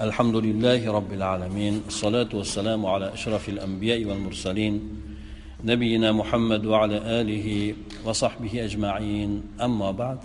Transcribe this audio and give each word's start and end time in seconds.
الحمد 0.00 0.36
لله 0.36 0.92
رب 0.92 1.12
العالمين 1.12 1.82
الصلاة 1.86 2.28
والسلام 2.34 2.86
على 2.86 3.14
أشرف 3.14 3.48
الأنبياء 3.48 4.04
والمرسلين 4.04 4.74
نبينا 5.64 6.12
محمد 6.12 6.66
وعلى 6.66 6.98
آله 7.20 7.74
وصحبه 8.04 8.64
أجمعين 8.64 9.42
أما 9.60 9.90
بعد 9.90 10.18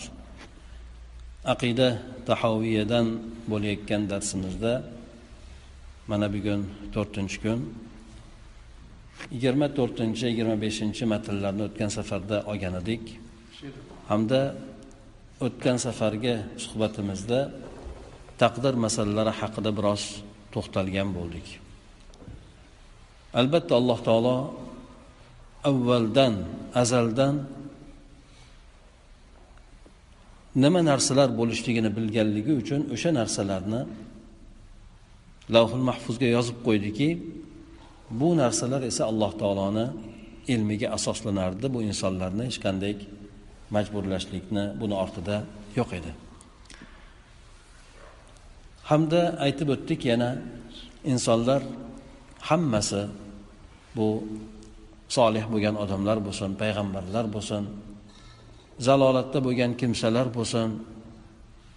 aqida 1.46 2.02
tahoviyadan 2.26 3.08
bo'layotgan 3.52 4.10
darsimizda 4.10 4.84
mana 6.08 6.28
bugun 6.34 6.62
to'rtinchi 6.94 7.38
kun 7.44 7.60
yigirma 9.32 9.68
to'rtinchi 9.78 10.26
yigirma 10.32 10.56
beshinchi 10.66 11.04
matnlarni 11.14 11.64
o'tgan 11.70 11.90
safarda 11.98 12.38
olgan 12.52 12.74
edik 12.82 13.04
hamda 14.10 14.42
o'tgan 15.46 15.78
safargi 15.86 16.36
suhbatimizda 16.64 17.40
taqdir 18.42 18.74
masalalari 18.86 19.34
haqida 19.40 19.72
biroz 19.78 20.04
to'xtalgan 20.54 21.10
bo'ldik. 21.18 21.48
Albatta 23.40 23.74
alloh 23.80 24.00
taolo 24.08 24.38
avvaldan 25.70 26.34
azaldan 26.82 27.36
nima 30.64 30.82
narsalar 30.92 31.30
bo'lishligini 31.40 31.90
bilganligi 31.98 32.54
uchun 32.62 32.82
o'sha 32.96 33.12
narsalarni 33.20 33.82
lavhul 35.56 35.84
mahfuzga 35.90 36.28
yozib 36.36 36.58
qo'ydiki 36.68 37.10
bu 38.20 38.30
narsalar 38.42 38.82
esa 38.92 39.04
alloh 39.12 39.32
taoloni 39.42 39.86
ilmiga 40.54 40.88
asoslanardi. 40.98 41.66
Bu 41.76 41.80
insonlarni 41.90 42.44
hech 42.50 42.60
qanday 42.66 42.94
majburlashlikni 43.76 44.64
buni 44.82 44.96
ortida 45.04 45.36
yo'q 45.80 45.90
edi. 46.00 46.12
Hamda 48.90 49.22
aytib 49.46 49.68
o'tdik 49.76 50.02
yana 50.12 50.30
insonlar 51.12 51.62
hammasi 52.50 53.02
bu 53.98 54.08
solih 55.18 55.44
bo'lgan 55.54 55.76
odamlar 55.84 56.18
bo'lsin 56.28 56.52
payg'ambarlar 56.62 57.26
bo'lsin 57.36 57.64
zalolatda 58.88 59.40
bo'lgan 59.48 59.72
kimsalar 59.82 60.28
bo'lsin 60.38 60.70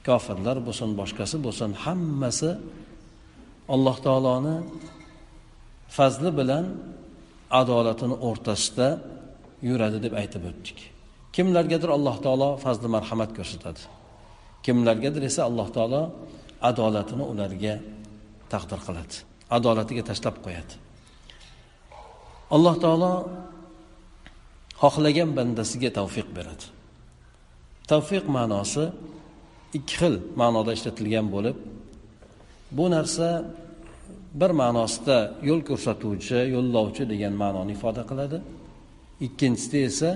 kofirlar 0.09 0.57
bo'lsin 0.67 0.91
boshqasi 1.01 1.37
bo'lsin 1.47 1.71
hammasi 1.85 2.51
alloh 3.75 3.97
taoloni 4.07 4.57
fazli 5.97 6.31
bilan 6.39 6.65
adolatini 7.61 8.17
o'rtasida 8.29 8.89
yuradi 9.69 9.99
deb 10.05 10.13
aytib 10.21 10.43
o'tdik. 10.51 10.79
Kimlargadir 11.37 11.91
alloh 11.97 12.17
taolo 12.25 12.51
fazli 12.65 12.89
marhamat 12.97 13.31
ko'rsatadi. 13.39 13.83
Kimlargadir 14.67 15.23
esa 15.31 15.41
alloh 15.49 15.69
taolo 15.77 16.03
adolatini 16.69 17.25
ularga 17.33 17.75
taqdir 18.53 18.81
qiladi. 18.87 19.15
Adolatiga 19.57 20.03
tashlab 20.11 20.37
qo'yadi. 20.45 20.75
Alloh 22.55 22.75
taolo 22.85 23.13
xohlagan 24.83 25.31
bandasiga 25.39 25.91
tavfiq 25.99 26.29
beradi. 26.37 26.65
Tavfiq 27.91 28.25
ma'nosi 28.37 28.85
ikki 29.79 29.95
xil 30.01 30.15
ma'noda 30.41 30.71
ishlatilgan 30.79 31.27
bo'lib 31.35 31.57
bu 32.77 32.85
narsa 32.95 33.29
bir 34.41 34.51
ma'nosida 34.63 35.19
yo'l 35.49 35.61
ko'rsatuvchi 35.69 36.39
yo'llovchi 36.55 37.05
degan 37.13 37.35
ma'noni 37.43 37.73
ifoda 37.77 38.03
qiladi. 38.11 38.39
Ikkinchisida 39.27 39.79
esa 39.91 40.11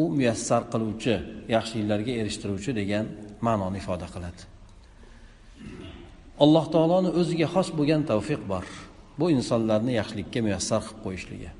u 0.00 0.02
muyassar 0.16 0.62
qiluvchi 0.72 1.14
yaxshiliklarga 1.54 2.12
erishtiruvchi 2.20 2.70
degan 2.80 3.04
ma'noni 3.46 3.76
ifoda 3.82 4.06
qiladi. 4.14 4.42
Alloh 6.44 6.66
taoloni 6.74 7.10
o'ziga 7.20 7.46
xos 7.54 7.68
bo'lgan 7.78 8.02
tavfiq 8.10 8.42
bor. 8.52 8.64
Bu 9.18 9.30
insonlarni 9.36 9.92
yaxshilikka 10.00 10.38
muyassar 10.46 10.82
qilib 10.84 11.00
qo'yishligi. 11.04 11.50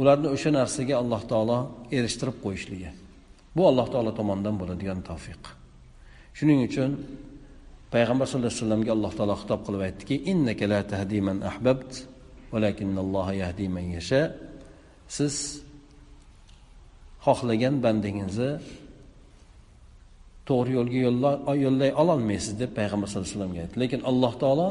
Ularni 0.00 0.28
o'sha 0.34 0.50
narsaga 0.58 0.94
alloh 1.02 1.22
taolo 1.30 1.58
erishtirib 1.96 2.36
qo'yishligi. 2.44 2.90
Bu 3.56 3.62
alloh 3.70 3.86
taolo 3.92 4.10
tomonidan 4.18 4.56
bo'ladigan 4.60 5.00
tavfiq. 5.08 5.42
Shuning 6.38 6.60
uchun 6.68 6.90
payg'ambar 7.94 8.26
sallallohu 8.26 8.50
alayhi 8.50 8.62
vasallamga 8.62 8.90
alloh 8.96 9.12
taolo 9.18 9.34
xitob 9.42 9.60
qilib 9.66 9.82
aytdiki 9.88 10.14
innaka 10.32 10.64
la 10.72 10.80
tahdi 10.92 11.18
man 11.28 11.38
ahbabt 11.50 11.92
valakinnalloha 12.52 13.32
yahdi 13.42 13.66
man 13.76 13.86
yasha. 13.96 14.22
Siz 15.16 15.34
xohlagan 17.26 17.74
bandangizni 17.84 18.50
to'g'ri 20.50 20.72
yo'lga 20.78 20.98
yo'llay 21.64 21.90
ololmaysiz 22.02 22.52
deb 22.62 22.70
payg'ambar 22.78 23.06
sallallohu 23.08 23.28
alayhi 23.28 23.38
vasallamga 23.38 23.60
aytdi. 23.64 23.76
Lekin 23.82 24.00
alloh 24.10 24.32
taolo 24.42 24.68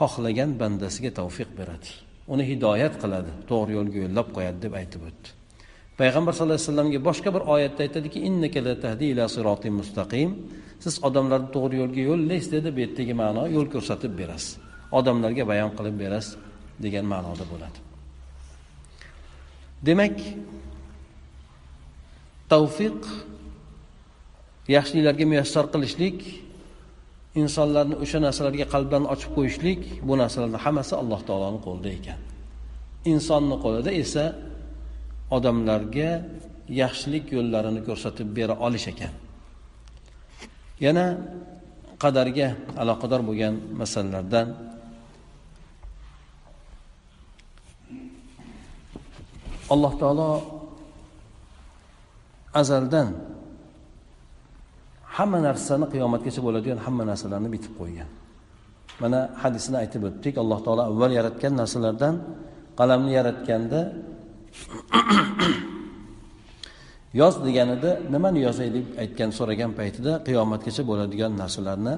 xohlagan 0.00 0.50
bandasiga 0.60 1.10
tavfiq 1.20 1.50
beradi. 1.58 1.88
Uni 2.32 2.44
hidoyat 2.50 2.94
qiladi 3.02 3.30
to'g'ri 3.50 3.72
yo'lga 3.78 3.98
yo'llab 4.04 4.28
qo'yadi 4.36 4.58
deb 4.64 4.72
aytib 4.80 5.02
o'tdi. 5.08 5.28
Payg'ambar 6.00 6.32
sallallohu 6.32 6.58
alayhi 6.58 6.70
vasallamga 6.70 6.98
boshqa 7.08 7.30
bir 7.36 7.42
oyatda 7.54 7.80
aytadiki 7.86 8.18
innaka 8.28 8.58
la 8.66 8.74
tahdi 8.84 9.04
ila 9.12 9.24
sirotin 9.34 9.74
mustaqim. 9.80 10.30
Siz 10.84 10.94
odamlarni 11.08 11.48
to'g'ri 11.56 11.76
yo'lga 11.82 12.02
yo'llaysiz 12.10 12.48
dedi 12.56 12.68
bu 12.74 12.80
yerdagi 12.84 13.14
ma'no 13.22 13.42
yo'l 13.56 13.68
ko'rsatib 13.74 14.12
berasiz. 14.20 14.50
Odamlarga 14.98 15.44
bayon 15.52 15.70
qilib 15.78 15.96
berasiz 16.02 16.32
degan 16.84 17.04
ma'noda 17.12 17.44
bo'ladi. 17.52 17.78
Demak 19.88 20.16
tavfiq 22.52 23.00
yaxshiliklarga 24.74 25.24
muyassar 25.32 25.64
qilishlik 25.72 26.18
insonlarni 27.42 27.94
o'sha 28.04 28.18
narsalarga 28.26 28.66
qalblarini 28.74 29.08
ochib 29.14 29.30
qo'yishlik 29.36 29.80
bu 30.08 30.14
narsalarni 30.22 30.58
hammasi 30.64 30.94
alloh 31.02 31.20
taoloni 31.28 31.60
qo'lida 31.66 31.90
ekan. 31.98 32.18
Insonni 33.12 33.56
qo'lida 33.64 33.90
esa 34.02 34.24
odamlarga 35.36 36.10
yaxshilik 36.82 37.26
yo'llarini 37.36 37.80
ko'rsatib 37.88 38.28
bera 38.38 38.54
olish 38.66 38.86
ekan. 38.92 39.12
Yana 40.84 41.06
qadarga 42.02 42.48
aloqador 42.82 43.20
bo'lgan 43.28 43.54
masalalardan 43.80 44.46
alloh 49.72 49.92
taolo 50.02 50.30
azaldan 52.60 53.08
hamma 55.20 55.38
narsani 55.48 55.86
qiyomatgacha 55.92 56.40
bo'ladigan 56.46 56.78
hamma 56.86 57.04
narsalarni 57.10 57.48
bitib 57.54 57.72
qo'ygan. 57.80 58.08
Mana 59.02 59.18
hadisni 59.42 59.76
aytib 59.82 60.02
o'tdik 60.08 60.34
alloh 60.42 60.58
taolo 60.66 60.82
avval 60.90 61.12
yaratgan 61.18 61.52
narsalardan 61.60 62.14
qalamni 62.78 63.12
yaratganda 63.18 63.80
yoz 67.20 67.34
deganida 67.46 67.90
nimani 68.14 68.40
yozay 68.46 68.68
deb 68.76 68.86
aytgan 69.02 69.30
so'ragan 69.38 69.70
paytida 69.78 70.12
qiyomatgacha 70.28 70.82
bo'ladigan 70.90 71.32
narsalarni 71.42 71.94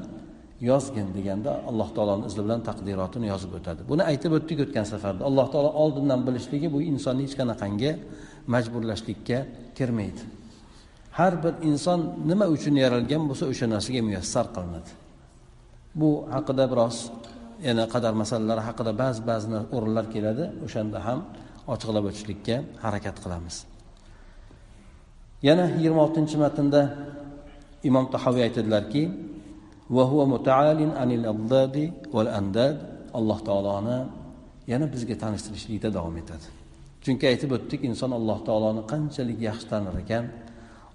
yozgin 0.71 1.09
deganda 1.17 1.51
alloh 1.71 1.89
taoloni 1.97 2.25
izni 2.31 2.43
bilan 2.47 2.61
taqdirotini 2.69 3.27
yozib 3.33 3.53
o'tadi. 3.59 3.81
Buni 3.91 4.03
aytib 4.11 4.33
o'tdik 4.39 4.59
o'tgan 4.65 4.87
safarda. 4.93 5.23
Alloh 5.31 5.47
taolo 5.53 5.71
oldindan 5.83 6.21
bilishligi 6.27 6.69
bu 6.75 6.79
insonni 6.91 7.23
hech 7.27 7.37
qanaqangi 7.41 7.91
majburlashlikka 8.55 9.39
kirmaydi. 9.79 10.23
Har 11.19 11.33
bir 11.43 11.55
inson 11.71 12.01
nima 12.31 12.47
uchun 12.55 12.75
yaralgan 12.85 13.23
bo'lsa 13.29 13.45
o'sha 13.53 13.67
narsaga 13.75 14.01
muyassar 14.09 14.47
qilinadi. 14.55 14.91
Bu 16.01 16.09
haqida 16.35 16.65
biroz 16.73 16.97
yana 17.67 17.85
qadar 17.95 18.13
masalalari 18.23 18.63
haqida 18.69 18.93
ba'zi 19.03 19.21
ba'zi 19.31 19.47
o'rinlar 19.77 20.07
keladi. 20.15 20.45
O'shanda 20.67 20.99
ham 21.07 21.19
ochiqlab 21.73 22.05
o'tishlikka 22.11 22.57
harakat 22.85 23.17
qilamiz. 23.25 23.57
Yana 25.49 25.65
yigirma 25.77 26.01
oltinchi 26.07 26.37
matnda 26.45 26.81
imom 27.89 28.07
tahoviy 28.15 28.43
aytadilarki 28.49 29.03
alloh 33.19 33.39
taoloni 33.49 33.99
yana 34.73 34.87
bizga 34.95 35.15
tanishtirishlikda 35.23 35.89
davom 35.97 36.17
etadi. 36.23 36.47
Chunki 37.05 37.25
aytib 37.33 37.51
o'tdik 37.57 37.81
inson 37.91 38.11
alloh 38.19 38.39
taoloni 38.49 38.83
qanchalik 38.93 39.39
yaxshi 39.49 39.67
tanir 39.73 39.95
ekan 40.05 40.25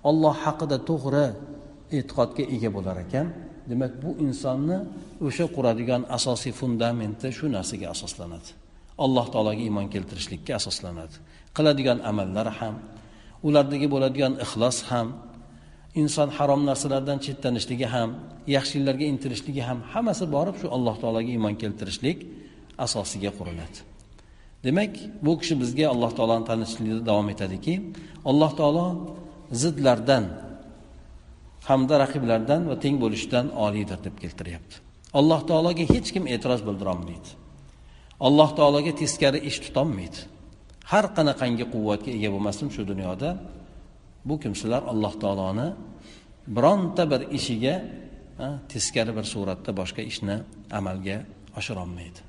olloh 0.09 0.35
haqida 0.45 0.77
to'g'ri 0.89 1.25
e'tiqodga 1.97 2.43
ega 2.55 2.69
bo'lar 2.75 2.97
ekan. 3.05 3.27
Demak 3.69 3.93
bu 4.03 4.09
insonni 4.25 4.77
o'sha 5.27 5.45
quradigan 5.55 6.01
asosiy 6.17 6.53
fundamenti 6.59 7.27
shu 7.37 7.45
narsaga 7.55 7.87
asoslanadi. 7.95 8.49
Alloh 9.05 9.25
taologa 9.33 9.61
iymon 9.67 9.87
keltirishlikka 9.93 10.51
asoslanadi. 10.59 11.15
Qiladigan 11.57 11.99
amallari 12.09 12.53
ham 12.59 12.75
ulardagi 13.47 13.87
bo'ladigan 13.93 14.33
ixlos 14.45 14.77
ham 14.89 15.07
inson 16.01 16.29
harom 16.37 16.61
narsalardan 16.69 17.17
chetlanishligi 17.25 17.87
ham 17.95 18.09
yaxshiliklarga 18.55 19.05
intilishligi 19.13 19.63
ham 19.69 19.79
hammasi 19.93 20.25
borib 20.35 20.55
shu 20.61 20.67
alloh 20.75 20.95
taologa 21.01 21.29
iymon 21.35 21.55
keltirishlik 21.61 22.17
asosiga 22.85 23.31
quriladi. 23.37 23.79
Demak 24.65 24.93
bu 25.25 25.31
kishi 25.39 25.55
bizga 25.61 25.85
alloh 25.93 26.11
taoloni 26.17 26.45
tanishlikda 26.49 27.01
davom 27.09 27.27
etadiki 27.33 27.73
alloh 28.29 28.51
taolo 28.59 28.87
zidlardan 29.51 30.25
hamda 31.67 31.95
raqiblardan 32.03 32.61
va 32.69 32.75
teng 32.83 32.95
bo'lishdan 33.03 33.45
oliydir 33.65 33.99
deb 34.05 34.15
keltiryapti. 34.23 34.75
Alloh 35.19 35.41
taologa 35.49 35.83
hech 35.93 36.09
kim 36.15 36.23
e'tiroz 36.33 36.61
bildirolmaydi. 36.67 37.29
Alloh 38.27 38.49
taologa 38.59 38.91
teskari 39.01 39.39
ish 39.49 39.59
tutolmaydi. 39.65 40.19
Har 40.91 41.05
qanaqangi 41.17 41.65
quvvatga 41.73 42.11
ega 42.17 42.29
bo'lmasin 42.35 42.67
shu 42.75 42.81
dunyoda 42.91 43.29
bu 44.27 44.35
kimsalar 44.43 44.81
alloh 44.91 45.13
taoloni 45.23 45.67
bironta 46.55 47.03
bir 47.11 47.21
ishiga 47.37 47.75
teskari 48.71 49.11
bir 49.17 49.25
suratda 49.33 49.71
boshqa 49.79 50.01
ishni 50.11 50.35
amalga 50.79 51.17
oshirolmaydi. 51.59 52.19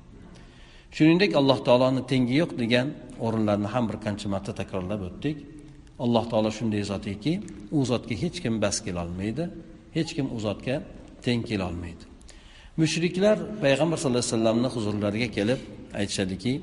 Shuningdek 0.95 1.31
alloh 1.39 1.59
taoloni 1.67 2.01
tengi 2.11 2.33
yo'q 2.41 2.51
degan 2.63 2.87
o'rinlarni 3.25 3.67
ham 3.73 3.83
bir 3.89 3.97
qancha 4.05 4.27
marta 4.33 4.51
takrorlab 4.59 5.01
o'tdik. 5.09 5.37
Alloh 6.03 6.23
taolo 6.31 6.49
shunday 6.57 6.83
zotiki 6.91 7.33
u 7.77 7.79
zotga 7.91 8.15
hech 8.23 8.37
kim 8.43 8.55
bas 8.63 8.77
kelolmaydi 8.85 9.43
hech 9.97 10.11
kim 10.15 10.27
u 10.35 10.39
zotga 10.45 10.75
teng 11.25 11.41
kelolmaydi. 11.49 12.03
Mushriklar 12.81 13.37
payg'ambar 13.63 13.97
sallallohu 13.97 14.23
alayhi 14.23 14.35
vasallamni 14.35 14.69
huzurlariga 14.75 15.29
kelib 15.37 15.59
aytishadiki 15.99 16.53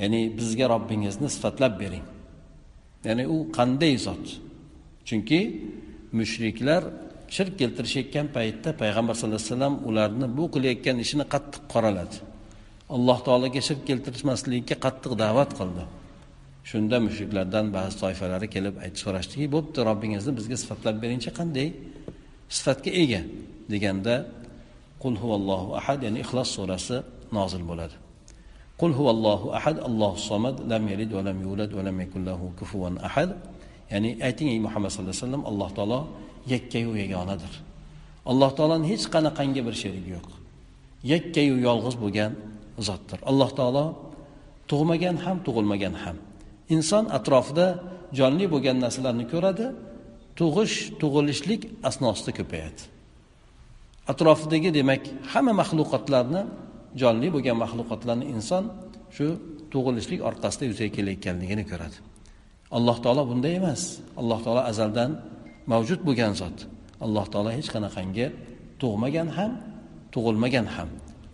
ya'ni 0.00 0.20
bizga 0.38 0.66
robbingizni 0.74 1.28
sifatlab 1.34 1.74
bering. 1.82 2.06
Ya'ni 3.08 3.24
u 3.34 3.36
qanday 3.58 3.94
zot? 4.06 4.24
Chunki 5.08 5.40
mushriklar 6.18 6.82
shirk 7.36 7.54
keltirishayotgan 7.60 8.26
paytda 8.36 8.70
payg'ambar 8.82 9.14
sallallohu 9.18 9.42
alayhi 9.42 9.52
vasallam 9.54 9.74
ularni 9.88 10.26
bu 10.36 10.44
qilayotgan 10.54 10.96
ishini 11.04 11.24
qattiq 11.34 11.62
qoraladi. 11.74 12.16
Alloh 12.96 13.18
taologa 13.26 13.60
shirk 13.68 13.82
keltirishmaslikka 13.88 14.76
qattiq 14.84 15.12
da'vat 15.24 15.50
qildi. 15.58 15.82
Shunda 16.70 16.96
mushriklardan 17.06 17.66
ba'zi 17.76 17.94
toifalari 18.02 18.46
kelib 18.54 18.74
aytib 18.84 19.00
so'rashdiki 19.04 19.46
bo'pti 19.54 19.78
robbingizni 19.88 20.32
bizga 20.38 20.56
sifatlab 20.62 20.96
beringchi 21.02 21.30
qanday 21.38 21.68
sifatga 22.56 22.90
ega? 23.02 23.22
deganda 23.72 24.14
qul 25.02 25.14
huvallohu 25.22 25.68
ahad 25.80 25.98
ya'ni 26.06 26.18
ixlos 26.24 26.48
surasi 26.56 26.96
nozil 27.36 27.62
bo'ladi. 27.70 27.96
Qul 28.80 28.92
huvallohu 28.98 29.46
ahad 29.58 29.76
allohu 29.88 30.16
somad 30.30 30.56
lam 30.70 30.82
yalid 30.92 31.10
va 31.16 31.22
lam 31.28 31.38
yulad 31.46 31.70
va 31.78 31.82
lam 31.88 31.96
yakul 32.04 32.22
lahu 32.28 32.44
kufuvan 32.58 32.94
ahad 33.08 33.30
ya'ni 33.92 34.10
ayting 34.28 34.48
ey 34.54 34.58
muhammad 34.66 34.88
sallallohu 34.90 35.14
alayhi 35.14 35.26
vasallam 35.26 35.44
alloh 35.50 35.68
taolo 35.78 36.00
yakkayu 36.52 36.92
yagonadir 37.02 37.52
alloh 38.30 38.50
taoloni 38.58 38.86
hech 38.92 39.04
qanaqangi 39.14 39.60
bir 39.66 39.74
sherigi 39.82 40.10
yo'q. 40.16 40.28
Yakkayu 41.12 41.54
yolg'iz 41.68 41.96
bo'lgan 42.02 42.32
zotdir. 42.86 43.18
Alloh 43.30 43.50
taolo 43.58 43.84
tug'magan 44.70 45.16
ham 45.24 45.36
tug'ilmagan 45.46 45.94
ham. 46.04 46.16
Inson 46.74 47.04
atrofida 47.18 47.66
jonli 48.18 48.46
bo'lgan 48.52 48.76
narsalarni 48.84 49.24
ko'radi 49.32 49.66
tug'ish 50.38 50.76
tug'ilishlik 51.00 51.62
asnosida 51.88 52.32
ko'payadi. 52.38 52.82
Atrofidagi 54.12 54.70
demak 54.78 55.02
hamma 55.32 55.52
maxluqotlarni 55.60 56.42
jonli 57.00 57.28
bo'lgan 57.34 57.56
maxluqotlarni 57.64 58.26
inson 58.34 58.64
shu 59.16 59.26
tug'ilishlik 59.72 60.20
orqasida 60.28 60.64
yuzaga 60.70 60.90
kelayotganligini 60.96 61.64
ko'radi. 61.70 61.96
Alloh 62.76 62.96
taolo 63.04 63.22
bunday 63.30 63.54
emas. 63.60 63.82
Alloh 64.20 64.38
taolo 64.44 64.62
azaldan 64.70 65.10
mavjud 65.72 66.00
bo'lgan 66.08 66.32
zot. 66.40 66.58
Alloh 67.04 67.26
taolo 67.32 67.50
hech 67.58 67.68
qanaqangi 67.74 68.26
tug'magan 68.80 69.28
ham 69.36 69.52
tug'ilmagan 70.14 70.66
ham. 70.74 70.88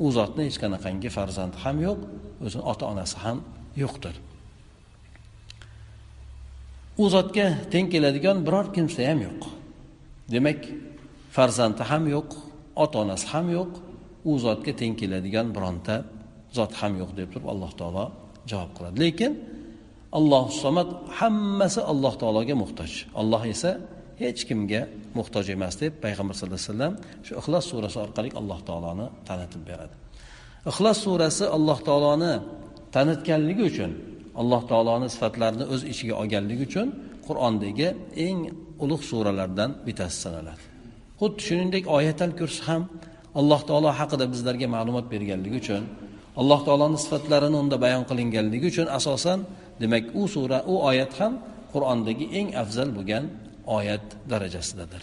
U 0.04 0.06
zotni 0.18 0.42
hech 0.48 0.58
qanaqangi 0.62 1.08
farzandi 1.16 1.56
ham 1.64 1.76
yo'q 1.86 1.98
o'zini 2.44 2.64
ota 2.72 2.84
onasi 2.92 3.16
ham 3.24 3.38
yo'qdir. 3.82 4.14
U 7.02 7.04
zotga 7.14 7.46
teng 7.72 7.86
keladigan 7.92 8.38
biror 8.46 8.66
kimsa 8.74 9.02
ham 9.10 9.20
yo'q. 9.26 9.42
Demak 10.32 10.60
farzandi 11.36 11.82
ham 11.90 12.04
yo'q 12.14 12.30
ota 12.82 12.96
onasi 13.04 13.26
ham 13.32 13.46
yo'q 13.56 13.72
u 14.30 14.32
zotga 14.44 14.72
teng 14.80 14.94
keladigan 15.00 15.46
bironta 15.56 15.94
zot 16.56 16.72
ham 16.80 16.92
yo'q 17.00 17.10
deb 17.18 17.28
turib 17.32 17.46
alloh 17.52 17.72
taolo 17.80 18.04
javob 18.50 18.70
qiladi. 18.76 18.96
Lekin 19.04 19.32
alloh 20.18 20.44
somad 20.62 20.88
hammasi 21.18 21.80
alloh 21.92 22.14
taologa 22.22 22.54
muhtoj. 22.62 22.92
Alloh 23.20 23.42
esa 23.54 23.72
hech 24.22 24.40
kimga 24.48 24.82
muhtoj 25.18 25.46
emas 25.56 25.74
deb 25.82 25.92
payg'ambar 26.04 26.34
sallallohu 26.38 26.60
alayhi 26.62 26.72
vasallam 26.72 26.94
shu 27.26 27.32
ixlos 27.40 27.64
surasi 27.70 27.98
orqali 28.06 28.28
alloh 28.40 28.58
taoloni 28.68 29.06
tanitib 29.28 29.62
beradi. 29.68 29.94
Ixlos 30.70 30.98
surasi 31.04 31.44
alloh 31.56 31.78
taoloni 31.88 32.32
tanitganligi 32.94 33.64
uchun 33.70 33.92
alloh 34.40 34.62
taoloni 34.70 35.08
sifatlarini 35.14 35.64
o'z 35.74 35.82
ichiga 35.92 36.14
olganligi 36.22 36.62
uchun 36.68 36.88
qur'ondagi 37.26 37.88
eng 38.26 38.38
ulug' 38.84 39.04
suralardan 39.10 39.70
bittasi 39.86 40.18
sanaladi. 40.24 40.62
Xuddi 41.20 41.40
shuningdek 41.46 41.84
oyatal 41.96 42.32
kursi 42.38 42.60
ham 42.68 42.82
alloh 43.40 43.60
taolo 43.68 43.90
haqida 44.00 44.24
bizlarga 44.32 44.66
ma'lumot 44.76 45.06
berganligi 45.12 45.56
uchun 45.62 45.82
alloh 46.40 46.60
taoloni 46.66 46.98
sifatlarini 47.04 47.56
unda 47.62 47.76
bayon 47.84 48.04
qilinganligi 48.10 48.66
uchun 48.72 48.86
asosan 48.98 49.38
demak 49.82 50.04
u 50.20 50.22
sura 50.34 50.58
u 50.72 50.74
oyat 50.90 51.12
ham 51.20 51.32
qur'ondagi 51.72 52.26
eng 52.38 52.48
afzal 52.62 52.88
bo'lgan 52.96 53.24
oyat 53.78 54.06
darajasidadir. 54.30 55.02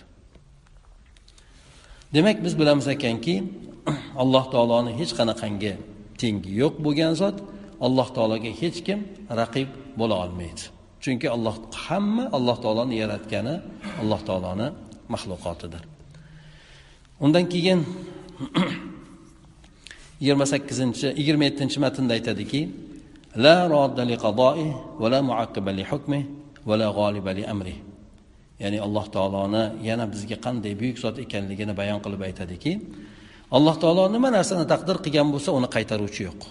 Demak 2.16 2.38
biz 2.46 2.54
bilamiz 2.60 2.88
ekanki 2.96 3.36
alloh 4.22 4.46
taoloni 4.54 4.92
hech 5.00 5.12
qanaqangi 5.20 5.74
tengi 6.22 6.52
yo'q 6.62 6.76
bo'lgan 6.86 7.14
zot 7.22 7.38
alloh 7.86 8.08
taologa 8.16 8.52
hech 8.62 8.80
kim 8.88 9.00
raqib 9.40 9.70
bo'la 10.00 10.16
olmaydi. 10.24 10.64
Chunki 11.04 11.28
alloh 11.36 11.56
hamma 11.86 12.26
alloh 12.38 12.58
taoloni 12.64 12.96
yaratgani 13.04 13.56
alloh 14.02 14.22
taoloni 14.28 14.68
maxluqotidir 15.14 15.84
undan 17.22 17.46
keyin 17.54 17.80
yigirma 20.22 20.46
sakkizinchi 20.54 21.08
yigirma 21.20 21.44
yettinchi 21.50 21.78
matnda 21.86 22.14
aytadiki 22.18 22.62
la 23.44 23.56
li 24.10 24.16
qadoi 24.26 24.66
va 25.02 25.08
la 25.14 25.20
muaqqiba 25.30 25.72
li 25.78 25.84
hukmi 25.92 26.20
va 26.68 26.76
la 26.82 26.88
g'oliba 26.98 27.32
li 27.38 27.44
amri. 27.54 27.76
Ya'ni 28.62 28.78
alloh 28.86 29.06
taoloni 29.16 29.64
yana 29.88 30.06
bizga 30.14 30.38
qanday 30.46 30.74
buyuk 30.82 30.98
zot 31.04 31.16
ekanligini 31.26 31.74
bayon 31.82 32.00
qilib 32.04 32.22
aytadiki 32.30 32.72
alloh 33.58 33.76
taolo 33.84 34.04
nima 34.16 34.30
narsani 34.38 34.66
taqdir 34.74 34.98
qilgan 35.06 35.28
bo'lsa 35.34 35.50
uni 35.58 35.68
qaytaruvchi 35.76 36.22
yo'q. 36.30 36.42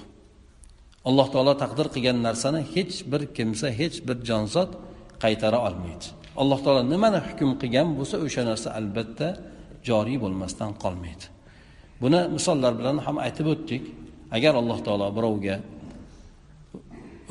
Alloh 1.08 1.26
taolo 1.32 1.52
taqdir 1.62 1.87
qilgan 1.94 2.19
narsani 2.26 2.61
hech 2.75 2.94
bir 3.11 3.23
kimsa 3.37 3.69
hech 3.81 3.97
bir 4.08 4.17
jonzot 4.29 4.70
qaytara 5.23 5.58
olmaydi. 5.69 6.06
Alloh 6.43 6.58
taolo 6.64 6.82
nimani 6.93 7.20
hukm 7.29 7.50
qilgan 7.61 7.88
bo'lsa 7.99 8.17
o'sha 8.26 8.43
narsa 8.50 8.69
albatta 8.79 9.29
joriy 9.88 10.19
bo'lmasdan 10.25 10.70
qolmaydi. 10.82 11.25
Buni 12.02 12.20
misollar 12.37 12.73
bilan 12.81 12.97
ham 13.06 13.17
aytib 13.26 13.47
o'tdik. 13.55 13.85
Agar 14.37 14.52
alloh 14.61 14.79
taolo 14.86 15.06
birovga 15.17 15.56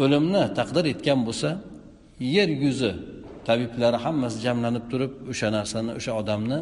o'limni 0.03 0.43
taqdir 0.59 0.85
etgan 0.93 1.19
bo'lsa 1.27 1.49
yer 2.35 2.49
yuzi 2.63 2.91
tabiblari 3.47 3.97
hammasi 4.05 4.37
jamlanib 4.45 4.85
turib 4.91 5.13
o'sha 5.31 5.47
narsani 5.57 5.91
o'sha 5.99 6.11
odamni 6.21 6.59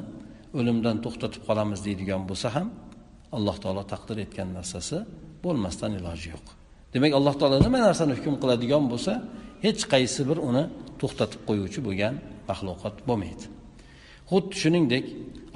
o'limdan 0.60 0.98
to'xtatib 1.05 1.41
qolamiz 1.48 1.79
deydigan 1.88 2.22
bo'lsa 2.29 2.48
ham 2.55 2.67
alloh 3.38 3.55
taolo 3.63 3.84
taqdir 3.93 4.17
etgan 4.25 4.50
narsasi 4.58 4.98
bo'lmasdan 5.46 5.91
iloji 6.00 6.27
yo'q. 6.36 6.56
Demak 6.98 7.13
alloh 7.20 7.36
taolo 7.39 7.58
nima 7.68 7.80
narsani 7.88 8.13
hukm 8.18 8.36
qiladigan 8.42 8.84
bo'lsa 8.92 9.13
hech 9.66 9.82
qaysi 9.94 10.22
bir 10.30 10.38
uni 10.50 10.63
to'xtatib 11.01 11.42
qo'yuvchi 11.48 11.80
bo'lgan 11.88 12.13
maxluqot 12.50 12.96
bo'lmaydi. 13.08 13.46
Xuddi 14.32 14.56
shuningdek 14.62 15.06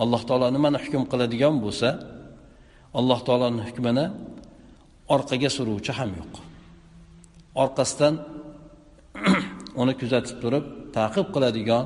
alloh 0.04 0.22
taolo 0.30 0.48
nimani 0.56 0.78
hukm 0.84 1.04
qiladigan 1.12 1.56
bo'lsa 1.66 1.90
alloh 3.00 3.20
taoloni 3.28 3.62
hukmini 3.68 4.06
orqaga 5.16 5.50
suruvchi 5.58 5.92
ham 6.00 6.10
yo'q. 6.20 6.34
Orqasidan 7.64 8.14
uni 9.82 9.94
kuzatib 10.02 10.38
turib 10.44 10.66
taqib 10.98 11.28
qiladigan 11.36 11.86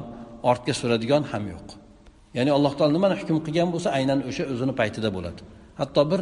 ortga 0.49 0.73
suradigan 0.81 1.23
ham 1.31 1.43
yo'q. 1.53 1.67
Ya'ni 2.37 2.51
alloh 2.57 2.73
taolo 2.77 2.91
nimani 2.97 3.15
hukm 3.21 3.37
qilgan 3.45 3.69
bo'lsa 3.73 3.89
aynan 3.97 4.19
o'sha 4.29 4.43
o'zini 4.53 4.73
paytida 4.79 5.09
bo'ladi. 5.15 5.41
Hatto 5.79 6.01
bir 6.11 6.21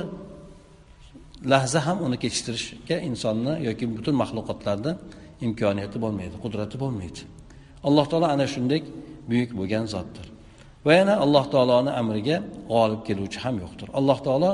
lahza 1.52 1.80
ham 1.88 1.98
uni 2.06 2.18
kechiktirishga 2.24 2.98
insonni 3.10 3.54
yoki 3.68 3.86
butun 3.98 4.16
maxluqotlarni 4.22 4.92
imkoniyati 5.46 5.98
bo'lmaydi 6.04 6.36
qudrati 6.44 6.76
bo'lmaydi. 6.84 7.22
Alloh 7.88 8.06
taolo 8.12 8.28
ana 8.36 8.46
shunday 8.54 8.82
buyuk 9.30 9.52
bo'lgan 9.60 9.86
zotdir. 9.94 10.26
Va 10.86 10.94
yana 11.00 11.14
alloh 11.26 11.46
taoloni 11.54 11.92
amriga 12.02 12.38
g'olib 12.72 13.02
keluvchi 13.08 13.40
ham 13.46 13.56
yo'qdir. 13.64 13.88
Alloh 14.00 14.20
taolo 14.28 14.52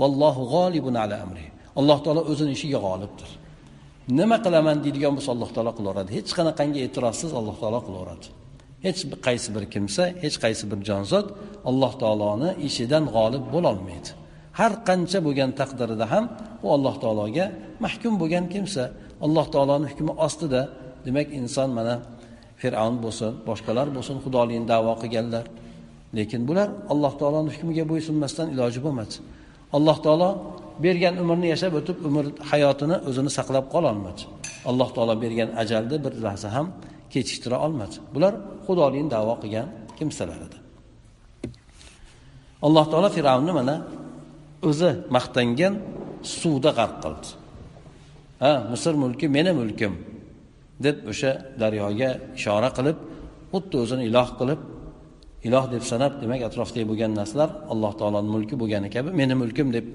vallohu 0.00 0.42
g'olibun 0.54 0.94
ala 1.04 1.16
amri. 1.24 1.46
Alloh 1.80 1.98
taolo 2.04 2.20
o'zini 2.30 2.52
ishiga 2.56 2.78
g'olibdir. 2.86 3.30
Nima 4.18 4.36
qilaman 4.44 4.76
deydigan 4.84 5.12
bo'lsa 5.16 5.30
alloh 5.34 5.50
taolo 5.56 5.72
qilaveradi. 5.78 6.10
Hech 6.18 6.30
qanaqangi 6.38 6.78
e'tirozsiz 6.86 7.30
alloh 7.40 7.56
taolo 7.62 7.80
qilaveradi. 7.86 8.26
Hech 8.86 9.00
qaysi 9.26 9.48
bir 9.54 9.64
kimsa 9.74 10.02
hech 10.24 10.36
qaysi 10.44 10.64
bir 10.70 10.78
jonzot 10.88 11.26
alloh 11.70 11.92
taoloni 12.02 12.50
ishidan 12.68 13.04
g'olib 13.14 13.44
bo'lolmaydi. 13.54 14.10
Har 14.58 14.72
qancha 14.88 15.18
bo'lgan 15.26 15.50
taqdirida 15.60 16.06
ham 16.12 16.24
u 16.64 16.66
alloh 16.76 16.94
taologa 17.02 17.46
mahkum 17.84 18.12
bo'lgan 18.22 18.44
kimsa 18.54 18.84
alloh 19.24 19.46
taoloni 19.54 19.86
hukmi 19.90 20.12
ostida 20.26 20.62
demak 21.06 21.28
inson 21.40 21.68
mana 21.78 21.94
fir'avn 22.60 22.96
bo'lsin 23.04 23.32
boshqalar 23.48 23.86
bo'lsin 23.96 24.16
xudoligini 24.24 24.66
davo 24.72 24.92
qilganlar. 25.02 25.44
Lekin 26.16 26.40
bular 26.48 26.68
alloh 26.92 27.12
taoloni 27.20 27.50
hukmiga 27.54 27.84
bo'ysunmasdan 27.92 28.46
iloji 28.54 28.80
bo'lmadi. 28.86 29.14
Alloh 29.76 29.96
taolo 30.04 30.30
bergan 30.84 31.14
umrni 31.22 31.48
yashab 31.54 31.72
o'tib 31.80 31.96
umr 32.08 32.24
hayotini 32.50 32.96
o'zini 33.08 33.30
saqlab 33.38 33.64
qololmadi 33.74 34.22
alloh 34.70 34.88
taolo 34.96 35.14
bergan 35.24 35.50
ajalni 35.62 35.96
bir 36.04 36.12
lahza 36.24 36.48
ham 36.56 36.66
kechiktira 37.12 37.56
olmadi. 37.66 37.96
Bular 38.14 38.32
xudoligini 38.66 39.10
davo 39.16 39.34
qilgan 39.42 39.66
kimsalar 39.98 40.38
edi 40.46 40.58
alloh 42.66 42.84
taolo 42.92 43.08
fir'avnni 43.16 43.52
mana 43.58 43.74
o'zi 44.68 44.90
maqtangan 45.16 45.74
suvda 46.38 46.70
g'arq 46.78 46.96
qildi. 47.04 47.28
Ha 48.42 48.52
misr 48.72 48.94
mulki 49.02 49.26
meni 49.36 49.52
mulkim 49.60 49.92
deb 50.86 50.96
o'sha 51.10 51.30
daryoga 51.62 52.10
ishora 52.38 52.70
qilib 52.76 52.96
xuddi 53.52 53.76
o'zini 53.82 54.02
iloh 54.10 54.28
qilib 54.40 54.60
iloh 55.48 55.64
deb 55.74 55.82
sanab 55.90 56.12
demak 56.22 56.40
atrofdagi 56.48 56.86
bo'lgan 56.90 57.12
narsalar 57.20 57.50
alloh 57.72 57.92
taoloni 58.00 58.28
mulki 58.34 58.54
bo'lgani 58.62 58.88
kabi 58.96 59.08
meni 59.20 59.34
mulkim 59.42 59.68
deb 59.76 59.86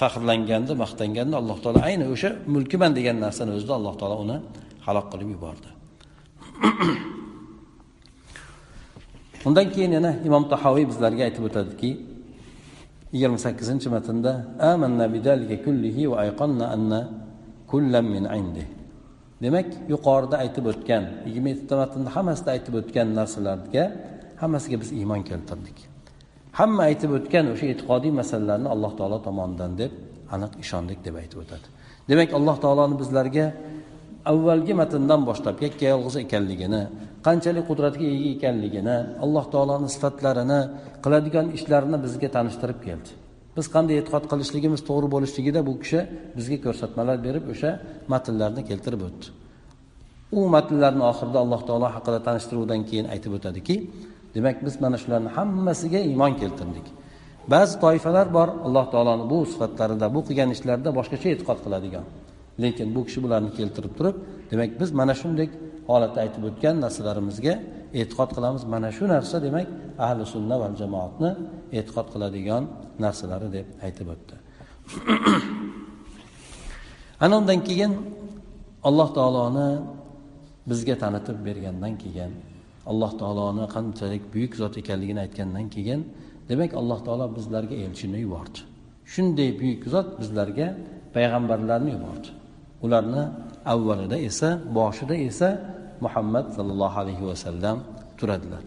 faxrlanganda 0.00 0.72
maqtanganda 0.82 1.34
alloh 1.40 1.58
taolo 1.62 1.78
ayni 1.88 2.04
o'sha 2.14 2.30
mulkiman 2.54 2.90
degan 2.98 3.16
narsani 3.24 3.50
o'zida 3.56 3.72
alloh 3.78 3.94
taolo 4.00 4.16
uni 4.24 4.36
halok 4.86 5.06
qilib 5.12 5.28
yubordi. 5.34 5.68
Undan 9.48 9.66
keyin 9.74 9.92
yana 9.98 10.12
imom 10.28 10.44
tahoviy 10.52 10.84
bizlarga 10.90 11.22
aytib 11.28 11.44
o'tadiki 11.48 11.90
yigirma 13.12 13.38
sakkizinchi 13.46 13.88
matnda 13.96 14.32
amanna 14.72 15.06
kullihi 15.64 16.02
va 16.10 16.16
ayqonna 16.24 16.66
anna 16.76 17.00
kullam 17.70 18.06
min 18.14 18.24
indi. 18.40 18.64
Demak 19.42 19.68
yuqorida 19.92 20.36
aytib 20.44 20.64
o'tgan 20.72 21.04
yigirma 21.26 21.48
yettita 21.52 21.74
matnda 21.82 22.08
hammasida 22.16 22.50
aytib 22.56 22.74
o'tgan 22.80 23.08
narsalarga 23.18 23.84
hammasiga 24.42 24.76
biz 24.82 24.90
iymon 24.98 25.22
keltirdik. 25.30 25.78
Hamma 26.58 26.82
aytib 26.90 27.10
o'tgan 27.18 27.44
o'sha 27.52 27.66
e'tiqodiy 27.72 28.12
masalalarni 28.20 28.68
alloh 28.74 28.92
taolo 28.98 29.18
tomonidan 29.26 29.72
deb 29.80 29.92
aniq 30.34 30.52
ishondik 30.64 30.98
deb 31.06 31.14
aytib 31.22 31.38
o'tadi. 31.42 31.66
Demak 32.10 32.30
alloh 32.38 32.56
taoloni 32.64 32.96
bizlarga 33.02 33.46
avvalgi 34.32 34.74
matndan 34.80 35.22
boshlab 35.28 35.56
yakka 35.64 35.86
yolg'iz 35.92 36.16
ekanligini 36.24 36.82
qanchalik 37.26 37.64
qudratga 37.70 38.06
ega 38.14 38.28
ekanligini 38.36 38.96
alloh 39.24 39.44
taoloni 39.54 39.88
sifatlarini 39.94 40.60
qiladigan 41.04 41.46
ishlarini 41.56 41.98
bizga 42.04 42.28
tanishtirib 42.36 42.78
keldi. 42.86 43.10
Biz 43.56 43.66
qanday 43.74 43.96
e'tiqod 44.00 44.24
qilishligimiz 44.32 44.80
to'g'ri 44.88 45.08
bo'lishligida 45.14 45.60
bu 45.68 45.72
kishi 45.82 46.00
bizga 46.38 46.58
ko'rsatmalar 46.64 47.16
berib 47.26 47.44
o'sha 47.52 47.70
matnlarni 48.12 48.62
keltirib 48.70 49.02
o'tdi. 49.08 49.26
U 50.38 50.40
matnlarni 50.54 51.04
oxirida 51.12 51.38
alloh 51.44 51.60
taolo 51.68 51.88
haqida 51.96 52.18
tanishtiruvdan 52.26 52.80
keyin 52.88 53.06
aytib 53.14 53.32
o'tadiki 53.38 53.76
demak 54.34 54.56
biz 54.66 54.74
mana 54.84 54.96
shularni 55.02 55.30
hammasiga 55.36 56.00
iymon 56.10 56.32
keltirdik. 56.42 56.86
Ba'zi 57.52 57.74
toifalar 57.84 58.26
bor 58.36 58.48
alloh 58.66 58.86
taoloni 58.92 59.24
bu 59.32 59.38
sifatlarida 59.52 60.06
bu 60.14 60.20
qilgan 60.28 60.50
ishlarida 60.56 60.90
boshqacha 60.98 61.28
e'tiqod 61.34 61.58
qiladigan. 61.64 62.04
Lekin 62.62 62.88
bu 62.94 63.00
kishi 63.06 63.18
bularni 63.24 63.50
keltirib 63.58 63.92
turib 63.98 64.16
demak 64.50 64.70
biz 64.80 64.90
mana 65.00 65.14
shunday 65.20 65.48
holatda 65.90 66.18
aytib 66.24 66.42
o'tgan 66.48 66.74
narsalarimizga 66.84 67.54
e'tiqod 68.00 68.30
qilamiz. 68.36 68.62
Mana 68.74 68.88
shu 68.96 69.04
narsa 69.14 69.36
demak 69.46 69.66
ahli 70.04 70.22
sunna 70.34 70.56
va 70.62 70.68
jamoatni 70.80 71.30
e'tiqod 71.78 72.06
qiladigan 72.14 72.62
narsalari 73.04 73.48
deb 73.56 73.66
aytib 73.86 74.06
o'tdi. 74.14 74.34
Ana 77.24 77.34
undan 77.40 77.60
keyin 77.68 77.92
alloh 78.88 79.08
taoloni 79.18 79.68
bizga 80.70 80.94
tanitib 81.02 81.38
bergandan 81.46 81.94
keyin 82.02 82.32
alloh 82.90 83.12
taoloni 83.20 83.64
qanchalik 83.76 84.22
buyuk 84.34 84.52
zot 84.60 84.74
ekanligini 84.82 85.20
aytgandan 85.26 85.66
keyin 85.74 86.00
demak 86.50 86.70
alloh 86.80 87.00
taolo 87.06 87.26
bizlarga 87.36 87.76
elchini 87.84 88.18
yubordi. 88.24 88.58
Shunday 89.12 89.50
buyuk 89.60 89.82
zot 89.94 90.08
bizlarga 90.20 90.66
payg'ambarlarni 91.14 91.90
yubordi. 91.96 92.28
Ularni 92.84 93.22
avvalida 93.72 94.16
esa 94.28 94.48
boshida 94.78 95.14
esa 95.28 95.48
muhammad 96.04 96.46
sollallohu 96.56 96.96
alayhi 97.02 97.24
vasallam 97.30 97.76
turadilar. 98.18 98.62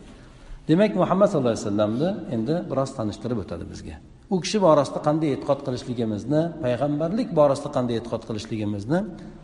Demak 0.67 0.91
muhammad 1.01 1.27
sallallohu 1.31 1.55
alayhi 1.55 1.67
vasallamni 1.67 2.09
endi 2.35 2.55
biroz 2.71 2.91
tanishtirib 2.97 3.37
o'tadi 3.43 3.65
bizga. 3.71 3.95
U 4.33 4.35
kishi 4.43 4.57
borasida 4.67 4.99
qanday 5.07 5.29
e'tiqod 5.35 5.59
qilishligimizni 5.65 6.41
payg'ambarlik 6.63 7.29
borasida 7.39 7.69
qanday 7.77 7.95
e'tiqod 7.99 8.23
qilishligimizni 8.29 8.99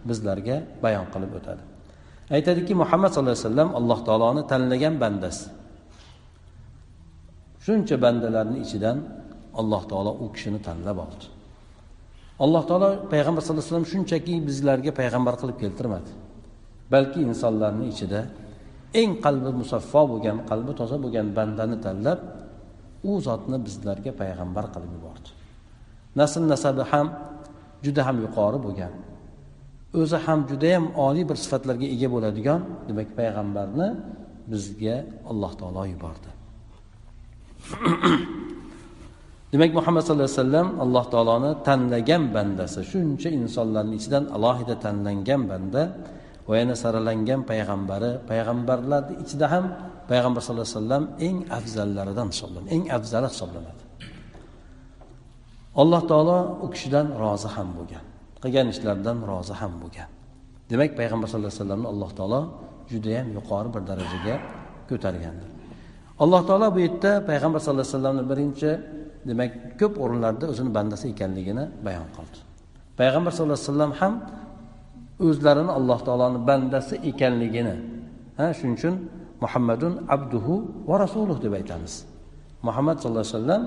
bizlarga 0.09 0.57
bayon 0.83 1.05
qilib 1.13 1.31
o'tadi. 1.39 1.61
Aytadiki 2.35 2.73
muhammad 2.81 3.09
sallallohu 3.11 3.37
alayhi 3.37 3.47
vasallam 3.47 3.69
alloh 3.79 3.99
taoloni 4.07 4.41
tanlagan 4.51 4.95
bandasi. 5.03 5.45
Shuncha 7.65 7.95
bandalarni 8.05 8.57
ichidan 8.65 8.97
alloh 9.59 9.81
taolo 9.91 10.11
u 10.23 10.25
kishini 10.35 10.59
tanlab 10.67 10.97
oldi. 11.05 11.25
Alloh 12.43 12.63
taolo 12.69 12.89
payg'ambar 13.13 13.41
sallallohu 13.41 13.63
alayhi 13.63 13.71
vasallam 13.71 13.89
shunchaki 13.93 14.33
bizlarga 14.47 14.91
payg'ambar 14.99 15.33
qilib 15.41 15.57
keltirmadi. 15.63 16.09
Balki 16.93 17.19
insonlarni 17.29 17.85
ichida 17.93 18.21
eng 19.01 19.11
qalbi 19.25 19.51
musaffo 19.61 20.01
bo'lgan 20.11 20.37
qalbi 20.49 20.71
toza 20.79 20.97
bo'lgan 21.03 21.27
bandani 21.37 21.77
tanlab 21.85 22.19
u 23.09 23.11
zotni 23.27 23.57
bizlarga 23.67 24.11
payg'ambar 24.21 24.65
qilib 24.73 24.91
yubordi. 24.97 25.29
Nasl 26.19 26.41
nasabi 26.53 26.83
ham 26.91 27.07
juda 27.85 28.01
ham 28.07 28.17
yuqori 28.25 28.59
bo'lgan. 28.65 28.93
O'zi 30.01 30.17
ham 30.25 30.39
judayam 30.49 30.85
oliy 31.07 31.25
bir 31.29 31.37
sifatlarga 31.43 31.87
ega 31.95 32.07
bo'ladigan 32.15 32.61
demak 32.87 33.09
payg'ambarni 33.19 33.87
bizga 34.51 34.95
alloh 35.31 35.51
taolo 35.59 35.83
yubordi. 35.93 36.29
demak 39.51 39.71
muhammad 39.77 40.01
sallallohu 40.05 40.29
alayhi 40.29 40.41
vasallam 40.43 40.67
alloh 40.83 41.05
taoloni 41.13 41.51
tanlagan 41.67 42.23
bandasi 42.35 42.81
shuncha 42.91 43.29
insonlarni 43.39 43.95
ichidan 43.99 44.23
alohida 44.35 44.75
tanlangan 44.85 45.41
banda 45.51 45.83
va 46.49 46.55
yana 46.61 46.75
saralangan 46.83 47.41
payg'ambari. 47.51 48.11
Payg'ambarlarni 48.29 49.13
ichida 49.23 49.47
ham 49.53 49.65
payg'ambar 50.11 50.41
sallallohu 50.45 50.69
alayhi 50.69 50.79
vasallam 50.81 51.03
eng 51.27 51.37
afzallaridan 51.57 52.27
hisoblanadi 52.33 52.69
eng 52.75 52.83
afzali 52.97 53.27
hisoblanadi. 53.33 53.83
Alloh 55.81 56.01
taolo 56.11 56.37
u 56.65 56.67
kishidan 56.73 57.07
rozi 57.21 57.49
ham 57.55 57.67
bo'lgan 57.77 58.05
qilgan 58.43 58.67
ishlaridan 58.73 59.17
rozi 59.31 59.53
ham 59.61 59.73
bo'lgan. 59.81 60.09
Demak 60.69 60.91
payg'ambar 60.99 61.27
sallallohu 61.29 61.51
alayhi 61.53 61.63
vasallamni 61.63 61.87
alloh 61.93 62.09
taolo 62.19 62.41
judayam 62.91 63.27
yuqori 63.37 63.69
bir 63.75 63.81
darajaga 63.89 64.35
ko'targandir 64.89 65.49
alloh 66.23 66.41
taolo 66.47 66.67
bu 66.75 66.79
yerda 66.85 67.11
payg'ambar 67.29 67.59
sallallohu 67.63 67.85
alayhi 67.85 67.95
vasallamni 67.95 68.23
birinchi 68.31 68.69
demak 69.27 69.51
ko'p 69.79 69.93
o'rinlarda 70.03 70.45
o'zini 70.51 70.71
bandasi 70.77 71.05
ekanligini 71.13 71.63
bayon 71.85 72.07
qildi. 72.15 72.37
Payg'ambar 72.99 73.31
sallallohu 73.35 73.59
alayhi 73.59 73.71
vasallam 73.73 73.91
ham 74.01 74.13
o'zlarini 75.27 75.71
alloh 75.79 75.99
taoloni 76.07 76.39
bandasi 76.49 76.95
ekanligini 77.11 77.75
ha 78.39 78.45
shuning 78.57 78.75
uchun 78.79 78.95
muhammadun 79.43 79.93
abduhu 80.15 80.55
va 80.89 80.95
rasuluh 81.03 81.37
deb 81.43 81.53
aytamiz. 81.59 81.93
Muhammad 82.67 82.95
sallallohu 83.01 83.25
alayhi 83.25 83.37
vasallam 83.37 83.63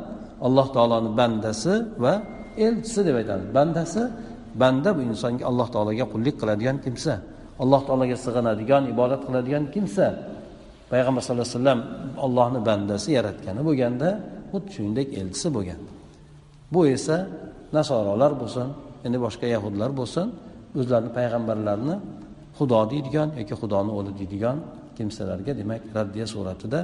alloh 0.47 0.67
taoloni 0.77 1.11
bandasi 1.21 1.75
va 2.05 2.15
elchisi 2.67 3.01
deb 3.09 3.17
aytamiz. 3.21 3.47
Bandasi 3.59 4.03
banda 4.63 4.91
bu 4.97 5.01
insonga 5.11 5.45
alloh 5.51 5.69
taologa 5.75 6.05
qullik 6.13 6.35
qiladigan 6.41 6.77
kimsa 6.85 7.15
alloh 7.63 7.81
taologa 7.87 8.17
sig'inadigan 8.25 8.83
ibodat 8.93 9.21
qiladigan 9.27 9.65
kimsa. 9.75 10.07
Payg'ambar 10.93 11.21
sallallohu 11.25 11.49
alayhi 11.49 11.59
vasallam 11.61 11.81
allohni 12.25 12.61
bandasi 12.69 13.09
yaratgani 13.19 13.61
bo'lganda 13.69 14.09
xuddi 14.53 14.69
shuningdek 14.75 15.09
elchisi 15.21 15.49
bo'lgan. 15.57 15.81
Bu 16.73 16.81
esa 16.97 17.17
nasorolar 17.77 18.33
bo'lsin 18.43 18.69
endi 19.07 19.19
boshqa 19.27 19.47
yahudlar 19.55 19.91
bo'lsin 20.01 20.27
o'zlarini 20.81 21.11
payg'ambarlarini 21.19 21.97
xudo 22.59 22.81
deydigan 22.93 23.29
yoki 23.41 23.55
xudoni 23.61 23.91
o'g'li 23.97 24.13
deydigan 24.21 24.57
kimsalarga 24.97 25.53
demak 25.61 25.83
raddiya 25.97 26.27
suratida 26.35 26.81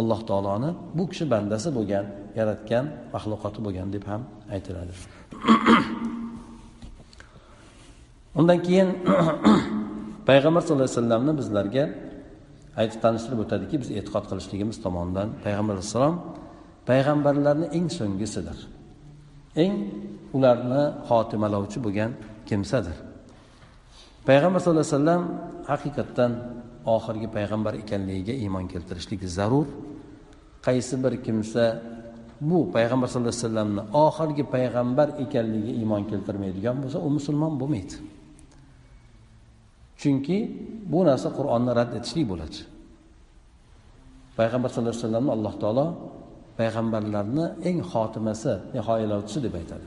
alloh 0.00 0.20
taoloni 0.28 0.70
bu 0.96 1.04
kishi 1.10 1.24
bandasi 1.32 1.68
bo'lgan 1.78 2.04
yaratgan 2.38 2.84
maxluqoti 3.14 3.60
bo'lgan 3.66 3.88
deb 3.94 4.04
ham 4.10 4.22
aytiladi. 4.54 4.92
Undan 8.38 8.58
keyin 8.66 8.88
payg'ambar 10.28 10.60
sallallohu 10.62 10.88
alayhi 10.88 10.98
vasallamni 10.98 11.32
bizlarga 11.40 11.84
aytib 12.80 12.98
tanishtirib 13.04 13.40
o'tadiki 13.44 13.76
biz 13.82 13.88
e'tiqod 13.98 14.24
qilishligimiz 14.30 14.76
tomonidan 14.84 15.28
payg'ambar 15.44 15.74
alayhissalom 15.76 16.14
payg'ambarlarni 16.88 17.66
eng 17.76 17.88
so'nggisidir 17.98 18.58
eng 19.56 19.74
ularni 20.32 20.82
xotimalovchi 21.08 21.78
bo'lgan 21.84 22.12
kimsadir. 22.48 22.96
Payg'ambar 24.28 24.60
sallallohu 24.60 24.86
alayhi 24.86 24.96
vasallam 24.96 25.22
haqiqatdan 25.70 26.32
oxirgi 26.96 27.28
payg'ambar 27.36 27.74
ekanligiga 27.82 28.34
iymon 28.44 28.66
keltirishlik 28.72 29.20
zarur. 29.36 29.66
Qaysi 30.66 30.94
bir 31.04 31.14
kimsa 31.26 31.64
bu 32.40 32.58
payg'ambar 32.74 33.06
sallallohu 33.08 33.34
alayhi 33.34 33.46
vasallamni 33.46 33.82
oxirgi 34.06 34.44
payg'ambar 34.54 35.08
ekanligiga 35.24 35.72
iymon 35.80 36.02
keltirmaydigan 36.10 36.76
bo'lsa 36.82 36.98
u 37.06 37.08
musulmon 37.16 37.52
bo'lmaydi. 37.60 37.94
Chunki 40.00 40.38
bu 40.92 41.00
narsa 41.08 41.28
qur'onni 41.38 41.72
rad 41.78 41.90
etishlik 41.98 42.26
bo'ladi. 42.32 42.58
Payg'ambar 44.38 44.68
sallallohu 44.70 44.94
alayhi 44.94 45.04
vasallamni 45.04 45.30
alloh 45.36 45.54
taolo 45.62 45.86
payg'ambarlarni 46.58 47.44
eng 47.68 47.78
xotimasi 47.92 48.52
nihoyalovchisi 48.74 49.38
deb 49.46 49.54
aytadi. 49.60 49.86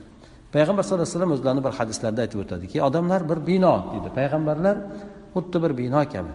Payg'ambar 0.55 0.83
sallallohu 0.83 1.07
alayhi 1.07 1.15
vasallam 1.15 1.33
o'zlarini 1.37 1.61
bir 1.67 1.73
hadislarida 1.79 2.21
aytib 2.25 2.39
o'tadiki 2.43 2.77
odamlar 2.87 3.21
bir 3.29 3.39
bino 3.49 3.73
deydi 3.91 4.09
payg'ambarlar 4.19 4.75
xuddi 5.35 5.57
bir 5.63 5.71
bino 5.81 6.01
kabi. 6.13 6.33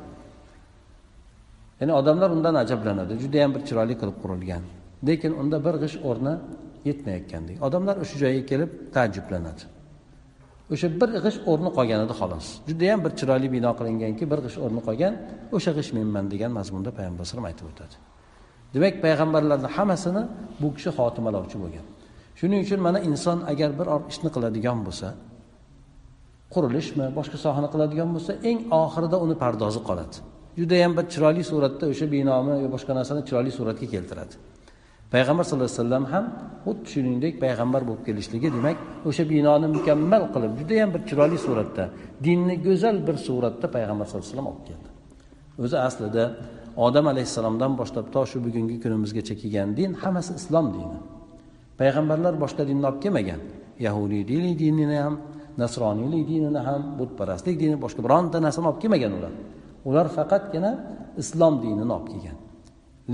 Ya'ni 1.81 1.93
odamlar 2.01 2.29
undan 2.37 2.55
ajablanadi 2.63 3.13
judayam 3.23 3.51
bir 3.55 3.63
chiroyli 3.69 3.95
qilib 4.01 4.17
qurilgan. 4.23 4.63
Lekin 5.09 5.33
unda 5.41 5.57
bir 5.67 5.75
g'isht 5.83 5.99
o'rni 6.09 6.35
yetmayotgandek 6.89 7.57
odamlar 7.67 7.97
o'sha 8.03 8.17
joyga 8.23 8.43
kelib 8.51 8.71
taajjublanadi. 8.95 9.63
O'sha 10.73 10.89
bir 11.01 11.09
g'isht 11.25 11.41
o'rni 11.51 11.71
qolgan 11.79 12.01
edi 12.07 12.15
xolos. 12.21 12.47
Judayam 12.71 13.01
bir 13.05 13.13
chiroyli 13.19 13.49
bino 13.57 13.71
qilinganki 13.79 14.25
bir 14.33 14.39
g'isht 14.45 14.59
o'rni 14.65 14.81
qolgan 14.89 15.15
o'sha 15.57 15.71
g'isht 15.77 15.93
menman 15.99 16.25
degan 16.33 16.51
mazmunda 16.59 16.91
payg'ambar 16.99 17.23
alayhisalom 17.23 17.47
aytib 17.51 17.67
o'tadi. 17.73 17.95
Demak 18.75 18.95
payg'ambarlarni 19.05 19.69
hammasini 19.77 20.23
bu 20.63 20.69
kishi 20.77 20.91
xotimalovchi 20.99 21.57
bo'lgan. 21.63 21.87
Shuning 22.39 22.61
uchun 22.67 22.81
mana 22.87 22.99
inson 23.09 23.39
agar 23.53 23.71
bir 23.79 23.87
ishni 24.13 24.31
qiladigan 24.35 24.79
bo'lsa 24.87 25.09
qurilishmi 26.55 27.07
boshqa 27.19 27.39
sohani 27.45 27.69
qiladigan 27.75 28.09
bo'lsa 28.15 28.33
eng 28.51 28.59
oxirida 28.83 29.17
uni 29.25 29.37
pardozi 29.43 29.81
qoladi. 29.89 30.17
Judayam 30.61 30.93
bir 30.99 31.05
chiroyli 31.13 31.43
suratda 31.51 31.85
o'sha 31.93 32.07
binomi 32.15 32.55
yo 32.65 32.69
boshqa 32.75 32.93
narsani 32.99 33.21
chiroyli 33.29 33.53
suratga 33.59 33.87
keltiradi. 33.95 34.35
Payg'ambar 35.15 35.45
sallallohu 35.49 35.71
alayhi 35.71 35.83
vasallam 35.83 36.05
ham 36.13 36.25
xuddi 36.65 36.87
shuningdek 36.93 37.35
payg'ambar 37.45 37.83
bo'lib 37.89 38.03
kelishligi 38.09 38.49
demak 38.57 38.77
o'sha 39.09 39.25
binoni 39.33 39.69
mukammal 39.77 40.23
qilib 40.35 40.53
judayam 40.61 40.89
bir 40.95 41.03
chiroyli 41.09 41.39
suratda 41.47 41.85
dinni 42.27 42.55
go'zal 42.67 42.97
bir 43.07 43.17
suratda 43.27 43.67
payg'ambar 43.77 44.05
sallallohu 44.07 44.27
alayhi 44.27 44.37
vasallam 44.37 44.49
olib 44.53 44.65
keldi. 44.71 44.89
O'zi 45.65 45.77
aslida 45.89 46.25
odam 46.87 47.07
alayhissalomdan 47.13 47.73
boshlab 47.81 48.07
to 48.15 48.23
shu 48.31 48.39
bugungi 48.47 48.77
kunimizgacha 48.85 49.35
kelgan 49.41 49.69
din 49.79 49.91
hammasi 50.03 50.33
islom 50.41 50.67
dini. 50.75 50.99
Payg'ambarlar 51.81 52.35
boshqa 52.45 52.63
dinni 52.69 52.85
olib 52.91 53.01
kelmagan. 53.05 53.41
Yahudiylik 53.87 54.55
dinini 54.63 54.97
ham 55.05 55.15
nasroniylik 55.63 56.23
dinini 56.33 56.61
ham 56.69 56.83
butparastlik 56.99 57.57
dini 57.63 57.77
boshqa 57.85 58.01
bironta 58.07 58.37
narsani 58.47 58.67
olib 58.71 58.81
kelmagan 58.83 59.13
ular. 59.19 59.33
Ular 59.89 60.07
faqatgina 60.17 60.71
islom 61.23 61.55
dinini 61.65 61.93
olib 61.97 62.09
kelgan. 62.13 62.37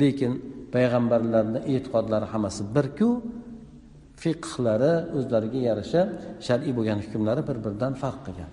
Lekin 0.00 0.32
payg'ambarlarni 0.74 1.60
e'tiqodlari 1.72 2.26
hammasi 2.32 2.62
birku 2.76 3.10
fiqhlari 4.22 4.92
o'zlariga 5.16 5.60
yarasha 5.68 6.02
shar'iy 6.46 6.72
bo'lgan 6.78 6.98
hukmlari 7.04 7.42
bir 7.48 7.56
biridan 7.64 7.92
farq 8.02 8.20
qilgan. 8.26 8.50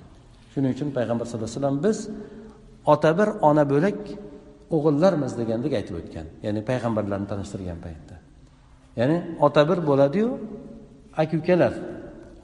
Shuning 0.53 0.71
uchun 0.75 0.89
payg'ambar 0.97 1.25
sallallohu 1.27 1.49
alayhi 1.49 1.59
vasallam 1.59 1.77
biz 1.85 1.97
ota 2.93 3.11
bir 3.19 3.29
ona 3.49 3.63
bo'lak 3.73 3.99
o'g'illarmiz 4.75 5.31
degandek 5.39 5.73
aytib 5.79 5.95
o'tgan. 6.01 6.27
Ya'ni 6.45 6.61
payg'ambarlarni 6.69 7.27
tanishtirgan 7.31 7.79
paytda. 7.85 8.15
Ya'ni 8.99 9.17
ota 9.45 9.61
bir 9.69 9.79
bo'ladiyu 9.89 10.29
aka 11.21 11.35
ukalar. 11.41 11.73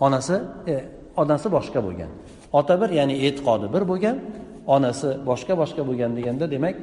Onasi 0.06 0.36
e, 0.74 0.76
onasi 1.22 1.48
boshqa 1.58 1.80
bo'lgan. 1.88 2.12
Ota 2.60 2.74
bir 2.82 2.90
ya'ni 3.00 3.16
e'tiqodi 3.28 3.68
bir 3.76 3.84
bo'lgan 3.92 4.18
onasi 4.76 5.08
boshqa 5.30 5.54
boshqa 5.62 5.82
bo'lgan 5.90 6.12
deganda 6.18 6.46
demak 6.56 6.76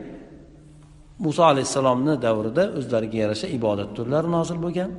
muso 1.24 1.42
alayhissalomni 1.52 2.14
davrida 2.26 2.64
o'zlariga 2.78 3.18
yarasha 3.24 3.46
ibodat 3.58 3.90
turlari 3.96 4.28
nozil 4.36 4.58
bo'lgan. 4.64 4.90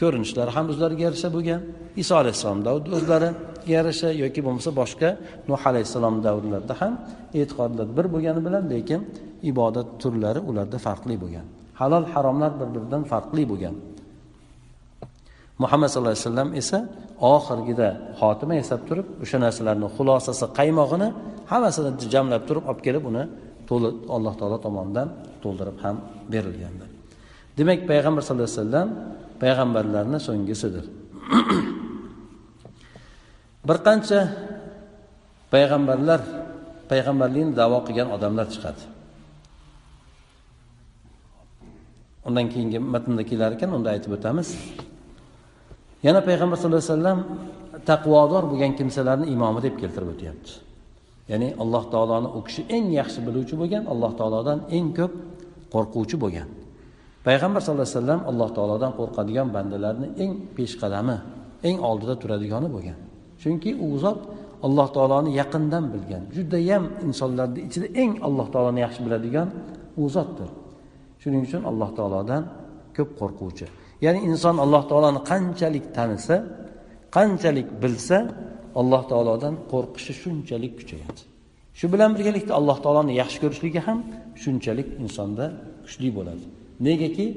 Ko'rinishlari 0.00 0.50
ham 0.56 0.66
o'zlariga 0.72 1.02
yarasha 1.08 1.28
bo'lgan. 1.36 1.60
Iso 2.02 2.14
alayhissalom 2.22 2.60
davrida 2.66 2.90
o'zlariga 2.98 3.30
yarasha 3.74 4.08
yoki 4.22 4.40
bo'lmasa 4.46 4.70
boshqa 4.80 5.08
nuh 5.50 5.60
alayhissalom 5.70 6.16
davrlarida 6.26 6.74
ham 6.80 6.92
e'tiqodlar 7.40 7.86
bir 7.96 8.06
bo'lgani 8.14 8.40
bilan 8.46 8.64
lekin 8.72 9.00
ibodat 9.50 9.88
turlari 10.02 10.40
ularda 10.50 10.78
farqli 10.86 11.14
bo'lgan. 11.22 11.46
Halol 11.80 12.04
haromlar 12.14 12.52
bir 12.60 12.68
biridan 12.74 13.02
farqli 13.12 13.42
bo'lgan. 13.52 13.74
Muhammad 15.62 15.88
sallallohu 15.90 16.14
alayhi 16.14 16.26
vasallam 16.28 16.50
esa 16.60 16.78
oxirgida 17.34 17.88
xotima 18.20 18.54
yasab 18.60 18.80
turib 18.88 19.06
o'sha 19.24 19.38
narsalarni 19.44 19.88
xulosasi 19.96 20.46
qaymog'ini 20.58 21.08
hammasini 21.50 21.90
jamlab 22.14 22.42
turib 22.48 22.64
olib 22.70 22.80
kelib 22.86 23.04
uni 23.10 23.24
to'liq 23.68 23.94
alloh 24.16 24.34
taolo 24.40 24.58
tomonidan 24.66 25.08
to'ldirib 25.42 25.78
ham 25.84 25.96
berilgandir 26.32 26.88
demak 27.58 27.80
payg'ambar 27.90 28.22
sallallohu 28.26 28.50
alayhi 28.50 28.62
vasallam 28.62 28.88
payg'ambarlarni 29.42 30.18
so'nggisidir 30.26 30.84
bir 33.68 33.78
qancha 33.86 34.20
payg'ambarlar 35.52 36.20
payg'ambarlikni 36.90 37.52
davo 37.60 37.78
qilgan 37.86 38.08
odamlar 38.16 38.46
chiqadi. 38.54 38.82
Undan 42.28 42.46
keyingi 42.52 42.78
matnda 42.94 43.22
kelar 43.30 43.50
ekan 43.56 43.70
unda 43.76 43.88
aytib 43.94 44.12
o'tamiz. 44.16 44.48
Yana 46.06 46.20
payg'ambar 46.28 46.56
sallallohu 46.58 46.84
alayhi 46.84 46.94
vasallam 46.96 47.18
taqvodor 47.90 48.44
bo'lgan 48.50 48.72
kimsalarni 48.78 49.26
imomi 49.34 49.60
deb 49.66 49.74
keltirib 49.80 50.08
o'tyapti. 50.14 50.50
Ya'ni 51.30 51.48
alloh 51.62 51.84
taoloni 51.92 52.28
u 52.38 52.40
kishi 52.46 52.62
eng 52.76 52.86
yaxshi 53.00 53.20
biluvchi 53.26 53.54
bo'lgan 53.60 53.84
alloh 53.92 54.12
taolodan 54.20 54.58
eng 54.76 54.86
ko'p 54.98 55.12
qo'rquvchi 55.74 56.16
bo'lgan. 56.24 56.48
Payg'ambar 57.28 57.60
sallallohu 57.64 57.88
alayhi 57.88 57.98
vasallam 58.00 58.20
alloh 58.30 58.48
taolodan 58.56 58.92
qo'rqadigan 58.98 59.48
bandalarni 59.56 60.08
eng 60.22 60.32
peshqadami 60.56 61.16
eng 61.68 61.76
oldida 61.90 62.14
turadigani 62.22 62.68
bo'lgan. 62.74 62.98
Chunki 63.42 63.70
u 63.86 63.88
zot 64.04 64.20
alloh 64.66 64.88
taoloni 64.96 65.30
yaqindan 65.40 65.84
bilgan 65.94 66.22
judayam 66.36 66.84
insonlarni 67.06 67.60
ichida 67.68 67.86
eng 68.02 68.12
alloh 68.26 68.46
taoloni 68.54 68.80
yaxshi 68.86 69.00
biladigan 69.06 69.48
u 70.00 70.02
zotdir. 70.16 70.50
Shuning 71.22 71.42
uchun 71.48 71.62
alloh 71.70 71.90
taolodan 71.98 72.42
ko'p 72.96 73.10
qo'rquvchi. 73.20 73.66
Ya'ni 74.04 74.20
inson 74.30 74.56
alloh 74.64 74.82
taoloni 74.90 75.20
qanchalik 75.30 75.86
tanisa 75.96 76.36
qanchalik 77.16 77.68
bilsa 77.82 78.18
alloh 78.80 79.02
taolodan 79.10 79.54
qo'rqishi 79.72 80.12
shunchalik 80.22 80.72
kuchayadi. 80.80 81.20
Shu 81.78 81.86
bilan 81.92 82.10
birgalikda 82.16 82.52
alloh 82.60 82.78
taoloni 82.84 83.12
yaxshi 83.22 83.38
ko'rishligi 83.42 83.80
ham 83.86 83.98
shunchalik 84.42 84.88
insonda 85.02 85.44
kuchli 85.84 86.10
bo'ladi. 86.18 86.46
Negaki? 86.86 87.26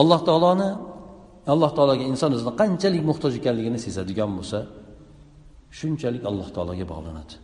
Alloh 0.00 0.20
taoloni 0.28 0.70
alloh 1.52 1.70
taologa 1.76 2.04
inson 2.12 2.30
o'zini 2.36 2.52
qanchalik 2.60 3.02
muhtoj 3.10 3.32
ekanligini 3.40 3.78
sezadigan 3.86 4.30
bo'lsa 4.38 4.58
shunchalik 5.78 6.22
alloh 6.30 6.48
taologa 6.56 6.84
bog'lanadi. 6.92 7.34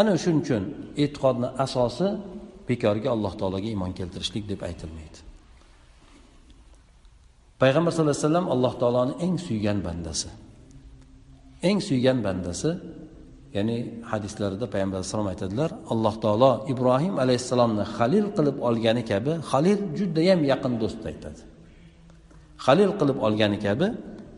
Ana 0.00 0.12
shuning 0.22 0.42
uchun 0.44 0.62
e'tiqodni 1.02 1.48
asosi 1.64 2.08
bekorga 2.68 3.08
alloh 3.16 3.32
taologa 3.40 3.66
iymon 3.72 3.92
keltirishlik 3.98 4.44
deb 4.52 4.60
aytilmaydi. 4.68 5.18
Payg'ambar 7.60 7.90
sallallohu 7.92 8.16
alayhi 8.16 8.28
vasallam 8.28 8.46
alloh 8.54 8.74
taoloni 8.82 9.14
eng 9.26 9.36
suygan 9.46 9.78
bandasi. 9.86 10.30
Eng 11.68 11.78
suygan 11.88 12.18
bandasi 12.26 12.70
ya'ni 13.56 13.76
hadislarida 14.10 14.66
payg'ambar 14.72 14.96
alayhissalom 14.98 15.28
aytadilar 15.32 15.70
alloh 15.92 16.14
taolo 16.24 16.52
ibrohim 16.72 17.14
alayhissalomni 17.24 17.84
halil 17.96 18.26
qilib 18.36 18.56
olgani 18.68 19.02
kabi 19.10 19.32
halil 19.50 19.80
judayam 19.98 20.40
yaqin 20.52 20.72
do'st 20.82 21.02
aytadi. 21.10 21.40
Halil 22.66 22.92
qilib 23.00 23.18
olgani 23.26 23.58
kabi 23.66 23.86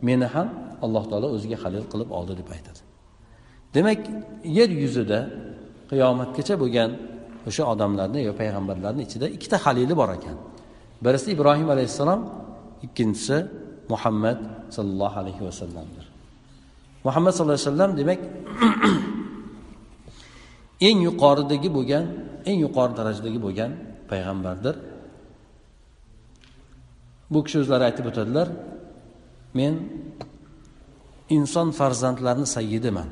meni 0.07 0.27
ham 0.33 0.47
alloh 0.85 1.03
taolo 1.11 1.27
o'ziga 1.35 1.57
halil 1.63 1.85
qilib 1.91 2.09
oldi 2.17 2.33
deb 2.39 2.49
aytadi. 2.55 2.79
Demak 3.75 3.99
yer 4.57 4.69
yuzida 4.83 5.19
qiyomatgacha 5.89 6.55
bo'lgan 6.63 6.89
o'sha 7.49 7.63
odamlarni 7.73 8.19
yo 8.27 8.33
payg'ambarlarni 8.41 9.01
ichida 9.07 9.25
ikkita 9.35 9.57
halili 9.65 9.93
bor 10.01 10.09
ekan. 10.17 10.37
Birisi 11.05 11.27
ibrohim 11.35 11.67
alayhissalom 11.75 12.21
ikkinchisi 12.85 13.37
muhammad 13.93 14.39
sollallohu 14.75 15.17
alayhi 15.23 15.43
vasallamdir. 15.49 16.05
Muhammad 17.07 17.31
sallallohu 17.35 17.59
alayhi 17.59 17.69
vasallam 17.69 17.91
demak 17.99 18.19
eng 20.81 20.99
yuqoridagi 21.07 21.69
bo'lgan 21.77 22.05
eng 22.49 22.59
yuqori 22.65 22.93
darajadagi 22.99 23.39
bo'lgan 23.45 23.71
payg'ambardir. 24.09 24.75
Bu 27.31 27.39
kishi 27.45 27.57
o'zlari 27.63 27.83
aytib 27.89 28.05
o'tadilar 28.11 28.47
men 29.57 29.73
inson 31.37 31.67
farzandlarini 31.79 32.47
sayyidiman. 32.55 33.09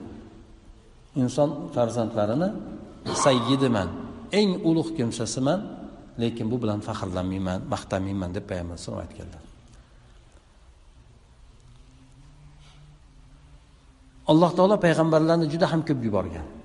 Inson 1.22 1.50
farzandlarini 1.76 2.50
sayyidiman. 3.26 3.90
Eng 4.40 4.50
ulug' 4.70 4.92
kimsasiman 4.98 5.60
lekin 6.22 6.46
bu 6.52 6.56
bilan 6.64 6.80
faxrlanmayman 6.88 7.60
maqtanmayman 7.74 8.30
deb 8.36 8.46
payg'ambar 8.50 8.76
alayhisalom 8.76 9.02
aytganlar. 9.06 9.42
Alloh 14.32 14.52
taolo 14.58 14.76
payg'ambarlarni 14.86 15.46
juda 15.54 15.66
ham 15.72 15.82
ko'p 15.88 16.00
yuborgan. 16.08 16.61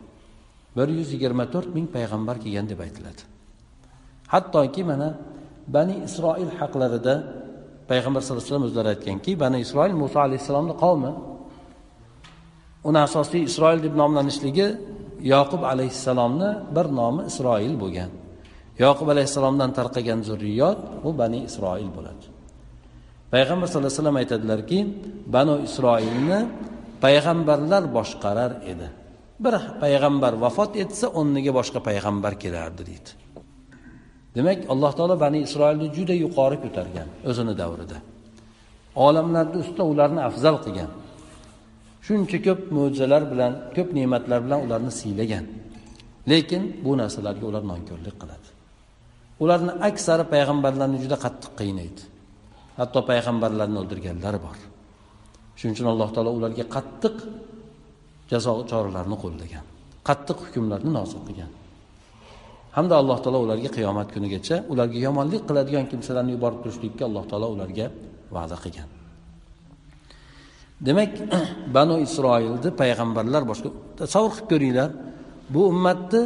Bir 0.76 0.88
yuz 0.98 1.08
yigirma 1.14 1.44
to'rt 1.54 1.70
ming 1.76 1.86
payg'ambar 1.96 2.36
kelgan 2.44 2.66
deb 2.72 2.80
aytiladi. 2.86 3.22
Hattoki 4.32 4.82
mana 4.90 5.08
bani 5.76 5.96
isroil 6.08 6.50
haqlarida 6.60 7.14
payg'ambar 7.90 8.20
sallallohu 8.20 8.42
alayhi 8.42 8.52
vasallam 8.52 8.68
o'zlari 8.70 8.88
aytganki 8.94 9.30
bani 9.44 9.58
isroil 9.64 9.94
muso 10.02 10.18
alayhissalomni 10.26 10.74
qavmi? 10.84 11.12
Uni 12.88 12.98
asosiy 13.08 13.42
isroil 13.50 13.80
deb 13.86 13.94
nomlanishligi 14.02 14.68
yoqub 15.34 15.62
alayhissalomni 15.72 16.50
bir 16.76 16.86
nomi 17.00 17.22
isroil 17.30 17.74
bo'lgan. 17.82 18.10
Yoqub 18.84 19.08
alayhissalomdan 19.14 19.70
tarqagan 19.78 20.20
zurriyot 20.28 20.78
bu 21.04 21.10
bani 21.20 21.38
isroil 21.48 21.88
bo'ladi. 21.96 22.24
Payg'ambar 23.34 23.66
sallallohu 23.66 23.90
alayhi 23.90 24.00
vasallam 24.00 24.18
aytadilarki 24.22 24.78
banu 25.34 25.54
isroilni 25.68 26.40
payg'ambarlar 27.04 27.82
boshqarar 27.96 28.52
edi. 28.72 28.88
Bir 29.44 29.54
payg'ambar 29.82 30.32
vafot 30.44 30.72
etsa 30.82 31.06
o'rniga 31.18 31.52
boshqa 31.58 31.80
payg'ambar 31.88 32.32
kelardi 32.42 32.82
deydi. 32.90 33.10
Demak 34.36 34.58
alloh 34.72 34.92
taolo 34.98 35.16
bani 35.24 35.38
isroilni 35.46 35.86
juda 35.96 36.14
yuqori 36.24 36.56
ko'targan 36.64 37.08
o'zini 37.30 37.54
davrida. 37.62 37.98
Olamlarni 39.06 39.56
ustida 39.62 39.84
ularni 39.92 40.20
afzal 40.28 40.56
qilgan. 40.64 40.90
Shuncha 42.06 42.38
ko'p 42.46 42.60
mo'jizalar 42.76 43.22
bilan 43.32 43.52
ko'p 43.76 43.88
ne'matlar 43.98 44.38
bilan 44.46 44.60
ularni 44.66 44.92
siylagan. 45.00 45.44
Lekin 46.30 46.62
bu 46.84 46.92
narsalarga 47.00 47.44
ular 47.50 47.62
nonko'rlik 47.72 48.16
qiladi. 48.22 48.48
Ularni 49.42 49.72
aksari 49.88 50.24
payg'ambarlarni 50.34 50.98
juda 51.04 51.16
qattiq 51.24 51.52
qiynaydi. 51.60 52.02
Hatto 52.80 53.00
payg'ambarlarni 53.10 53.76
o'ldirganlari 53.82 54.38
bor. 54.46 54.56
Shuning 55.58 55.74
uchun 55.76 55.88
alloh 55.92 56.08
taolo 56.14 56.30
ularga 56.38 56.64
qattiq 56.76 57.16
jazo 58.30 58.52
choralarini 58.70 59.16
qo'llagan 59.24 59.64
qattiq 60.08 60.38
hukmlarni 60.44 60.90
nozil 60.98 61.20
qilgan. 61.28 61.50
Hamda 62.76 62.94
alloh 63.00 63.18
taolo 63.24 63.38
ularga 63.46 63.70
qiyomat 63.76 64.08
kunigacha 64.14 64.56
ularga 64.72 64.98
yomonlik 65.06 65.42
qiladigan 65.48 65.84
kimsalarni 65.90 66.32
yuborib 66.36 66.60
turishlikka 66.62 67.02
alloh 67.08 67.24
taolo 67.30 67.46
ularga 67.56 67.86
va'da 68.36 68.56
qilgan. 68.64 68.88
Demak 70.86 71.12
banu 71.76 71.94
isroilni 72.06 72.70
payg'ambarlar 72.80 73.42
boshqa 73.50 73.68
tasavvur 74.00 74.32
qilib 74.36 74.48
ko'ringlar 74.52 74.90
bu 75.54 75.60
ummatni 75.72 76.22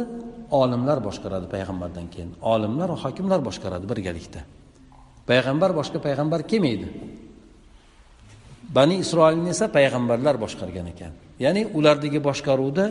olimlar 0.61 0.97
boshqaradi 1.07 1.47
payg'ambardan 1.55 2.05
keyin 2.13 2.31
olimlar 2.53 2.87
va 2.93 2.97
hokimlar 3.05 3.39
boshqaradi 3.47 3.85
birgalikda. 3.91 4.41
Payg'ambar 5.29 5.71
boshqa 5.79 5.97
payg'ambar 6.07 6.39
kelmaydi 6.51 6.87
bani 8.77 8.95
isroilni 9.03 9.49
esa 9.55 9.65
payg'ambarlar 9.77 10.35
boshqargan 10.43 10.87
ekan. 10.93 11.13
Ya'ni 11.43 11.61
ulardagi 11.77 12.19
boshqaruvda 12.27 12.85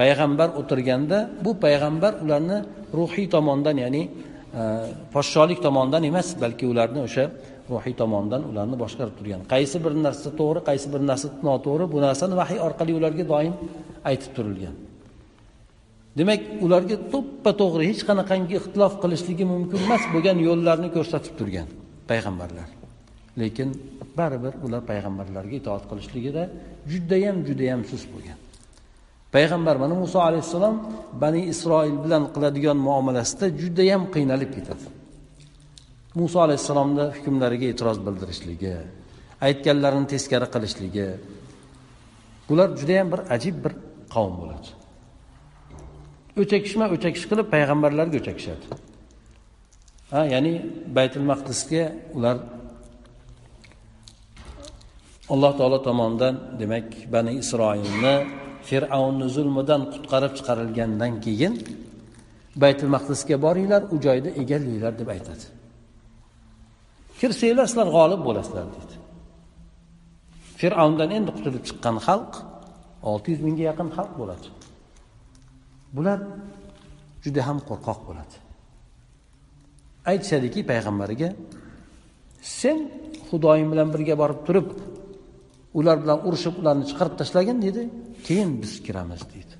payg'ambar 0.00 0.48
o'tirganda 0.60 1.18
bu 1.44 1.50
payg'ambar 1.64 2.12
ularni 2.24 2.58
ruhiy 2.98 3.26
tomondan 3.34 3.76
ya'ni 3.84 4.02
e, 4.60 4.62
podsholik 5.14 5.58
tomonidan 5.66 6.02
emas 6.10 6.28
balki 6.42 6.64
ularni 6.72 7.00
o'sha 7.06 7.24
ruhiy 7.72 7.94
tomondan 8.02 8.42
ularni 8.50 8.76
boshqarib 8.82 9.14
turgan. 9.18 9.40
Qaysi 9.52 9.76
bir 9.84 9.92
narsa 10.06 10.28
to'g'ri 10.40 10.60
qaysi 10.68 10.86
bir 10.92 11.02
narsa 11.10 11.26
noto'g'ri 11.48 11.84
bu 11.94 11.98
narsani 12.06 12.34
vahiy 12.42 12.58
orqali 12.66 12.92
ularga 12.98 13.24
doim 13.32 13.54
aytib 14.10 14.32
turilgan. 14.36 14.74
Demak 16.18 16.40
ularga 16.66 16.96
to'ppa 17.12 17.50
to'g'ri 17.60 17.84
hech 17.90 18.02
qanaqangi 18.08 18.54
ixtilof 18.60 18.94
qilishligi 19.02 19.44
mumkin 19.52 19.78
emas 19.86 20.02
bo'lgan 20.14 20.38
yo'llarni 20.48 20.88
ko'rsatib 20.96 21.34
turgan 21.38 21.68
payg'ambarlar. 22.10 22.68
Lekin 23.40 23.68
baribir 24.18 24.54
ular 24.66 24.82
payg'ambarlarga 24.90 25.54
itoat 25.62 25.84
qilishligida 25.90 26.42
judayam 26.92 27.36
judayam 27.48 27.80
sust 27.90 28.06
bo'lgan. 28.14 28.38
Payg'ambar 29.34 29.76
mana 29.82 29.94
muso 30.02 30.18
alayhissalom 30.28 30.76
bani 31.22 31.40
isroil 31.52 31.96
bilan 32.04 32.24
qiladigan 32.34 32.78
muomalasida 32.88 33.46
judayam 33.62 34.02
qiynalib 34.14 34.50
ketadi. 34.56 34.86
Muso 36.20 36.38
alayhissalomni 36.46 37.04
hukmlariga 37.16 37.66
e'tiroz 37.72 37.98
bildirishligi 38.06 38.74
aytganlarini 39.46 40.06
teskari 40.12 40.46
qilishligi 40.54 41.06
bular 42.48 42.68
judayam 42.80 43.08
bir 43.12 43.20
ajib 43.36 43.56
bir 43.64 43.72
qavm 44.14 44.34
bo'ladi. 44.40 44.68
O'chakishma 46.42 46.86
o'chakish 46.94 47.26
qilib 47.30 47.46
payg'ambarlarga 47.54 48.16
o'chakishadi. 48.22 48.64
Ha 50.12 50.20
ya'ni 50.34 50.52
baytul 50.96 51.24
maqdisga 51.32 51.82
ular 52.16 52.36
alloh 55.32 55.52
taolo 55.58 55.78
tomonidan 55.88 56.34
demak 56.60 56.88
bani 57.14 57.32
isroilni 57.42 58.14
fir'avnni 58.68 59.26
zulmidan 59.36 59.82
qutqarib 59.92 60.32
chiqarilgandan 60.38 61.12
keyin 61.24 61.54
baytul 62.62 62.90
maqdisga 62.96 63.36
boringlar 63.46 63.82
u 63.94 63.96
joyda 64.06 64.30
egallanglar 64.42 64.92
deb 65.00 65.08
aytadi. 65.16 65.44
Kirsanglar 67.20 67.66
sizlar 67.70 67.88
g'olib 67.96 68.20
bo'lasizlar 68.28 68.66
deydi 68.74 68.94
fir'avndan 70.60 71.10
endi 71.16 71.30
qutulib 71.36 71.62
chiqqan 71.68 71.96
xalq 72.06 72.32
olti 73.10 73.26
yuz 73.32 73.40
mingga 73.46 73.64
yaqin 73.70 73.88
xalq 73.96 74.12
bo'ladi. 74.20 74.46
Bular 75.96 76.18
juda 77.24 77.40
ham 77.48 77.58
qo'rqoq 77.68 78.00
bo'ladi. 78.08 78.34
Aytishadiki 80.10 80.60
payg'ambariga 80.70 81.28
sen 82.60 82.78
xudoying 83.28 83.68
bilan 83.72 83.88
birga 83.94 84.14
borib 84.22 84.40
turib 84.46 84.68
ular 85.78 85.96
bilan 86.02 86.18
urushib 86.28 86.54
ularni 86.60 86.84
chiqarib 86.90 87.14
tashlagin 87.20 87.58
deydi 87.64 87.82
keyin 88.26 88.50
biz 88.62 88.72
kiramiz 88.86 89.22
deydi 89.32 89.54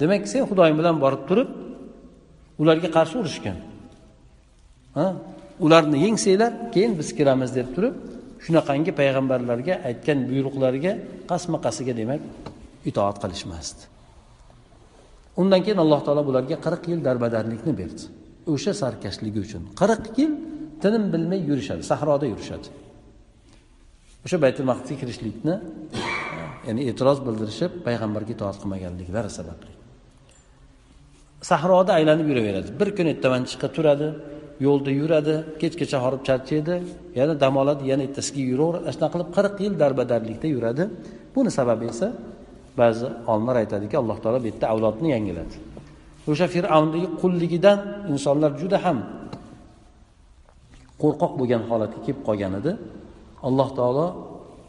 demak 0.00 0.22
sen 0.32 0.42
xudoying 0.50 0.76
bilan 0.80 0.96
borib 1.04 1.22
turib 1.28 1.48
ularga 2.58 2.88
qarshi 2.96 3.18
urushgin. 3.22 3.56
Ha? 4.94 5.06
Ularni 5.60 5.98
yengsanglar 6.06 6.52
keyin 6.74 6.92
biz 6.98 7.08
kiramiz 7.18 7.50
deb 7.58 7.68
turib 7.76 7.94
shunaqangi 8.44 8.92
payg'ambarlarga 9.00 9.74
aytgan 9.88 10.18
buyruqlariga 10.30 10.92
qasma 11.30 11.58
qasiga 11.66 11.94
demak 12.00 12.22
itoat 12.90 13.16
qilishmasdi. 13.22 13.82
Undan 15.40 15.60
keyin 15.64 15.78
alloh 15.84 16.00
taolo 16.06 16.22
bularga 16.28 16.56
qirq 16.66 16.82
yil 16.90 17.00
darbadarlikni 17.08 17.72
berdi. 17.80 18.02
O'sha 18.52 18.72
sarkashligi 18.82 19.40
uchun 19.46 19.62
qirq 19.80 20.04
yil 20.20 20.32
tinim 20.82 21.04
bilmay 21.14 21.40
yurishadi 21.50 21.82
sahroda 21.90 22.26
yurishadi. 22.32 22.68
O'sha 24.24 24.36
baytul 24.44 24.66
maqdisga 24.70 24.96
kirishlikni 25.02 25.54
e, 25.54 26.02
ya'ni 26.68 26.82
e'tiroz 26.90 27.18
bildirishib 27.26 27.72
payg'ambarga 27.86 28.30
itoat 28.36 28.56
qilmaganliklari 28.62 29.30
sababli. 29.38 29.72
Sahroda 31.50 31.92
aylanib 31.98 32.26
yuraveradi. 32.30 32.68
Bir 32.80 32.88
kun 32.96 33.06
ertaman 33.12 33.42
chiqib 33.50 33.72
turadi 33.76 34.08
yo'lda 34.66 34.90
yuradi 35.00 35.34
kechgacha 35.60 35.98
horib 36.04 36.22
charchaydi 36.28 36.74
yana 37.18 37.34
dam 37.42 37.54
oladi 37.62 37.82
yana 37.92 38.02
ertasiga 38.08 38.42
yuraveradi. 38.52 38.90
Shunaqa 38.94 39.12
qilib 39.14 39.30
qirq 39.36 39.54
yil 39.64 39.74
darbadarlikda 39.82 40.46
yuradi. 40.54 40.84
Buni 41.34 41.50
sababi 41.58 41.84
esa 41.92 42.08
ba'zi 42.80 43.06
olimlar 43.32 43.56
aytadiki 43.62 43.94
alloh 44.02 44.16
taolo 44.22 44.38
bu 44.42 44.46
yerda 44.50 44.66
avlodni 44.72 45.08
yangiladi. 45.14 45.54
O'sha 46.30 46.46
fir'avndagi 46.54 47.08
qulligidan 47.20 47.78
insonlar 48.12 48.50
juda 48.60 48.78
ham 48.84 48.98
qo'rqoq 51.02 51.32
bo'lgan 51.40 51.62
holatga 51.70 51.98
kelib 52.04 52.20
qolgan 52.28 52.52
edi. 52.60 52.72
Alloh 53.48 53.68
taolo 53.78 54.06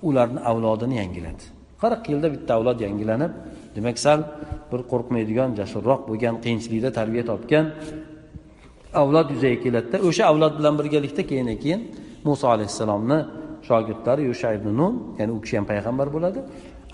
ularni 0.07 0.39
avlodini 0.51 0.95
yangiladi. 1.01 1.43
Qirq 1.81 2.03
yilda 2.11 2.27
bitta 2.35 2.51
avlod 2.57 2.79
yangilanib 2.85 3.31
demak 3.75 3.97
sal 4.05 4.19
bir 4.71 4.81
qo'rqmaydigan 4.91 5.49
jasurroq 5.59 6.01
bo'lgan 6.09 6.35
qiyinchilikda 6.43 6.89
tarbiya 6.99 7.23
topgan 7.31 7.65
avlod 9.01 9.27
yuzaga 9.33 9.57
keladida. 9.65 9.97
O'sha 10.07 10.23
avlod 10.31 10.53
bilan 10.59 10.73
birgalikda 10.79 11.23
keyin 11.29 11.47
keyin 11.63 11.81
muso 12.27 12.45
alayhissalomni 12.55 13.19
shogirdlari 13.67 14.21
yusha 14.29 14.49
ibn 14.57 14.69
nun 14.79 14.93
ya'ni 15.19 15.31
u 15.37 15.39
kishi 15.43 15.55
ham 15.59 15.65
payg'ambar 15.71 16.07
bo'ladi. 16.15 16.39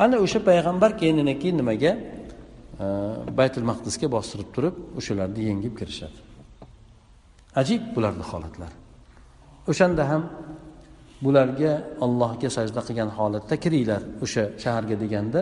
Ana 0.04 0.16
o'sha 0.26 0.40
payg'ambar 0.50 0.92
keyin 1.02 1.18
keyin 1.42 1.58
nimaga? 1.62 1.92
Baytul 3.40 3.66
maqdisga 3.72 4.08
bostirib 4.16 4.50
turib 4.56 4.76
o'shalarni 5.00 5.42
yengib 5.50 5.74
kirishadi. 5.80 6.18
Ajib 7.62 7.82
bularni 7.96 8.26
holatlari 8.32 8.76
o'shanda 9.72 10.04
ham 10.12 10.24
bularga 11.26 11.72
allohga 12.06 12.50
sajda 12.58 12.82
qilgan 12.88 13.10
holatda 13.18 13.56
kiringlar 13.64 14.02
o'sha 14.26 14.44
shaharga 14.64 14.96
deganda 15.04 15.42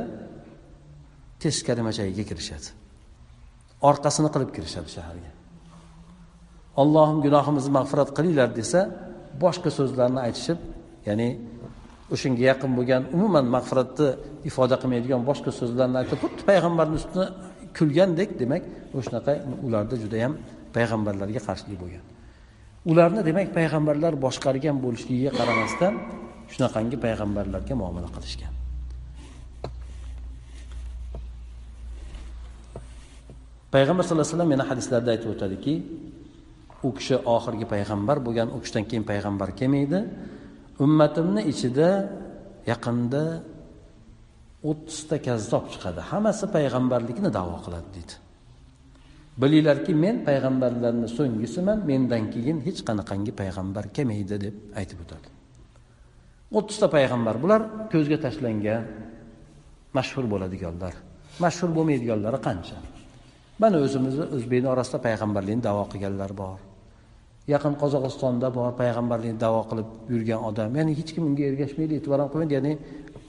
teskari 1.43 1.81
machagiga 1.89 2.23
kirishadi. 2.29 2.67
Orqasini 3.89 4.29
qilib 4.33 4.49
kirishadi 4.55 4.89
shaharga. 4.97 5.31
Allohim 6.81 7.19
gunohimizni 7.25 7.71
mag'firat 7.79 8.09
qilinglar 8.17 8.49
desa 8.59 8.79
boshqa 9.43 9.69
so'zlarni 9.77 10.19
aytishib 10.27 10.59
ya'ni 11.07 11.29
o'shanga 12.13 12.43
yaqin 12.49 12.71
bo'lgan 12.77 13.01
umuman 13.15 13.45
mag'firatni 13.55 14.07
ifoda 14.49 14.75
qilmaydigan 14.81 15.21
boshqa 15.29 15.51
so'zlarni 15.59 15.97
aytib 16.01 16.17
xuddi 16.23 16.41
payg'ambarni 16.49 16.95
ustida 16.99 17.25
kulgandek 17.77 18.29
demak 18.41 18.63
o'shanaqa 18.99 19.33
ularda 19.65 19.95
judayam 20.03 20.33
payg'ambarlarga 20.75 21.41
qarshilik 21.47 21.77
bo'lgan. 21.83 22.03
Ularni 22.85 23.21
demak 23.29 23.49
payg'ambarlar 23.57 24.13
boshqargan 24.25 24.77
bo'lishligiga 24.83 25.31
qaramasdan 25.39 25.93
shunaqangi 26.53 26.97
payg'ambarlarga 27.05 27.75
muomala 27.81 28.09
qilishgan. 28.15 28.53
Payg'ambar 33.75 34.03
sallallohu 34.03 34.25
alayhi 34.25 34.35
vasallam 34.35 34.51
yana 34.55 34.65
hadislarda 34.71 35.09
aytib 35.13 35.29
o'tadiki 35.35 35.73
u 36.87 36.89
kishi 36.97 37.15
oxirgi 37.35 37.65
payg'ambar 37.73 38.17
bo'lgan 38.25 38.47
u 38.55 38.57
kishidan 38.63 38.85
keyin 38.89 39.05
payg'ambar 39.11 39.49
kelmaydi. 39.59 39.99
Ummatimni 40.85 41.41
ichida 41.51 41.89
yaqinda 42.71 43.23
o'ttizta 44.69 45.15
kazzob 45.27 45.65
chiqadi. 45.73 46.01
Hammasi 46.11 46.45
payg'ambarlikni 46.55 47.29
davo 47.37 47.55
qiladi 47.65 47.89
deydi. 47.95 48.13
Bilinglarki 49.41 49.93
men 50.03 50.15
payg'ambarlarni 50.27 51.07
so'nggisiman 51.17 51.79
mendan 51.89 52.23
keyin 52.33 52.57
hech 52.67 52.79
qanaqangi 52.87 53.31
payg'ambar 53.41 53.85
kelmaydi 53.95 54.37
deb 54.45 54.55
aytib 54.79 54.99
o'tadi. 55.03 55.27
O'ttizta 56.57 56.87
payg'ambar 56.95 57.35
bular 57.43 57.61
ko'zga 57.93 58.17
tashlangan 58.25 58.81
mashhur 59.97 60.25
bo'ladiganlar. 60.33 60.93
Mashhur 61.43 61.69
bo'lmaydiganlari 61.77 62.39
qancha? 62.47 62.77
Mana 63.61 63.77
o'zimizni 63.85 64.25
o'zbekni 64.35 64.69
orasida 64.73 64.99
payg'ambarlikni 65.07 65.63
davo 65.69 65.83
qilganlar 65.91 66.31
bor. 66.41 66.59
Yaqin 67.53 67.73
qozog'istonda 67.81 68.47
bor 68.57 68.71
payg'ambarlikni 68.81 69.39
davo 69.45 69.61
qilib 69.69 69.89
yurgan 70.13 70.41
odam. 70.49 70.69
Ya'ni 70.79 70.93
hech 70.99 71.11
kim 71.15 71.23
unga 71.29 71.43
ergashmaydi 71.51 71.93
e'tibor 71.99 72.19
ham 72.21 72.29
qilmaydi 72.33 72.53
ya'ni 72.57 72.73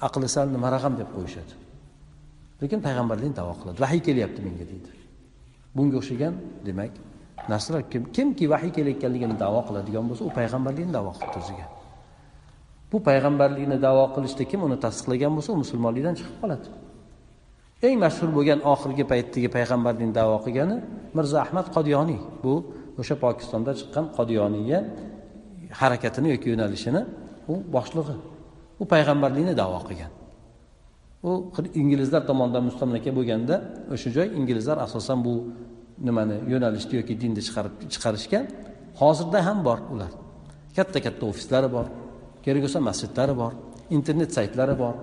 aqli 0.07 0.29
sal 0.35 0.47
nimaroq 0.57 0.85
deb 1.01 1.09
qo'yishadi. 1.17 1.53
Lekin 2.63 2.81
payg'ambarlikni 2.87 3.35
davo 3.41 3.53
qiladi. 3.61 3.79
Vahiy 3.85 4.01
kelyapti 4.09 4.41
menga 4.47 4.65
deydi. 4.73 5.00
Bunga 5.77 5.97
o'xshagan 6.01 6.35
demak 6.67 6.93
narsalar 7.53 7.83
kim 7.93 8.03
kimki 8.17 8.45
vahiy 8.53 8.73
kelayotganligini 8.77 9.37
davo 9.45 9.61
qiladigan 9.69 10.05
bo'lsa 10.09 10.23
u 10.29 10.33
payg'ambarlikni 10.39 10.93
davo 10.99 11.11
qilibdi 11.19 11.39
o'ziga 11.43 11.67
bu 12.93 12.99
payg'ambarlikni 13.09 13.79
davo 13.87 14.05
qilishda 14.15 14.45
kim 14.51 14.61
uni 14.67 14.77
tasdiqlagan 14.85 15.33
bo'lsa 15.37 15.51
u 15.55 15.59
musulmonlikdan 15.63 16.15
chiqib 16.19 16.37
qoladi. 16.43 16.69
Eng 17.87 17.97
mashhur 18.05 18.29
bo'lgan 18.37 18.61
oxirgi 18.73 19.05
paytdagi 19.13 19.49
payg'ambarlikni 19.57 20.15
davo 20.21 20.37
qilgani 20.45 20.77
mirzo 21.17 21.37
ahmad 21.45 21.67
qodiyoniy. 21.77 22.21
Bu 22.43 22.53
o'sha 23.01 23.15
pokistonda 23.25 23.73
chiqqan 23.81 24.07
qodiyoniyga 24.17 24.79
harakatini 25.81 26.29
yoki 26.35 26.47
yo'nalishini 26.53 27.03
u 27.53 27.55
boshlig'i. 27.77 28.17
U 28.83 28.85
payg'ambarlikni 28.93 29.55
davo 29.63 29.79
qilgan. 29.89 30.11
U 31.23 31.53
inglizlar 31.75 32.23
tomonidan 32.31 32.65
mustamlaka 32.69 33.11
bo'lganda 33.19 33.55
o'sha 33.95 34.09
joy 34.17 34.29
inglizlar 34.39 34.79
asosan 34.87 35.19
bu 35.27 35.35
nimani 36.07 36.37
yo'nalishni 36.53 36.95
yoki 37.01 37.15
dinni 37.23 37.43
chiqarib 37.47 37.75
chiqarishgan 37.93 38.45
hozirda 39.01 39.39
ham 39.47 39.59
bor 39.69 39.79
ular. 39.93 40.13
Katta 40.77 40.99
katta 41.07 41.23
ofislari 41.33 41.69
bor 41.77 41.87
kerak 42.45 42.61
bo'lsa 42.65 42.81
masjidlari 42.89 43.35
bor 43.43 43.53
internet 43.97 44.31
saytlari 44.37 44.75
bor. 44.83 44.95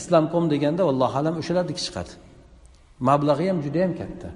Islomkom 0.00 0.44
deganda 0.52 0.82
allohu 0.90 1.16
alam 1.20 1.34
o'shalarniki 1.40 1.82
chiqadi. 1.86 2.12
Mablag'i 3.08 3.46
ham 3.50 3.58
juda 3.64 3.78
yam 3.84 3.92
katta. 4.00 4.28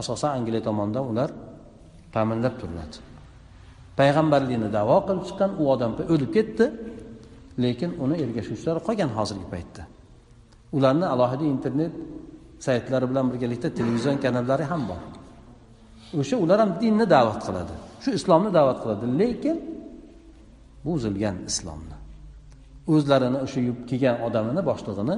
Asosan 0.00 0.30
angliya 0.38 0.62
tomonidan 0.68 1.04
ular 1.10 1.30
ta'minlab 2.14 2.54
turiladi. 2.60 2.96
Payg'ambarlikni 3.98 4.68
davo 4.78 4.96
qilib 5.06 5.24
chiqqan 5.28 5.50
u 5.60 5.64
odam 5.74 5.92
o'lib 6.14 6.30
ketdi. 6.36 6.64
Lekin 7.64 7.90
uni 8.04 8.16
ergashuvchilari 8.24 8.80
qolgan 8.88 9.10
hozirgi 9.18 9.46
paytda. 9.54 9.82
Ularni 10.76 11.06
alohida 11.14 11.44
internet 11.54 11.92
saytlari 12.66 13.06
bilan 13.10 13.26
birgalikda 13.32 13.68
televizion 13.78 14.16
kanallari 14.24 14.64
ham 14.72 14.82
bor. 14.90 15.00
O'sha 16.20 16.36
ular 16.44 16.58
ham 16.62 16.70
dinni 16.82 17.06
da'vat 17.14 17.40
qiladi. 17.46 17.74
Shu 18.02 18.10
islomni 18.18 18.50
da'vat 18.58 18.78
qiladi. 18.82 19.04
Lekin 19.20 19.56
buzilgan 20.86 21.36
islomni 21.50 21.96
o'zlarini 22.94 23.38
o'sha 23.44 23.60
kelgan 23.90 24.16
odamini 24.26 24.62
boshlig'ini 24.70 25.16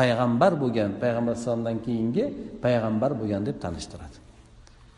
payg'ambar 0.00 0.52
bo'lgan 0.62 0.90
payg'ambar 1.02 1.32
alayhisalomdan 1.34 1.76
keyingi 1.86 2.24
payg'ambar 2.64 3.10
bo'lgan 3.20 3.42
deb 3.48 3.56
tanishtiradi. 3.64 4.16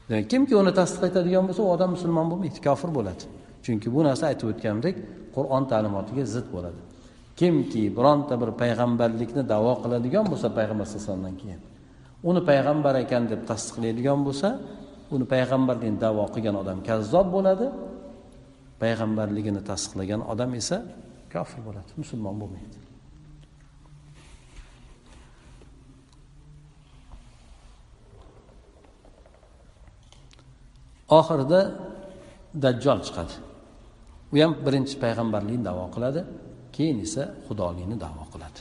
Demak 0.09 0.27
kimki 0.33 0.55
uni 0.63 0.73
tasdiq 0.81 1.03
etadigan 1.11 1.45
bo'lsa 1.49 1.63
u 1.67 1.69
odam 1.75 1.91
musulmon 1.97 2.27
bo'lmaydi 2.31 2.61
kofir 2.69 2.91
bo'ladi. 2.99 3.25
Chunki 3.65 3.89
bu 3.95 4.01
narsa 4.09 4.25
aytib 4.31 4.47
o'tganimdek 4.53 4.97
qur'on 5.37 5.65
ta'limotiga 5.73 6.25
zid 6.35 6.47
bo'ladi. 6.55 6.81
Kimki 7.41 7.83
bironta 7.97 8.35
bir 8.43 8.51
payg'ambarlikni 8.63 9.43
davo 9.53 9.73
qiladigan 9.83 10.25
bo'lsa 10.33 10.49
payg'ambar 10.59 10.87
sallallohu 10.87 11.05
alayhi 11.05 11.11
vasallamdan 11.11 11.37
keyin 11.43 11.61
uni 12.29 12.41
payg'ambar 12.51 12.95
ekan 13.05 13.23
deb 13.33 13.41
tasdiqlaydigan 13.51 14.21
bo'lsa 14.27 14.49
uni 15.15 15.25
payg'ambarlikni 15.33 15.99
davo 16.07 16.25
qilgan 16.35 16.57
odam 16.63 16.79
kazzob 16.89 17.27
bo'ladi 17.37 17.67
payg'ambarligini 18.83 19.61
tasdiqlagan 19.71 20.21
odam 20.33 20.51
esa 20.61 20.77
kofir 21.35 21.61
bo'ladi 21.67 21.91
musulmon 22.01 22.37
bo'lmaydi. 22.43 22.79
Oxirida 31.19 31.61
dajjol 32.65 33.01
chiqadi. 33.07 33.35
U 34.35 34.37
ham 34.43 34.53
birinchi 34.67 34.95
payg'ambarlikni 35.05 35.65
davo 35.69 35.85
qiladi 35.95 36.21
keyin 36.75 36.99
esa 37.07 37.23
xudolikni 37.47 37.97
davo 38.05 38.25
qiladi. 38.33 38.61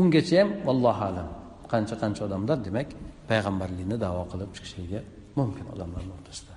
Ungacha 0.00 0.34
ham 0.40 0.48
vallohu 0.66 1.02
alam 1.10 1.28
qancha 1.72 1.94
qancha 2.02 2.22
odamlar 2.28 2.58
demak 2.66 2.88
payg'ambarlikni 3.30 3.96
davo 4.04 4.22
qilib 4.32 4.50
chiqishligi 4.56 5.00
mumkin 5.38 5.66
odamlarni 5.74 6.12
o'rtasida. 6.16 6.54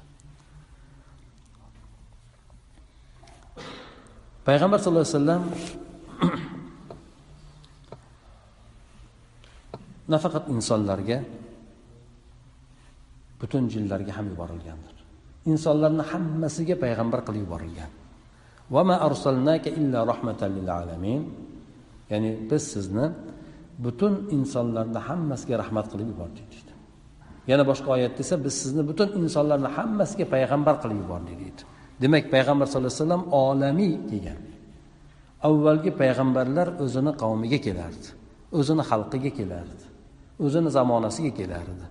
Payg'ambar 4.48 4.80
sallallohu 4.84 5.08
alayhi 5.08 5.20
vasallam 5.20 5.44
nafaqat 10.14 10.44
insonlarga 10.56 11.18
butun 13.42 13.64
jinlarga 13.74 14.12
ham 14.18 14.26
yuborilgandir. 14.32 14.97
Insonlarni 15.52 16.04
hammasiga 16.12 16.76
payg'ambar 16.84 17.20
qilib 17.28 17.42
yuborilgan. 17.46 17.92
Ya'ni 22.12 22.30
biz 22.50 22.64
sizni 22.74 23.06
butun 23.86 24.14
insonlarni 24.38 25.00
hammasiga 25.08 25.56
rahmat 25.64 25.86
qilib 25.92 26.08
yubordik 26.14 26.46
deydi. 26.54 26.74
Yana 27.52 27.64
boshqa 27.72 27.90
oyatda 27.96 28.20
esa 28.26 28.36
biz 28.46 28.54
sizni 28.62 28.84
butun 28.90 29.10
insonlarni 29.22 29.70
hammasiga 29.78 30.26
payg'ambar 30.36 30.76
qilib 30.84 31.00
yubordik 31.04 31.38
deydi. 31.44 31.62
Demak 32.02 32.26
payg'ambar 32.34 32.66
sallallohu 32.72 32.94
alayhi 32.94 33.04
vasallam 33.04 33.24
olamiy 33.46 33.94
kelgan 34.10 34.40
avvalgi 35.50 35.92
payg'ambarlar 36.02 36.68
o'zini 36.84 37.12
qavmiga 37.22 37.60
kelardi 37.68 38.08
o'zini 38.60 38.84
xalqiga 38.92 39.32
kelardi 39.40 39.86
o'zini 40.46 40.70
zamonasiga 40.78 41.32
kelardi. 41.40 41.86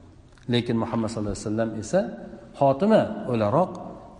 Lekin 0.52 0.76
muhammad 0.82 1.08
sallallohu 1.12 1.36
alayhi 1.38 1.48
vasallam 1.50 1.70
esa 1.82 2.00
xotimi 2.58 3.02
o'laroq 3.32 3.72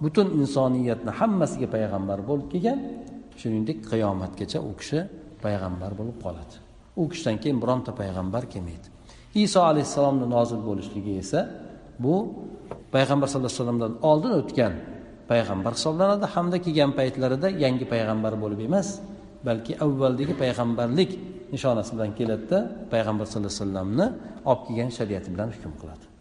butun 0.05 0.27
insoniyatni 0.41 1.13
hammasiga 1.19 1.69
payg'ambar 1.77 2.19
bo'lib 2.29 2.49
kelgan 2.53 2.79
shuningdek 3.41 3.79
qiyomatgacha 3.91 4.59
u 4.69 4.71
kishi 4.81 4.99
payg'ambar 5.45 5.91
bo'lib 5.99 6.19
qoladi. 6.25 6.55
U 7.01 7.03
kishidan 7.11 7.37
keyin 7.43 7.59
bironta 7.63 7.91
payg'ambar 8.01 8.43
kelmaydi. 8.53 8.87
Iso 9.45 9.61
alayhissalomni 9.71 10.27
nozil 10.37 10.61
bo'lishligi 10.69 11.13
esa 11.23 11.41
bu 12.05 12.15
payg'ambar 12.95 13.27
sallallohu 13.29 13.53
alayhi 13.53 13.63
vasallamdan 13.63 13.93
oldin 14.11 14.33
o'tgan 14.41 14.73
payg'ambar 15.31 15.73
hisoblanadi. 15.79 16.27
Hamda 16.35 16.57
kelgan 16.65 16.91
paytlarida 16.99 17.49
yangi 17.65 17.87
payg'ambar 17.93 18.33
bo'lib 18.43 18.61
emas 18.69 18.89
balki 19.49 19.73
avvaldagi 19.85 20.35
payg'ambarlik 20.43 21.11
nishonasi 21.55 21.91
bilan 21.97 22.11
keladida 22.19 22.59
payg'ambar 22.93 23.27
sallallohu 23.31 23.53
alayhi 23.53 23.65
vasallamni 23.65 24.07
olib 24.51 24.63
kelgan 24.67 24.91
shariati 24.99 25.29
bilan 25.35 25.49
hukm 25.55 25.73
qiladi. 25.81 26.16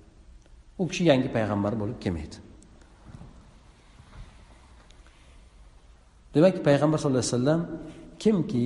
U 0.80 0.84
kishi 0.90 1.04
yangi 1.12 1.30
payg'ambar 1.36 1.74
bo'lib 1.82 1.98
kelmaydi. 2.04 2.38
Demak 6.36 6.56
payg'ambar 6.68 6.98
sallallohu 7.00 7.24
alayhi 7.24 7.36
vasallam 7.36 7.62
kimki 8.24 8.66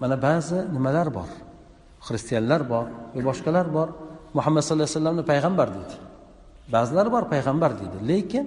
mana 0.00 0.16
ba'zi 0.26 0.58
nimalar 0.76 1.08
bor? 1.18 1.30
Xristianlar 2.06 2.60
bor 2.72 2.86
va 3.14 3.20
boshqalar 3.28 3.66
bor. 3.76 3.88
Muhammad 4.36 4.62
sallallohu 4.66 4.88
alayhi 4.88 4.98
vasallamni 4.98 5.24
payg'ambar 5.32 5.68
deydi. 5.76 5.94
Ba'zilari 6.74 7.10
bor 7.16 7.24
payg'ambar 7.34 7.70
deydi 7.80 7.96
lekin 8.10 8.44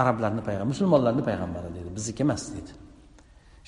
arablarni 0.00 0.42
payg'ambar 0.46 0.68
musulmonlarni 0.74 1.22
payg'ambari 1.28 1.68
deydi 1.76 1.90
bizniki 1.96 2.22
emas 2.26 2.42
deydi. 2.54 2.72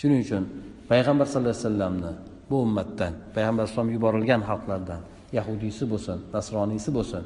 Shuning 0.01 0.21
uchun 0.27 0.43
payg'ambar 0.91 1.27
sallallohu 1.33 1.55
alayhi 1.55 1.67
vasallamni 1.67 2.13
bu 2.51 2.57
ummatdan 2.67 3.13
payg'ambar 3.35 3.63
alayhisalom 3.63 3.91
yuborilgan 3.97 4.41
xalqlardan 4.49 5.01
yahudiysi 5.37 5.85
bo'lsin 5.93 6.19
nasroniysi 6.37 6.91
bo'lsin 6.97 7.25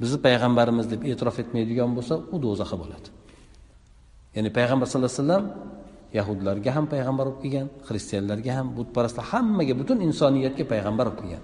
bizni 0.00 0.18
payg'ambarimiz 0.26 0.86
deb 0.92 1.02
e'tirof 1.10 1.36
etmaydigan 1.42 1.90
bo'lsa 1.96 2.14
u 2.34 2.36
do'zaxi 2.44 2.76
bo'ladi. 2.82 3.08
Ya'ni 4.36 4.50
payg'ambar 4.58 4.86
sallallohu 4.90 5.12
alayhi 5.12 5.22
vasallam 5.22 5.44
yahudlarga 6.18 6.70
ham 6.76 6.86
payg'ambar 6.94 7.26
bo'lib 7.28 7.40
kelgan 7.44 7.66
xristianlarga 7.88 8.52
ham 8.58 8.66
butparastlar 8.78 9.24
hammaga 9.32 9.74
butun 9.80 9.98
insoniyatga 10.08 10.64
payg'ambar 10.72 11.06
bo'lib 11.08 11.20
kelgan. 11.22 11.42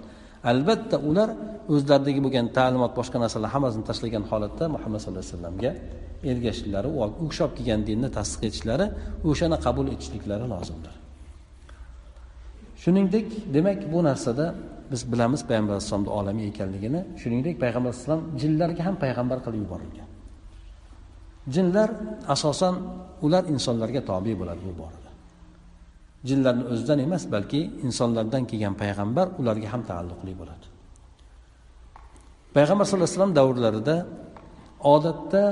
Albatta 0.51 0.97
ular 1.09 1.29
o'zlaridagi 1.73 2.19
bo'lgan 2.25 2.45
ta'limot 2.57 2.91
boshqa 2.99 3.17
narsalar 3.23 3.49
hammasini 3.55 3.83
tashlagan 3.89 4.23
holatda 4.31 4.65
muhammad 4.75 4.99
sallallohu 5.03 5.25
alayhi 5.25 5.35
vasallamga 5.35 5.71
ergashishlari 6.31 6.89
u 7.23 7.25
kishi 7.29 7.41
olib 7.45 7.55
kelgan 7.59 7.81
dinni 7.89 8.09
tasdiq 8.17 8.41
etishlari 8.49 8.85
o'shani 9.29 9.57
qabul 9.65 9.85
etishliklari 9.95 10.45
lozimdir. 10.53 10.98
Shuningdek 12.83 13.27
demak 13.53 13.79
bu 13.93 13.99
narsada 14.09 14.45
biz 14.91 15.01
bilamiz 15.11 15.41
payg'ambar 15.49 15.73
alayhissalomni 15.73 16.09
olamiy 16.19 16.47
ekanligini. 16.51 17.01
Shuningdek 17.21 17.55
payg'ambar 17.63 17.89
alayhissalom 17.89 18.21
jinlarga 18.41 18.81
ham 18.87 18.95
payg'ambar 19.03 19.37
qilib 19.45 19.59
yuborilgan. 19.63 20.09
Jinlar 21.55 21.89
asosan 22.33 22.75
ular 23.25 23.43
insonlarga 23.53 24.01
tobe 24.09 24.33
bo'ladi 24.41 24.61
bu 24.69 24.73
borada. 24.81 25.09
Jinlarni 26.29 26.63
o'zidan 26.71 26.99
emas 27.07 27.23
balki 27.33 27.61
insonlardan 27.87 28.43
kelgan 28.49 28.75
payg'ambar 28.81 29.27
ularga 29.39 29.67
ham 29.73 29.81
taalluqli 29.89 30.33
bo'ladi. 30.41 30.65
Payg'ambar 32.55 32.85
sallallohu 32.85 33.07
alayhi 33.07 33.17
vasallam 33.17 33.35
davrlarida 33.39 33.95
odatda 34.95 35.43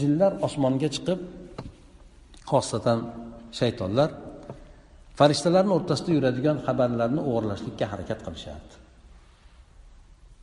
jinlar 0.00 0.32
osmonga 0.46 0.88
chiqib 0.94 1.20
xosatan 2.50 2.98
shaytonlar 3.58 4.10
farishtalarni 5.18 5.72
o'rtasida 5.78 6.10
yuradigan 6.16 6.56
xabarlarni 6.66 7.20
o'g'irlashlikka 7.28 7.86
harakat 7.92 8.20
qilishardi. 8.26 8.74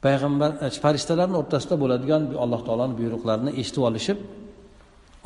Payg'ambar 0.05 0.51
e, 0.65 0.67
farishtalarni 0.85 1.37
o'rtasida 1.41 1.75
bo'ladigan 1.83 2.21
alloh 2.43 2.61
taoloni 2.67 2.95
buyruqlarini 3.01 3.51
eshitib 3.61 3.83
olishib 3.89 4.19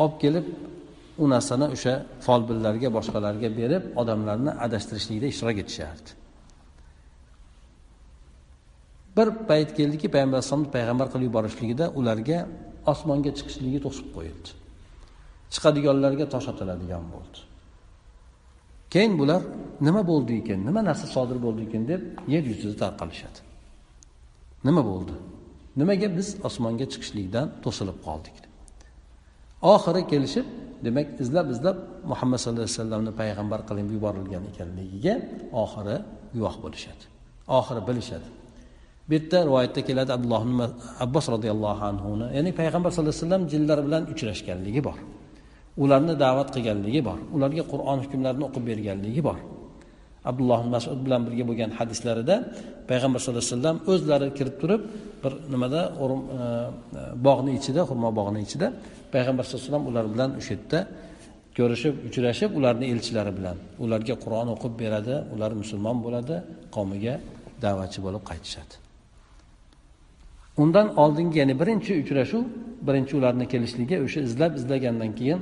olib 0.04 0.18
kelib 0.24 0.46
u 1.24 1.26
narsani 1.34 1.68
o'sha 1.76 1.94
folbinlarga 2.26 2.90
boshqalarga 2.98 3.50
berib 3.60 3.84
odamlarni 4.02 4.52
adashtirishlikda 4.66 5.28
ishtirok 5.34 5.58
etishardi. 5.64 6.10
Bir 9.18 9.28
payt 9.50 9.70
keldiki 9.78 10.08
payg'ambar 10.16 10.38
alayhisalomni 10.40 10.72
payg'ambar 10.78 11.08
qilib 11.14 11.28
yuborishligida 11.30 11.86
ularga 12.00 12.40
osmonga 12.94 13.32
chiqishligi 13.38 13.80
to'sib 13.86 14.08
qo'yildi. 14.16 14.50
Chiqadiganlarga 15.54 16.26
tosh 16.34 16.48
otiladigan 16.54 17.06
bo'ldi. 17.14 17.40
Keyin 18.96 19.14
bular 19.22 19.42
nima 19.88 20.02
bo'ldi 20.12 20.34
ekan 20.42 20.60
nima 20.68 20.82
narsa 20.90 21.06
sodir 21.16 21.38
bo'ldi 21.46 21.62
ekan 21.68 21.84
deb 21.92 22.02
yer 22.34 22.44
yuzida 22.52 22.76
tarqalishadi 22.84 23.40
nima 24.68 24.82
bo'ldi? 24.92 25.16
Nimaga 25.80 26.08
biz 26.18 26.28
osmonga 26.48 26.86
chiqishlikdan 26.94 27.48
to'silib 27.64 27.98
qoldik? 28.08 28.38
Oxiri 29.74 30.02
kelishib 30.12 30.48
demak 30.86 31.08
izlab 31.24 31.48
izlab 31.56 31.78
muhammad 32.12 32.40
sallallohu 32.42 32.66
alayhi 32.68 32.78
vasallamni 32.80 33.12
payg'ambar 33.22 33.60
qilib 33.70 33.88
yuborilgan 33.96 34.44
ekanligiga 34.52 35.16
oxiri 35.64 35.98
guvoh 36.36 36.56
bo'lishadi. 36.64 37.04
Oxiri 37.58 37.82
bilishadi. 37.90 38.28
Bu 39.08 39.14
yerda 39.18 39.38
rivoyatda 39.48 39.82
keladi 39.88 40.12
abdulloh 40.18 40.42
abbos 41.06 41.26
roziyallohu 41.36 41.84
anhuni 41.92 42.28
ya'ni 42.38 42.52
payg'ambar 42.60 42.90
sallallohu 42.92 43.16
alayhi 43.16 43.26
vasallam 43.26 43.44
jinlar 43.54 43.80
bilan 43.86 44.04
uchrashganligi 44.14 44.82
bor. 44.88 44.98
Ularni 45.84 46.14
da'vat 46.24 46.50
qilganligi 46.56 47.02
bor. 47.10 47.20
Ularga 47.36 47.64
qur'on 47.72 47.98
hukmlarini 48.04 48.44
o'qib 48.50 48.64
berganligi 48.70 49.22
bor. 49.30 49.40
Abdulloh 50.30 50.62
masud 50.76 51.00
bilan 51.06 51.22
birga 51.28 51.44
bo'lgan 51.50 51.72
hadislarida 51.80 52.36
payg'ambar 52.90 53.20
sallallohu 53.22 53.46
alayhi 53.46 53.56
vasallam 53.56 53.78
o'zlari 53.92 54.28
kirib 54.38 54.56
turib 54.62 54.82
bir 55.24 55.34
nimada 55.54 55.82
e, 56.04 56.06
e, 56.06 56.12
bog'ni 57.28 57.52
ichida 57.60 57.82
xurmo 57.90 58.10
bog'ni 58.20 58.40
ichida 58.48 58.68
payg'ambar 59.14 59.44
sallallohu 59.46 59.64
alayhi 59.64 59.74
vasallam 59.74 59.86
ular 59.92 60.06
bilan 60.14 60.30
o'sha 60.40 60.54
yerda 60.56 60.80
ko'rishib 61.58 61.94
uchrashib 62.08 62.50
ularni 62.60 62.86
elchilari 62.94 63.32
bilan. 63.38 63.58
Ularga 63.84 64.16
qur'on 64.24 64.48
o'qib 64.56 64.74
beradi 64.82 65.16
ular 65.34 65.52
musulmon 65.62 65.98
bo'ladi 66.06 66.36
qavmiga 66.76 67.16
da'vatchi 67.66 68.00
bo'lib 68.06 68.24
qaytishadi. 68.30 68.74
Undan 70.64 70.88
oldingi 71.04 71.38
ya'ni 71.42 71.56
birinchi 71.62 71.92
uchrashuv 72.04 72.44
birinchi 72.88 73.14
ularni 73.20 73.46
kelishligi 73.54 73.96
o'sha 74.06 74.20
izlab 74.28 74.52
izlagandan 74.60 75.12
keyin 75.20 75.40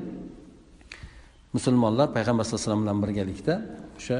musulmonlar 1.56 2.08
payg'ambar 2.18 2.44
sallallohu 2.44 2.64
alayhi 2.64 2.70
vasallam 2.70 2.84
bilan 2.86 3.00
birgalikda 3.04 3.54
o'sha 4.00 4.18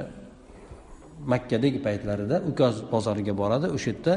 makkadagi 1.34 1.80
paytlarida 1.88 2.36
ukoz 2.52 2.76
bozoriga 2.94 3.34
boradi. 3.42 3.68
O'sha 3.76 3.90
yerda 3.92 4.14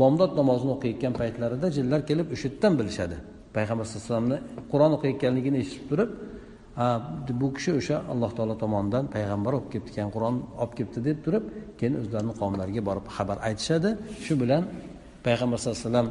bomdod 0.00 0.32
namozini 0.40 0.70
o'qiyotgan 0.76 1.12
paytlarida 1.20 1.66
jinlar 1.76 2.00
kelib 2.08 2.26
o'sha 2.34 2.46
yerdan 2.48 2.72
bilishadi. 2.80 3.16
Payg'ambar 3.56 3.84
sallallohu 3.84 4.06
alayhi 4.06 4.14
vasallamni 4.14 4.38
qur'on 4.72 4.92
o'qiyotganligini 4.96 5.58
eshitib 5.64 5.86
turib 5.90 6.10
bu 7.40 7.48
kishi 7.56 7.70
o'sha 7.80 7.96
alloh 8.12 8.30
taolo 8.36 8.54
tomonidan 8.64 9.04
payg'ambar 9.14 9.52
olib 9.58 9.68
kelibdi 9.72 9.90
ekan 9.94 10.10
qur'on 10.14 10.36
olib 10.62 10.72
kelibdi 10.78 11.00
deb 11.08 11.18
turib 11.24 11.44
keyin 11.78 11.94
o'zlarini 12.02 12.34
qavmlariga 12.40 12.82
borib 12.88 13.06
xabar 13.16 13.36
aytishadi. 13.48 13.90
Shu 14.24 14.34
bilan 14.42 14.62
payg'ambar 15.26 15.56
sallallohu 15.58 15.80
alayhi 15.80 15.90
vasallam 15.90 16.08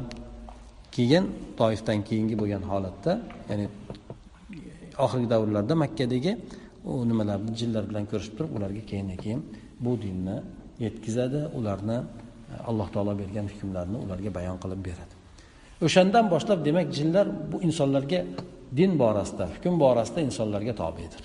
keyin 0.96 1.24
toifdan 1.60 1.98
keyingi 2.08 2.34
bo'lgan 2.40 2.62
holatda 2.70 3.12
ya'ni 3.50 3.66
oxirgi 5.04 5.28
davrlarda 5.34 5.74
makkadagi 5.84 6.32
u 6.90 6.92
nimalarni 7.10 7.52
jinlar 7.60 7.84
bilan 7.90 8.04
ko'rishib 8.10 8.34
turib 8.38 8.52
ularga 8.58 8.82
keyin 8.90 9.08
keyin 9.24 9.40
bu 9.84 9.92
dinni 10.04 10.36
yetkazadi 10.84 11.40
ularni 11.58 11.98
e, 12.52 12.54
alloh 12.70 12.88
taolo 12.94 13.12
bergan 13.22 13.46
hukmlarni 13.52 13.96
ularga 14.04 14.30
bayon 14.38 14.56
qilib 14.62 14.80
beradi. 14.88 15.14
O'shandan 15.86 16.24
boshlab 16.34 16.58
demak 16.68 16.88
jinlar 16.98 17.26
bu 17.52 17.56
insonlarga 17.68 18.20
din 18.78 18.90
borasida 19.02 19.44
hukm 19.54 19.74
borasida 19.84 20.20
insonlarga 20.28 20.74
tobedir 20.82 21.22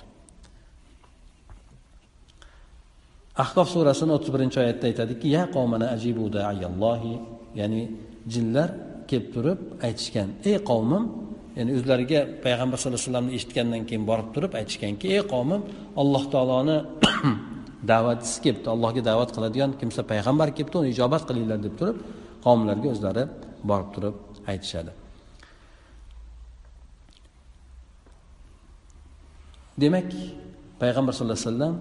ahkof 3.43 3.67
surasini 3.75 4.11
o'ttiz 4.15 4.31
birinchi 4.35 4.57
oyatda 4.63 4.85
aytadiki 4.91 5.27
ya 5.37 5.43
qavmana 5.55 5.85
ajibu 5.95 6.25
daiyallohi 6.37 7.13
ya'ni 7.59 7.81
jinlar 8.33 8.69
kelib 9.09 9.27
turib 9.35 9.59
aytishgan 9.87 10.29
ey 10.49 10.57
qavmim 10.69 11.03
ya'ni 11.57 11.71
o'zlariga 11.77 12.19
payg'ambar 12.45 12.77
sallallohu 12.77 12.99
alayhi 12.99 13.09
vasallamni 13.09 13.31
eshitgandan 13.37 13.81
keyin 13.89 14.03
borib 14.09 14.29
turib 14.35 14.51
aytishganki 14.59 15.05
ey 15.15 15.21
qavmim 15.33 15.61
alloh 16.01 16.23
taoloni 16.33 16.77
da'vatchisi 17.91 18.37
kelibdi. 18.45 18.67
Allohga 18.75 19.01
da'vat 19.09 19.29
qiladigan 19.35 19.71
kimsa 19.81 20.01
payg'ambar 20.11 20.47
kelibdi 20.57 20.75
uni 20.81 20.89
ijobat 20.95 21.23
qilinglar 21.29 21.59
deb 21.65 21.73
turib 21.79 21.97
qavmlarga 22.45 22.87
o'zlari 22.93 23.23
borib 23.69 23.89
turib 23.95 24.15
aytishadi. 24.51 24.91
Demak 29.83 30.09
payg'ambar 30.81 31.11
sallallohu 31.15 31.39
alayhi 31.39 31.51
vasallam 31.51 31.75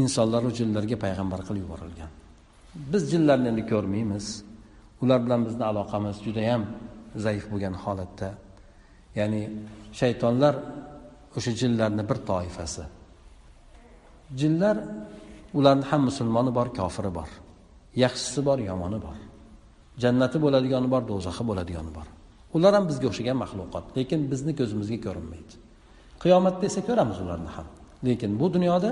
insonlar 0.00 0.42
jinlarga 0.58 0.96
payg'ambar 1.04 1.40
qilib 1.48 1.62
yuborilgan. 1.64 2.10
Biz 2.92 3.02
jinlarni 3.12 3.46
endi 3.52 3.62
ko'rmaymiz. 3.72 4.26
Ular 5.02 5.18
bilan 5.24 5.40
bizni 5.46 5.64
aloqamiz 5.70 6.16
judayam 6.26 6.62
zaif 7.24 7.44
bo'lgan 7.52 7.74
holatda 7.84 8.28
ya'ni 9.18 9.42
shaytonlar 10.00 10.54
o'sha 11.36 11.52
jinlarni 11.60 12.02
bir 12.10 12.18
toifasi. 12.30 12.84
Jinlar 14.40 14.76
ularni 15.58 15.84
ham 15.90 16.02
musulmoni 16.08 16.50
bor 16.58 16.68
kofiri 16.78 17.10
bor. 17.18 17.30
Yaxshisi 18.04 18.40
bor 18.48 18.58
yomoni 18.70 18.98
bor. 19.06 19.16
Jannati 20.02 20.38
bo'ladigani 20.44 20.88
bor 20.94 21.02
do'zaxi 21.10 21.42
bo'ladigani 21.50 21.90
bor. 21.98 22.06
Ular 22.56 22.72
ham 22.76 22.84
bizga 22.90 23.06
o'xshagan 23.10 23.36
maxluqot 23.42 23.84
lekin 23.98 24.20
bizni 24.32 24.52
ko'zimizga 24.60 24.98
ko'rinmaydi. 25.06 25.54
Qiyomatda 26.22 26.64
esa 26.70 26.80
ko'ramiz 26.88 27.18
ularni 27.24 27.50
ham. 27.56 27.66
Lekin 28.06 28.30
bu 28.40 28.46
dunyoda 28.56 28.90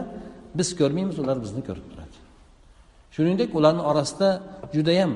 biz 0.59 0.69
ko'rmaymiz 0.81 1.17
ular 1.23 1.37
bizni 1.45 1.63
ko'rib 1.69 1.87
turadi. 1.91 2.17
Shuningdek 3.15 3.51
ularni 3.59 3.83
orasida 3.91 4.29
judayam 4.75 5.13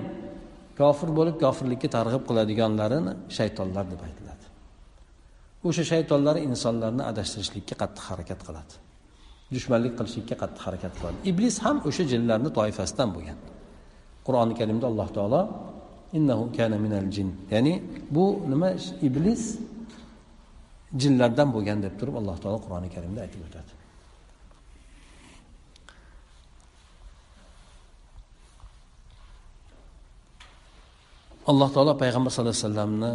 kofir 0.81 1.11
bo'lib 1.19 1.37
kofirlikka 1.45 1.88
targ'ib 1.97 2.23
qiladiganlarini 2.29 3.12
shaytonlar 3.37 3.85
deb 3.92 4.01
aytiladi 4.07 4.26
o'sha 5.69 5.85
shaytonlar 5.93 6.37
insonlarni 6.49 7.03
adashtirishlikka 7.11 7.75
qattiq 7.83 8.05
harakat 8.11 8.41
qiladi. 8.47 8.75
Dushmanlik 9.55 9.95
qilishlikka 9.99 10.37
qattiq 10.43 10.63
harakat 10.67 10.93
qiladi. 10.99 11.17
Iblis 11.31 11.57
ham 11.65 11.77
o'sha 11.89 12.05
jinlarni 12.13 12.51
toifasidan 12.59 13.09
bo'lgan. 13.17 13.39
Qur'oni 14.27 14.55
karimda 14.61 14.87
alloh 14.91 15.09
taolo 15.17 15.41
innahu 16.19 16.45
kana 16.57 16.77
minal 16.85 17.09
jin. 17.15 17.29
Ya'ni 17.55 17.75
bu 18.15 18.25
nima? 18.53 18.71
Iblis 19.09 19.43
jinlardan 21.03 21.49
bo'lgan 21.55 21.79
deb 21.85 21.95
turib 22.01 22.15
alloh 22.21 22.37
taolo 22.43 22.59
qur'oni 22.65 22.89
karimda 22.95 23.21
aytib 23.27 23.43
o'tadi. 23.47 23.73
Alloh 31.51 31.69
taolo 31.75 31.93
payg'ambar 32.03 32.31
sallallohu 32.35 32.57
alayhi 32.59 32.67
vasallamni 32.67 33.13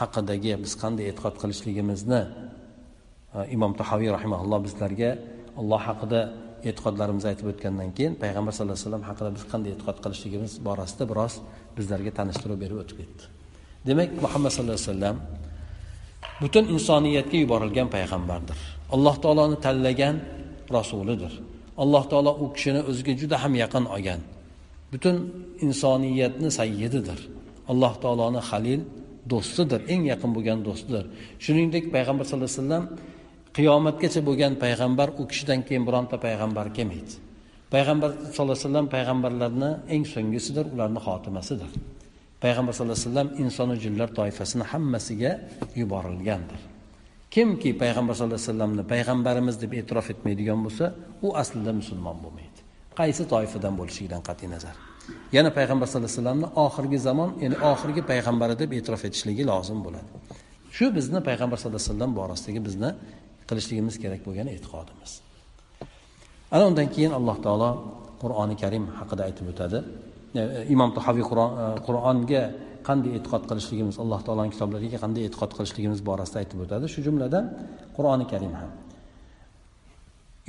haqidagi 0.00 0.52
biz 0.64 0.72
qanday 0.82 1.04
e'tiqod 1.10 1.34
qilishligimizni 1.42 2.20
e, 3.36 3.38
imom 3.56 3.72
tahoviy 3.80 4.10
rahimaulloh 4.16 4.60
bizlarga 4.66 5.10
alloh 5.60 5.80
haqida 5.88 6.20
e'tiqodlarimizni 6.68 7.28
aytib 7.32 7.46
o'tgandan 7.52 7.90
keyin 7.96 8.12
payg'ambar 8.22 8.52
sallallohu 8.56 8.76
alayhi 8.76 8.86
vasallam 8.86 9.04
haqida 9.10 9.28
biz 9.36 9.44
qanday 9.52 9.70
e'tiqod 9.76 9.98
qilishligimiz 10.04 10.52
borasida 10.68 11.04
biroz 11.10 11.34
bizlarga 11.76 12.10
tanishtirib 12.18 12.58
berib 12.64 12.78
o'tib 12.82 12.96
ketdi. 13.00 13.24
Demak 13.88 14.10
muhammad 14.24 14.50
sallallohu 14.54 14.78
alayhi 14.78 14.90
vasallam 14.92 15.16
butun 16.42 16.64
insoniyatga 16.74 17.36
yuborilgan 17.42 17.88
payg'ambardir. 17.96 18.58
Alloh 18.94 19.14
taoloni 19.24 19.56
tanlagan 19.66 20.16
rasulidir. 20.76 21.32
Alloh 21.82 22.04
taolo 22.10 22.32
u 22.42 22.46
kishini 22.56 22.80
o'ziga 22.90 23.12
juda 23.20 23.36
ham 23.42 23.52
yaqin 23.62 23.84
olgan 23.94 24.20
butun 24.92 25.16
insoniyatni 25.66 26.48
sayyididir. 26.58 27.18
Alloh 27.72 27.92
taoloni 28.02 28.40
halil 28.48 28.80
do'stidir 29.32 29.80
eng 29.92 30.02
yaqin 30.12 30.30
bo'lgan 30.36 30.58
do'stidir. 30.68 31.04
Shuningdek 31.44 31.84
payg'ambar 31.94 32.24
sallallohu 32.28 32.50
alayhi 32.50 32.62
vasallam 32.62 32.84
qiyomatgacha 33.56 34.20
bo'lgan 34.28 34.52
payg'ambar 34.64 35.08
u 35.20 35.22
kishidan 35.30 35.60
keyin 35.66 35.84
bironta 35.88 36.16
payg'ambar 36.26 36.66
kelmaydi 36.76 37.14
payg'ambar 37.70 38.10
sallallohu 38.34 38.56
alayhi 38.56 38.66
vasallam 38.66 38.86
payg'ambarlarni 38.94 39.70
eng 39.94 40.04
so'nggisidir 40.14 40.64
ularni 40.74 41.00
xotimasidir. 41.06 41.70
Payg'ambar 42.44 42.72
sallallohu 42.76 42.98
alayhi 42.98 43.10
vasallam 43.10 43.28
insonu 43.42 43.74
jinlar 43.84 44.08
toifasini 44.18 44.64
hammasiga 44.72 45.32
yuborilgandir. 45.80 46.60
Kimki 47.34 47.70
payg'ambar 47.82 48.14
sallallohu 48.14 48.38
alayhi 48.40 48.50
vasallamni 48.50 48.82
payg'ambarimiz 48.92 49.56
deb 49.62 49.72
e'tirof 49.80 50.06
etmaydigan 50.14 50.58
bo'lsa 50.66 50.84
u 51.26 51.28
aslida 51.42 51.72
musulmon 51.80 52.16
bo'lmaydi. 52.24 52.58
Qaysi 53.00 53.22
toifadan 53.32 53.74
bo'lishligidan 53.80 54.22
qat'iy 54.28 54.48
nazar? 54.54 54.74
Yana 55.36 55.50
payg'ambar 55.58 55.86
sallallohu 55.86 56.10
alayhi 56.10 56.20
vasallamni 56.20 56.48
oxirgi 56.64 56.98
zamon 57.08 57.30
ya'ni 57.42 57.56
oxirgi 57.70 58.02
payg'ambari 58.10 58.54
deb 58.62 58.70
e'tirof 58.78 59.02
etishligi 59.08 59.44
lozim 59.50 59.78
bo'ladi. 59.86 60.08
Shu 60.76 60.86
bizni 60.96 61.20
payg'ambar 61.28 61.56
sallallohu 61.60 61.82
alayhi 61.82 61.92
vasallam 61.94 62.12
borasidagi 62.20 62.60
bizni 62.68 62.90
qilishligimiz 63.48 63.94
kerak 64.02 64.20
bo'lgan 64.26 64.46
e'tiqodimiz. 64.54 65.12
Ana 66.54 66.64
undan 66.70 66.88
keyin 66.94 67.12
alloh 67.18 67.36
taolo 67.46 67.70
qur'oni 68.22 68.54
karim 68.62 68.84
haqida 68.98 69.22
aytib 69.28 69.46
o'tadi. 69.52 69.78
E, 70.40 70.42
Imom 70.74 70.90
tahoviy 70.98 71.24
e, 71.24 71.26
qur'onga 71.86 72.42
qanday 72.88 73.12
e'tiqod 73.18 73.42
qilishligimiz 73.50 73.96
alloh 74.02 74.20
taoloni 74.26 74.50
kitoblariga 74.54 74.98
qanday 75.04 75.22
e'tiqod 75.28 75.50
qilishligimiz 75.58 76.00
borasida 76.08 76.38
aytib 76.42 76.58
o'tadi. 76.64 76.84
Shu 76.94 77.00
jumladan 77.06 77.44
qur'oni 77.96 78.26
karim 78.32 78.52
ham. 78.60 78.70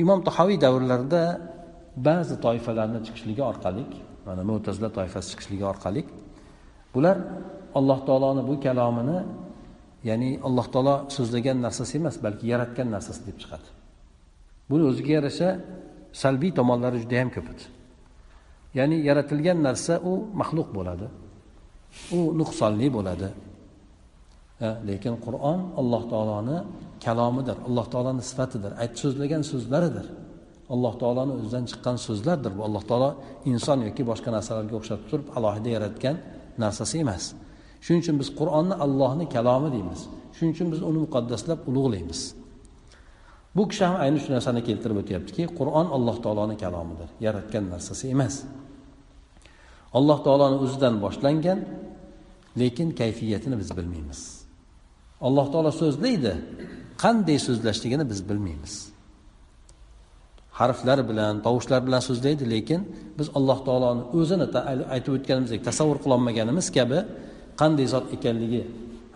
Imom 0.04 0.20
tahoviy 0.28 0.58
davrlarida 0.66 1.22
ba'zi 2.08 2.36
toifalarni 2.46 3.00
chiqishligi 3.06 3.44
orqali 3.52 3.84
mana 4.28 4.42
mo'tazila 4.50 4.90
toifasi 4.98 5.28
chiqishligi 5.32 5.66
orqali 5.74 6.02
bular 6.94 7.18
alloh 7.80 8.00
taoloni 8.08 8.42
bu 8.50 8.56
kalomini 8.66 9.18
ya'ni 10.10 10.30
alloh 10.48 10.66
taolo 10.74 10.96
so'zlagan 11.16 11.58
narsasi 11.66 11.94
emas 12.02 12.16
balki 12.26 12.46
yaratgan 12.54 12.88
narsasi 12.96 13.22
deb 13.28 13.38
chiqadi. 13.42 13.68
Buni 14.70 14.84
o'ziga 14.90 15.12
yarasha 15.18 15.50
salbiy 16.22 16.52
tomonlari 16.60 16.98
juda 17.04 17.16
yam 17.22 17.30
ko'p 17.36 17.48
edi 17.54 17.66
ya'ni 18.78 18.98
yaratilgan 19.10 19.58
narsa 19.68 19.94
u 20.10 20.14
maxluq 20.42 20.70
bo'ladi 20.78 21.08
u 22.18 22.20
nuqsonli 22.40 22.88
bo'ladi. 22.98 23.30
Lekin 24.90 25.16
qur'on 25.26 25.60
alloh 25.82 26.04
taoloni 26.12 26.58
kalomidir 27.06 27.58
alloh 27.68 27.86
taoloni 27.94 28.24
sifatidir 28.30 28.72
ayt 28.82 28.94
so'zlagan 29.02 29.42
so'zlaridir. 29.52 30.08
Alloh 30.74 30.94
taoloni 31.02 31.34
o'zidan 31.40 31.64
chiqqan 31.70 31.98
so'zlardir. 32.08 32.52
Bu 32.58 32.62
alloh 32.68 32.84
taolo 32.90 33.10
inson 33.52 33.80
yoki 33.88 34.04
boshqa 34.12 34.30
narsalarga 34.36 34.76
o'xshatib 34.80 35.06
turib 35.12 35.28
alohida 35.38 35.70
yaratgan 35.76 36.16
narsasi 36.64 36.96
emas. 37.06 37.24
Shuning 37.86 38.02
uchun 38.04 38.18
biz 38.22 38.30
qur'onni 38.40 38.76
allohni 38.86 39.26
kalomi 39.36 39.70
deymiz. 39.76 40.02
Shuning 40.36 40.52
uchun 40.56 40.68
biz 40.74 40.82
uni 40.90 41.00
muqaddaslab 41.06 41.60
ulug'laymiz. 41.70 42.22
Bu 43.56 43.64
kishi 43.70 43.84
ham 43.90 43.96
ayni 44.04 44.20
shu 44.24 44.30
narsani 44.36 44.62
keltirib 44.68 44.98
o'tyaptiki 45.02 45.44
qur'on 45.60 45.88
alloh 45.96 46.18
taoloni 46.24 46.56
kalomidir. 46.64 47.10
Yaratgan 47.26 47.64
narsasi 47.74 48.06
emas. 48.16 48.36
Alloh 49.98 50.20
taoloni 50.26 50.58
o'zidan 50.66 50.96
boshlangan 51.06 51.60
lekin 52.62 52.90
kayfiyatini 53.00 53.56
biz 53.62 53.70
bilmaymiz. 53.78 54.22
Alloh 55.28 55.48
taolo 55.54 55.72
so'zlaydi 55.82 56.34
qanday 57.04 57.38
so'zlashligini 57.48 58.06
biz 58.12 58.20
bilmaymiz. 58.30 58.74
Harflar 60.60 61.00
bilan 61.10 61.34
tovushlar 61.46 61.82
bilan 61.88 62.02
so'zlaydi 62.10 62.46
lekin 62.54 62.82
biz 63.20 63.28
alloh 63.38 63.60
taoloni 63.68 64.04
o'zini 64.18 64.46
aytib 64.96 65.12
o'tganimizdek 65.18 65.62
tasavvur 65.70 65.98
qilolmaganimiz 66.04 66.68
kabi 66.78 67.00
qanday 67.62 67.88
zot 67.94 68.06
ekanligi 68.16 68.64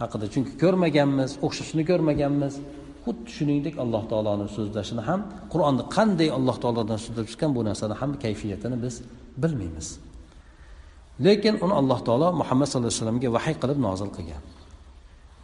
haqida. 0.01 0.25
Chunki 0.33 0.51
ko'rmaganmiz 0.63 1.31
o'xshashini 1.45 1.83
ko'rmaganmiz. 1.89 2.53
Xuddi 3.05 3.29
shuningdek 3.37 3.75
alloh 3.83 4.03
taoloni 4.11 4.45
so'zlashini 4.57 5.03
ham 5.09 5.19
qur'onni 5.53 5.83
qanday 5.97 6.29
alloh 6.37 6.55
taolodan 6.63 6.99
so'zlab 7.05 7.25
chiqqan 7.31 7.51
bu 7.57 7.61
narsani 7.69 7.95
ham 8.01 8.11
kayfiyatini 8.23 8.77
biz 8.83 8.95
bilmaymiz. 9.43 9.87
Lekin 11.25 11.55
uni 11.65 11.73
alloh 11.81 11.99
taolo 12.07 12.27
muhammad 12.41 12.67
sallallohu 12.69 12.91
alayhi 12.91 13.01
vasallamga 13.01 13.29
vahiy 13.37 13.55
qilib 13.61 13.79
nozil 13.87 14.09
qilgan. 14.17 14.43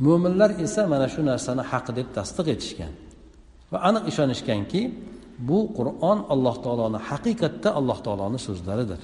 Mo'minlar 0.06 0.50
esa 0.66 0.82
mana 0.94 1.08
shu 1.14 1.22
narsani 1.32 1.64
haq 1.72 1.88
deb 1.98 2.08
tasdiq 2.18 2.48
etishgan 2.56 2.94
va 3.72 3.78
aniq 3.90 4.04
ishonishganki 4.12 4.82
bu 5.38 5.60
qur'on 5.78 6.20
alloh 6.34 6.56
taoloni 6.66 7.00
haqiqatda 7.10 7.70
alloh 7.80 8.00
taoloni 8.06 8.40
so'zlaridir. 8.48 9.02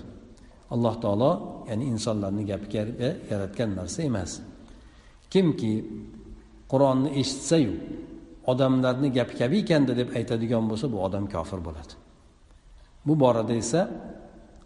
Alloh 0.74 0.96
taolo 1.04 1.32
ya'ni 1.70 1.86
insonlarni 1.94 2.44
gapiga 2.52 2.82
e, 3.08 3.10
yaratgan 3.32 3.70
narsa 3.80 4.02
emas. 4.10 4.32
Kimki 5.34 5.74
qur'onni 6.72 7.10
eshitsayu 7.22 7.74
odamlarni 8.52 9.10
gapi 9.18 9.34
kabi 9.42 9.58
ekanda 9.64 9.94
deb 10.00 10.10
aytadigan 10.18 10.64
bo'lsa 10.70 10.86
bu 10.94 10.98
odam 11.08 11.26
kofir 11.34 11.60
bo'ladi. 11.68 11.94
Bu 13.08 13.14
borada 13.24 13.54
esa 13.64 13.82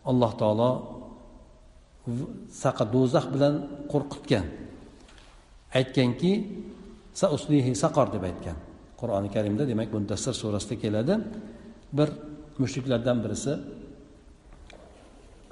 alloh 0.10 0.32
taolo 0.42 0.72
saqa 2.64 2.84
do'zax 2.96 3.26
bilan 3.34 3.54
qo'rqitgan. 3.92 4.46
Aytganki 5.80 6.32
sauslihi 7.22 7.72
saqor 7.84 8.08
deb 8.16 8.24
aytgan. 8.30 8.58
Qur'oni 9.00 9.30
karimda 9.36 9.64
demak 9.72 9.90
muntassir 9.96 10.34
surasida 10.42 10.76
keladi. 10.84 11.16
Bir 11.94 12.10
mushriklardan 12.62 13.24
birisi 13.24 13.54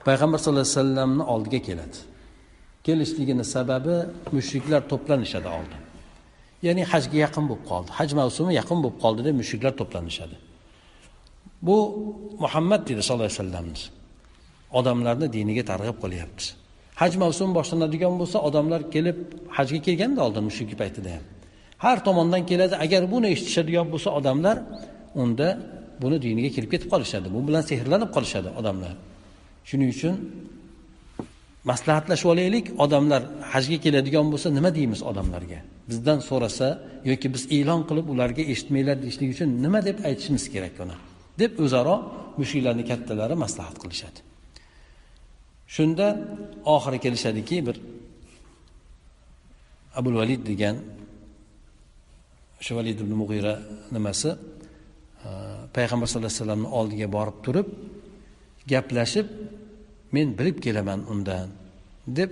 payg'ambar 0.08 0.38
sallallohu 0.38 0.62
alayhi 0.62 0.78
vasallamni 0.78 1.24
oldiga 1.34 1.60
keladi. 1.68 1.98
Kelishligini 2.84 3.46
sababi 3.56 3.96
mushriklar 4.36 4.82
to'planishadi 4.92 5.48
oldin. 5.58 5.82
Ya'ni 6.66 6.84
hajga 6.92 7.18
yaqin 7.26 7.46
bo'lib 7.50 7.66
qoldi. 7.72 7.90
Haj 8.00 8.10
mavsumi 8.20 8.52
yaqin 8.62 8.80
bo'lib 8.84 8.98
qoldi 9.04 9.22
deb 9.28 9.36
mushriklar 9.42 9.74
to'planishadi. 9.82 10.36
Bu 11.68 11.78
muhammad 12.44 12.82
deydi 12.88 13.02
sallallohu 13.04 13.32
alayhi 13.32 13.42
vasallamni. 13.42 13.84
Odamlarni 14.80 15.28
diniga 15.36 15.64
targ'ib 15.72 15.98
qilyapti. 16.04 16.46
Haj 17.02 17.14
mavsumi 17.24 17.52
boshlanadigan 17.60 18.14
bo'lsa 18.22 18.38
odamlar 18.48 18.82
kelib 18.94 19.18
hajga 19.58 19.80
kelganda 19.88 20.20
oldin 20.26 20.44
mushriklik 20.50 20.78
paytida 20.84 21.10
ham. 21.16 21.24
Har 21.86 21.98
tomondan 22.08 22.44
keladi. 22.50 22.76
Agar 22.86 23.02
buni 23.14 23.28
eshitishadigan 23.34 23.88
bo'lsa 23.94 24.10
odamlar 24.20 24.58
unda 25.24 25.48
buni 26.04 26.18
diniga 26.26 26.50
kirib 26.56 26.70
ketib 26.74 26.90
qolishadi. 26.94 27.28
Bu 27.36 27.40
bilan 27.48 27.64
sehrlanib 27.72 28.10
qolishadi 28.16 28.50
odamlar. 28.60 28.94
Shuning 29.70 29.90
uchun 29.96 30.16
maslahatlashib 31.72 32.28
olaylik. 32.34 32.66
Odamlar 32.86 33.22
hajga 33.54 33.78
keladigan 33.86 34.26
bo'lsa 34.34 34.48
nima 34.58 34.70
deymiz 34.78 35.02
odamlarga? 35.10 35.60
Bizdan 35.90 36.20
so'rasa 36.30 36.68
yoki 37.10 37.28
biz 37.36 37.44
e'lon 37.58 37.82
qilib 37.90 38.08
ularga 38.14 38.44
eshitmanglar 38.54 38.98
deyishlik 39.04 39.30
uchun 39.36 39.50
nima 39.66 39.80
deb 39.88 39.98
aytishimiz 40.08 40.46
kerak 40.54 40.76
uni? 40.84 40.96
Deb 41.42 41.52
o'zaro 41.66 41.96
mushuklarni 42.40 42.84
kattalari 42.92 43.36
maslahat 43.44 43.78
qilishadi. 43.84 44.20
Shunda 45.76 46.08
oxiri 46.76 46.98
kelishadiki 47.06 47.58
bir 47.68 47.76
abul 50.00 50.16
valid 50.22 50.42
degan 50.52 50.76
o'sha 52.60 52.74
valid 52.80 52.98
ibn 53.04 53.14
mug'ira 53.22 53.54
nimasi? 53.96 54.30
Payg'ambar 55.76 56.08
sallallohu 56.08 56.32
alayhi 56.32 56.42
vasallamni 56.42 56.70
oldiga 56.80 57.08
borib 57.16 57.38
turib 57.46 57.68
gaplashib 58.72 59.28
men 60.16 60.28
bilib 60.38 60.58
kelaman 60.66 61.00
undan 61.14 61.48
deb 62.18 62.32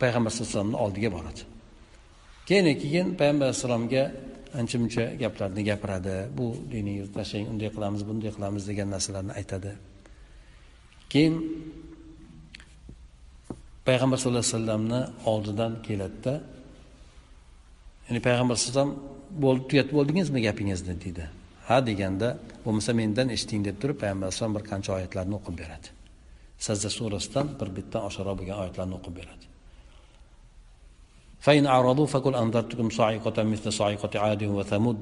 payg'ambar 0.00 0.30
sallallohu 0.30 0.48
alayhi 0.48 0.58
vasallamni 0.58 0.78
oldiga 0.84 1.08
boradi. 1.16 1.42
Keyin 2.48 2.66
keyin 2.82 3.08
payg'ambar 3.20 3.46
alayhissalomga 3.48 4.02
ancha 4.58 4.76
muncha 4.82 5.04
gaplarni 5.22 5.62
gapiradi. 5.70 6.16
Bu 6.36 6.44
diningizni 6.72 7.12
tashlang 7.16 7.46
unday 7.52 7.70
qilamiz 7.76 8.02
bunday 8.08 8.30
qilamiz 8.36 8.62
degan 8.70 8.88
narsalarni 8.94 9.32
aytadi. 9.40 9.72
Keyin 11.12 11.34
payg'ambar 13.88 14.16
sallallohu 14.18 14.44
alayhi 14.44 14.56
vasallamni 14.56 15.00
oldidan 15.32 15.72
keladida 15.86 16.34
ya'ni 18.06 18.20
payg'ambar 18.26 18.54
alayhisalom 18.56 18.90
bo'ldi 19.44 19.62
tugatib 19.70 19.94
bo'ldingizmi 19.98 20.40
gapingizni 20.46 20.94
deydi 21.04 21.24
ha 21.68 21.76
deganda 21.88 22.28
bo'lmasa 22.64 22.92
mendan 23.00 23.28
eshiting 23.36 23.62
deb 23.68 23.76
turib 23.82 23.96
payg'ambar 24.02 24.26
alayhisalom 24.28 24.54
bir 24.56 24.64
qancha 24.70 24.90
oyatlarni 24.98 25.34
o'qib 25.38 25.54
beradi. 25.62 25.88
Sajda 26.66 26.88
surasidan 26.98 27.46
bir 27.60 27.68
bitdan 27.76 28.02
oshiqroq 28.08 28.36
bo'lgan 28.40 28.56
oyatlarni 28.62 28.94
o'qib 28.98 29.14
beradi. 29.20 29.44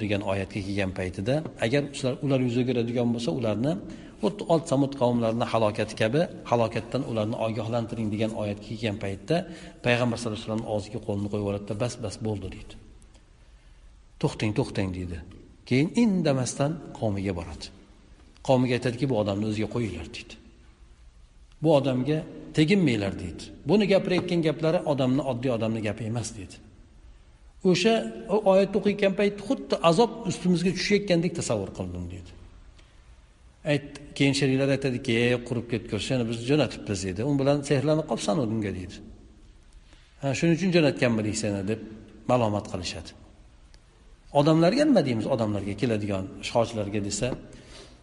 Degan 0.03 0.23
oyatga 0.33 0.61
kelgan 0.67 0.93
paytida 0.99 1.35
agar 1.67 1.83
ular 2.25 2.41
yuz 2.47 2.57
o'giradigan 2.63 3.09
bo'lsa 3.15 3.31
ularni 3.39 3.73
xuddi 4.23 4.43
ot 4.55 4.65
samud 4.71 4.93
qavmlarini 5.01 5.47
halokati 5.53 5.95
kabi 6.03 6.21
halokatdan 6.51 7.03
ularni 7.11 7.37
ogohlantiring 7.47 8.09
degan 8.15 8.33
oyatga 8.43 8.67
kelgan 8.71 8.97
paytda 9.05 9.37
payg'ambar 9.87 10.17
sallallohu 10.19 10.39
alayhi 10.39 10.49
vasallam 10.51 10.67
og'ziga 10.75 10.99
qo'lini 11.07 11.29
qo'yib 11.33 11.45
yuboradida 11.45 11.75
bas 11.83 11.95
bas 12.05 12.15
bo'ldi 12.27 12.49
deydi. 12.55 12.75
To'xtang 14.23 14.53
to'xtang 14.59 14.91
deydi. 14.99 15.19
Keyin 15.69 15.89
indamasdan 16.03 16.73
qavmiga 16.99 17.33
boradi. 17.39 17.67
Qavmiga 18.49 18.75
aytadiki 18.79 19.07
bu 19.13 19.15
odamni 19.23 19.47
o'ziga 19.51 19.69
qo'yinglar 19.75 20.09
deydi. 20.17 20.35
Bu 21.63 21.71
odamga 21.79 22.19
teginmanglar 22.57 23.13
deydi. 23.23 23.45
Buni 23.71 23.85
gapirayotgan 23.93 24.41
gaplari 24.49 24.81
odamni 24.93 25.23
oddiy 25.33 25.51
odamni 25.57 25.81
gapi 25.89 26.05
emas 26.13 26.29
deydi. 26.39 26.57
O'sha 27.71 27.93
oyatni 28.53 28.77
o'qiyotgan 28.81 29.15
paytda 29.21 29.43
xuddi 29.49 29.75
azob 29.91 30.11
ustimizga 30.31 30.71
tushayotgandek 30.79 31.33
tasavvur 31.41 31.71
qildim 31.79 32.05
deydi. 32.13 32.31
Ayt 33.73 33.87
keyin 34.19 34.35
sheriklar 34.41 34.69
aytadiki 34.77 35.13
ey 35.25 35.33
qurib 35.49 35.67
ketgur 35.73 36.01
seni 36.09 36.25
biz 36.31 36.39
jo'natibmiz 36.51 37.01
deydi. 37.07 37.21
U 37.31 37.33
bilan 37.41 37.59
sehrlanib 37.69 38.07
qolibsan 38.11 38.37
unga 38.45 38.73
deydi. 38.79 38.97
Ha 40.23 40.35
shuning 40.39 40.57
uchun 40.59 40.71
jo'natganmidik 40.77 41.37
seni 41.43 41.61
deb 41.71 41.81
malomat 42.31 42.67
qilishadi. 42.73 43.11
Odamlarga 44.41 44.85
nima 44.89 45.03
deymiz? 45.09 45.27
Odamlarga 45.35 45.75
keladigan 45.81 46.25
ishg'olchilarga 46.45 47.01
desa 47.09 47.29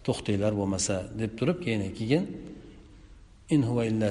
to'xtanglar 0.06 0.54
bo'lmasa 0.60 0.96
deb 1.22 1.32
turib 1.40 1.58
keyin 1.64 1.82
keyin 2.00 2.24
in 3.54 3.62
huva 3.68 3.84
illa 3.90 4.10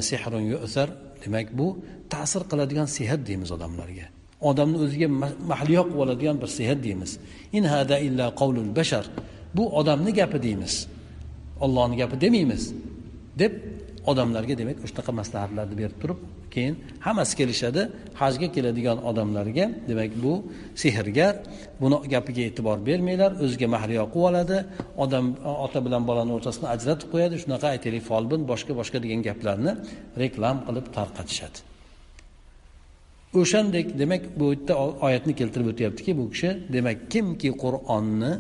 demak 1.25 1.47
bu 1.59 1.67
ta'sir 2.13 2.43
qiladigan 2.51 2.89
sehr 2.97 3.19
deymiz 3.29 3.51
odamlarga. 3.57 4.07
Odamni 4.51 4.79
o'ziga 4.85 5.09
mahliyo 5.53 5.83
qilib 5.87 6.01
oladigan 6.05 6.37
bir 6.43 6.51
sehr 6.59 6.77
deymiz. 6.87 7.11
In 7.57 7.65
hada 7.73 7.97
illa 8.07 8.27
qavlul 8.41 8.71
bashar. 8.79 9.05
Bu 9.57 9.65
odamni 9.81 10.13
gapi 10.21 10.39
deymiz. 10.47 10.75
Ollohni 11.65 11.97
gapi 12.03 12.17
demaymiz 12.25 12.63
deb 13.43 13.53
odamlarga 14.11 14.55
demak 14.61 14.77
shunaqa 14.91 15.13
maslahatlarni 15.21 15.75
berib 15.81 15.97
turib 16.03 16.19
keyin 16.55 16.75
hammasi 17.07 17.35
kelishadi 17.41 17.83
hajga 18.21 18.49
keladigan 18.57 18.99
odamlarga 19.11 19.67
demak 19.89 20.13
bu 20.25 20.35
sehrgar 20.83 21.35
buni 21.83 21.97
gapiga 22.15 22.43
e'tibor 22.49 22.79
bermanglar 22.89 23.31
o'ziga 23.45 23.69
mahliyo 23.75 24.05
qilib 24.13 24.27
oladi 24.31 24.59
odam 25.05 25.25
ota 25.65 25.79
bilan 25.87 26.03
bolani 26.11 26.33
o'rtasini 26.37 26.67
ajratib 26.75 27.09
qo'yadi 27.13 27.37
shunaqa 27.43 27.67
aytaylik 27.75 28.05
folbin 28.11 28.41
boshqa 28.51 28.73
boshqa 28.81 28.99
degan 29.05 29.21
gaplarni 29.29 29.73
reklam 30.23 30.57
qilib 30.67 30.87
tarqatishadi. 30.97 31.59
O'shandek 33.41 33.87
demak 33.99 34.23
bu 34.41 34.47
yerda 34.53 34.75
oyatni 35.07 35.33
keltirib 35.41 35.67
o'tyaptiki 35.73 36.11
bu 36.21 36.25
kishi 36.33 36.51
demak 36.77 36.99
kimki 37.13 37.51
qur'onni 37.63 38.33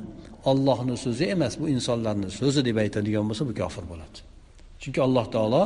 ollohni 0.51 0.97
so'zi 1.05 1.25
emas 1.35 1.55
bu 1.61 1.67
insonlarni 1.75 2.29
so'zi 2.41 2.61
deb 2.69 2.77
aytadigan 2.85 3.25
bo'lsa 3.29 3.45
bu 3.51 3.55
kofir 3.61 3.85
bo'ladi. 3.93 4.19
Chunki 4.83 5.01
alloh 5.07 5.27
taolo 5.35 5.63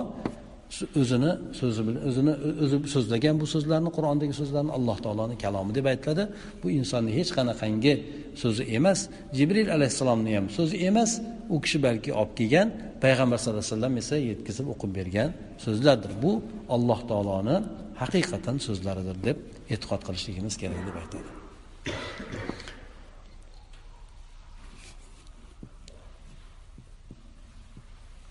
o'zini 1.01 1.33
so'zi 1.61 1.83
bilan 1.87 2.03
o'zini 2.09 2.33
o'zi 2.65 2.77
so'zlagan 2.95 3.35
bu 3.43 3.47
so'zlarni 3.55 3.91
qur'ondagi 3.97 4.35
so'zlarni 4.41 4.73
alloh 4.79 4.97
taoloni 5.05 5.37
kalomi 5.45 5.73
deb 5.79 5.87
aytiladi. 5.93 6.25
Bu 6.63 6.67
insonni 6.79 7.11
hech 7.19 7.31
qanaqangi 7.39 7.95
so'zi 8.43 8.63
emas. 8.79 9.01
Jibril 9.39 9.69
alayhissalomni 9.77 10.31
ham 10.37 10.47
so'zi 10.59 10.77
emas. 10.89 11.11
U 11.55 11.57
kishi 11.65 11.79
balki 11.87 12.11
olib 12.21 12.33
kelgan 12.39 12.69
payg'ambar 13.05 13.39
sallallohu 13.43 13.65
alayhi 13.65 13.77
vasallam 13.77 13.95
esa 14.03 14.17
yetkazib 14.31 14.67
o'qib 14.73 14.91
bergan 14.99 15.31
so'zlardir. 15.65 16.13
Bu 16.25 16.33
alloh 16.77 17.01
taoloni 17.11 17.57
haqiqatan 18.03 18.57
so'zlaridir 18.67 19.17
deb 19.29 19.37
e'tiqod 19.75 20.01
qilishligimiz 20.07 20.55
kerak 20.63 20.81
deb 20.89 20.97
aytadi. 21.03 21.31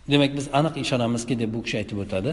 Demak 0.09 0.31
biz 0.37 0.45
aniq 0.59 0.75
ishonamizki 0.83 1.33
deb 1.39 1.53
bu 1.53 1.59
kishi 1.63 1.77
aytib 1.81 1.97
o'tadi. 2.03 2.31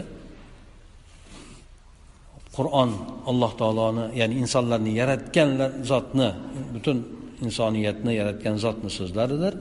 Qur'on 2.57 2.91
alloh 3.29 3.51
taoloni 3.61 4.05
ya'ni 4.19 4.35
insonlarni 4.43 4.91
yaratgan 5.01 5.49
zotni 5.91 6.29
butun 6.75 6.97
insoniyatni 7.45 8.11
yaratgan 8.19 8.55
zotni 8.65 8.89
so'zlaridir. 8.99 9.53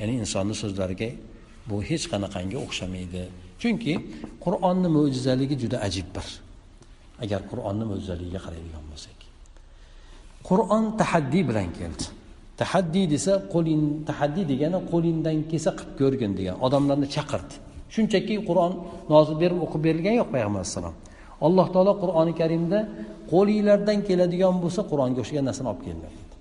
Ya'ni 0.00 0.14
insonni 0.22 0.54
so'zlariga 0.62 1.10
bu 1.68 1.76
hech 1.88 2.04
qanaqangi 2.12 2.56
o'xshamaydi. 2.64 3.22
Chunki 3.62 3.94
qur'onni 4.44 4.88
mo'jizaligi 4.96 5.56
juda 5.62 5.78
ajib 5.88 6.08
bir 6.16 6.26
agar 7.24 7.40
qur'onni 7.50 7.84
mo'jizaligiga 7.90 8.40
qaraydigan 8.46 8.84
bo'lsak. 8.90 9.18
Qur'on 10.48 10.84
tahaddiy 11.00 11.42
bilan 11.50 11.68
keldi. 11.78 12.04
Tahaddiy 12.60 13.06
desa 13.14 13.32
qo'ling 13.54 13.82
tahaddiy 14.08 14.44
degani 14.52 14.78
qo'lingdan 14.92 15.36
kelsa 15.50 15.70
qilib 15.78 15.94
ko'rgin 16.00 16.32
degan 16.38 16.56
odamlarni 16.66 17.06
chaqirdi. 17.16 17.54
Shunchaki 17.94 18.34
qur'on 18.48 18.72
nozil 19.12 19.36
berib 19.42 19.58
o'qib 19.64 19.80
berilgani 19.86 20.16
yo'q 20.20 20.30
payg'ambar 20.34 20.60
alayhissalom 20.62 20.94
alloh 21.46 21.66
taolo 21.74 21.92
qur'oni 22.02 22.32
karimda 22.40 22.78
qo'linglardan 23.32 23.98
keladigan 24.08 24.54
bo'lsa 24.62 24.80
qur'onga 24.90 25.18
o'xshagan 25.22 25.44
narsani 25.48 25.68
olib 25.72 25.82
kelinglar 25.86 26.12
deydi 26.18 26.34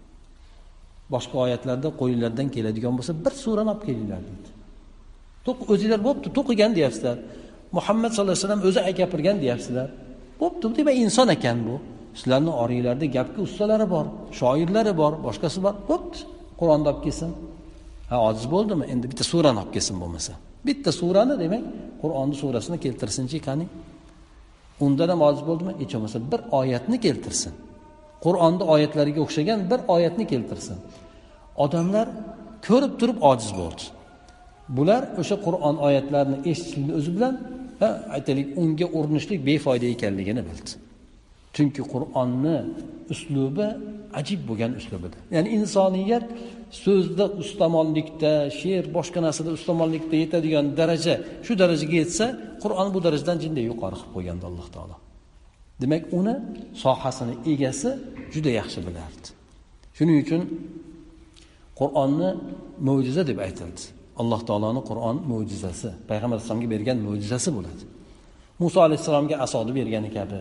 boshqa 1.14 1.36
oyatlarda 1.46 1.90
qo'linglardan 2.02 2.48
keladigan 2.56 2.94
bo'lsa 2.98 3.14
bir 3.24 3.34
surani 3.44 3.70
olib 3.74 3.84
kelinglar 3.88 4.22
deydi 4.30 4.50
o'zinglar 5.74 6.00
bo'pti 6.08 6.28
to'qigan 6.38 6.72
deyapsizlar. 6.78 7.18
Muhammad 7.78 8.12
sallallohu 8.12 8.38
alayhi 8.38 8.48
vasallam 8.48 8.64
o'zi 8.70 8.92
gapirgan 9.00 9.38
deyapsizlar. 9.44 9.90
Bo'pti 10.42 10.68
demak 10.78 10.96
inson 11.06 11.28
ekan 11.36 11.58
bu. 11.68 11.76
Sizlarni 12.20 12.52
oringlarda 12.64 13.06
gapga 13.18 13.42
ustalari 13.48 13.88
bor 13.96 14.06
shoirlari 14.40 14.94
bor 15.02 15.14
boshqasi 15.26 15.60
bor. 15.66 15.74
Bo'pti 15.90 16.20
qur'onni 16.60 16.88
olib 16.92 17.02
kelsin. 17.06 17.30
Ha 18.12 18.18
ojiz 18.28 18.46
bo'ldimi? 18.54 18.84
Endi 18.94 19.06
bitta 19.12 19.24
surani 19.32 19.60
olib 19.64 19.72
kelsin 19.76 19.96
bo'lmasa. 20.02 20.32
Bitta 20.68 20.92
surani 21.00 21.36
demak 21.44 21.64
qur'onni 22.02 22.36
surasini 22.42 22.78
keltirsinchi 22.86 23.38
qani 23.48 23.66
undan 24.86 25.10
ham 25.14 25.22
ojiz 25.28 25.44
bo'ldimi? 25.50 25.74
Hech 25.82 25.94
bo'lmasa 25.96 26.18
bir 26.32 26.42
oyatni 26.60 26.98
keltirsin. 27.06 27.54
Qur'onni 28.26 28.64
oyatlariga 28.74 29.20
o'xshagan 29.26 29.60
bir 29.72 29.80
oyatni 29.96 30.26
keltirsin. 30.32 30.78
Odamlar 31.66 32.08
ko'rib 32.68 32.94
turib 33.00 33.18
ojiz 33.32 33.52
bo'ldi. 33.62 33.84
Bular 34.78 35.04
o'sha 35.22 35.36
qur'on 35.46 35.76
oyatlarini 35.88 36.38
eshitishlikni 36.50 36.94
o'zi 37.00 37.12
bilan 37.16 37.34
aytaylik 38.16 38.48
unga 38.62 38.88
urinishlik 38.98 39.40
befoyda 39.50 39.88
ekanligini 39.96 40.42
bildi. 40.50 40.72
Chunki 41.56 41.82
qur'onni 41.94 42.58
uslubi 43.14 43.68
ajib 44.20 44.42
bo'lgan 44.50 44.72
uslubida 44.80 45.18
ya'ni 45.36 45.50
insoniyat 45.60 46.26
so'zda 46.84 47.26
ustamonlikda 47.42 48.34
she'r 48.60 48.86
boshqa 48.98 49.20
narsada 49.26 49.52
ustamonlikda 49.58 50.16
yetadigan 50.24 50.66
daraja 50.80 51.16
shu 51.46 51.54
darajaga 51.62 51.96
yetsa 52.04 52.26
qur'on 52.64 52.88
bu 52.96 53.00
darajadan 53.06 53.38
jinday 53.44 53.64
yuqori 53.72 53.96
qilib 54.00 54.12
qo'ygandi 54.16 54.44
alloh 54.50 54.68
taolo. 54.76 54.96
Demak 55.82 56.04
uni 56.20 56.36
sohasini 56.84 57.36
egasi 57.54 57.90
juda 58.34 58.52
yaxshi 58.60 58.80
bilardi. 58.88 59.28
Shuning 59.98 60.18
uchun 60.24 60.42
qur'onni 61.80 62.30
mo'jiza 62.88 63.24
deb 63.30 63.38
aytildi. 63.48 63.84
Alloh 64.22 64.42
taoloni 64.50 64.82
qur'on 64.90 65.18
mo'jizasi 65.32 65.90
payg'ambar 66.10 66.36
alayhissalomga 66.38 66.70
bergan 66.76 66.98
mo'jizasi 67.08 67.50
bo'ladi. 67.58 67.84
Muso 68.62 68.80
alayhissalomga 68.88 69.36
asoni 69.46 69.72
bergani 69.80 70.10
kabi 70.18 70.40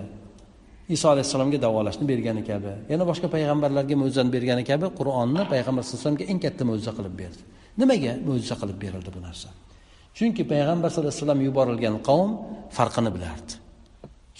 iso 0.96 1.06
alayhissalomga 1.14 1.58
davolashni 1.66 2.04
bergani 2.12 2.42
kabi 2.50 2.72
yana 2.92 3.04
boshqa 3.10 3.26
payg'ambarlarga 3.34 3.94
mo'jizani 4.02 4.30
bergani 4.36 4.64
kabi 4.70 4.86
qur'onni 4.98 5.42
payg'ambar 5.52 5.82
sallallohu 5.82 6.00
alayhi 6.00 6.02
vasallamga 6.02 6.24
eng 6.32 6.40
katta 6.44 6.62
mo'jiza 6.70 6.92
qilib 6.98 7.14
berdi. 7.22 7.42
Nimaga 7.80 8.12
mo'jiza 8.28 8.54
qilib 8.60 8.78
berildi 8.84 9.10
bu 9.16 9.20
narsa? 9.26 9.48
Chunki 10.18 10.42
payg'ambar 10.52 10.88
sallallohu 10.90 11.14
alayhi 11.14 11.24
vasallam 11.24 11.40
yuborilgan 11.48 11.94
qavm 12.08 12.30
farqini 12.76 13.10
bilardi. 13.16 13.52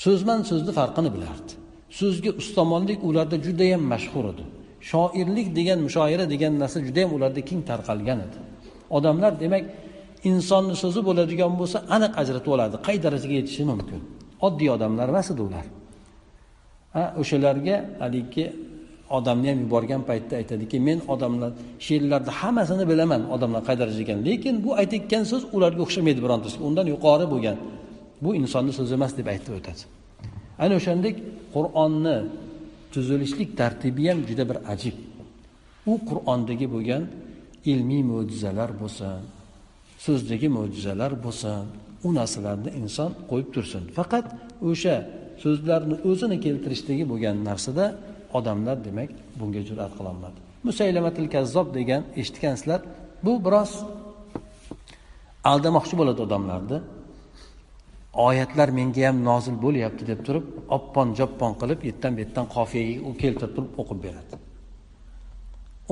So'zman 0.05 0.41
so'zni 0.51 0.73
farqini 0.79 1.11
bilardi. 1.17 1.53
So'zga 1.99 2.31
ustamonlik 2.41 3.01
ularda 3.09 3.37
judayam 3.47 3.83
mashhur 3.93 4.25
edi. 4.33 4.45
Shoirlik 4.91 5.49
degan 5.59 5.79
mushoira 5.87 6.25
degan 6.35 6.53
narsa 6.63 6.79
judayam 6.89 7.11
ularda 7.17 7.41
keng 7.49 7.61
tarqalgan 7.71 8.19
edi. 8.27 8.39
Odamlar 8.97 9.33
demak 9.45 9.65
insonni 10.31 10.75
so'zi 10.83 11.01
bo'ladigan 11.09 11.53
bo'lsa 11.61 11.79
aniq 11.97 12.13
ajratib 12.23 12.51
oladi 12.57 12.77
qay 12.87 12.97
darajaga 13.05 13.35
yetishi 13.41 13.65
mumkin? 13.71 14.01
Oddiy 14.47 14.71
odamlar 14.77 15.07
emas 15.15 15.29
edi 15.35 15.43
ular. 15.49 15.67
O'shalarga 17.21 17.77
haligi 18.03 18.47
odamni 19.19 19.47
ham 19.51 19.59
yuborgan 19.65 20.03
paytda 20.11 20.35
aytadiki 20.41 20.77
men 20.89 20.99
odamlar 21.15 21.51
she'rlarni 21.87 22.33
hammasini 22.41 22.85
bilaman 22.93 23.23
odamlar 23.35 23.61
qay 23.69 23.77
darajada 23.81 24.03
ekan 24.07 24.19
lekin 24.29 24.55
bu 24.65 24.71
aytayotgan 24.81 25.23
so'z 25.33 25.43
ularga 25.57 25.81
o'xshamaydi 25.87 26.21
birontasiga 26.25 26.63
undan 26.69 26.87
yuqori 26.95 27.27
bo'lgan. 27.33 27.57
Bu 28.25 28.31
insonni 28.41 28.73
so'zi 28.79 28.93
emas 28.99 29.13
deb 29.19 29.27
aytib 29.35 29.53
o'tadi 29.59 29.83
ana 30.65 30.75
o'shandek 30.81 31.17
qur'onni 31.55 32.17
tuzilishlik 32.93 33.51
tartibi 33.61 34.05
ham 34.11 34.19
juda 34.29 34.45
bir 34.51 34.59
ajib. 34.73 34.97
U 35.91 35.93
qur'ondagi 36.09 36.67
bo'lgan 36.75 37.03
ilmiy 37.73 38.03
mo'jizalar 38.13 38.71
bo'lsin 38.81 39.17
so'zdagi 40.05 40.49
mo'jizalar 40.59 41.13
bo'lsin 41.25 41.63
u 42.07 42.09
narsalarni 42.19 42.71
inson 42.81 43.11
qo'yib 43.31 43.49
tursin. 43.55 43.83
Faqat 43.99 44.27
o'sha 44.71 44.97
so'zlarni 45.43 45.97
o'zini 46.11 46.37
keltirishdagi 46.45 47.05
bo'lgan 47.13 47.37
narsada 47.49 47.85
odamlar 48.39 48.77
demak 48.87 49.11
bunga 49.41 49.61
jur'at 49.69 49.93
qilolmadi. 49.99 50.39
Musaylamatil 50.69 51.29
kazzob 51.35 51.69
degan 51.79 52.03
eshitgansizlar 52.21 52.81
bu 53.25 53.33
biroz 53.47 53.73
aldamoqchi 55.51 55.95
bo'ladi 56.01 56.21
odamlarni. 56.27 56.79
Oyatlar 58.29 58.69
menga 58.79 59.03
ham 59.09 59.17
nozil 59.31 59.57
bo'lyapti 59.65 60.05
deb 60.11 60.21
turib 60.27 60.47
oppon 60.77 61.09
joppon 61.19 61.53
qilib 61.61 61.81
yettan 61.89 62.13
bu 62.17 62.21
yerdan 62.25 62.47
qofiyaga 62.57 63.13
keltirib 63.23 63.53
turib 63.57 63.73
o'qib 63.83 63.99
beradi. 64.07 64.35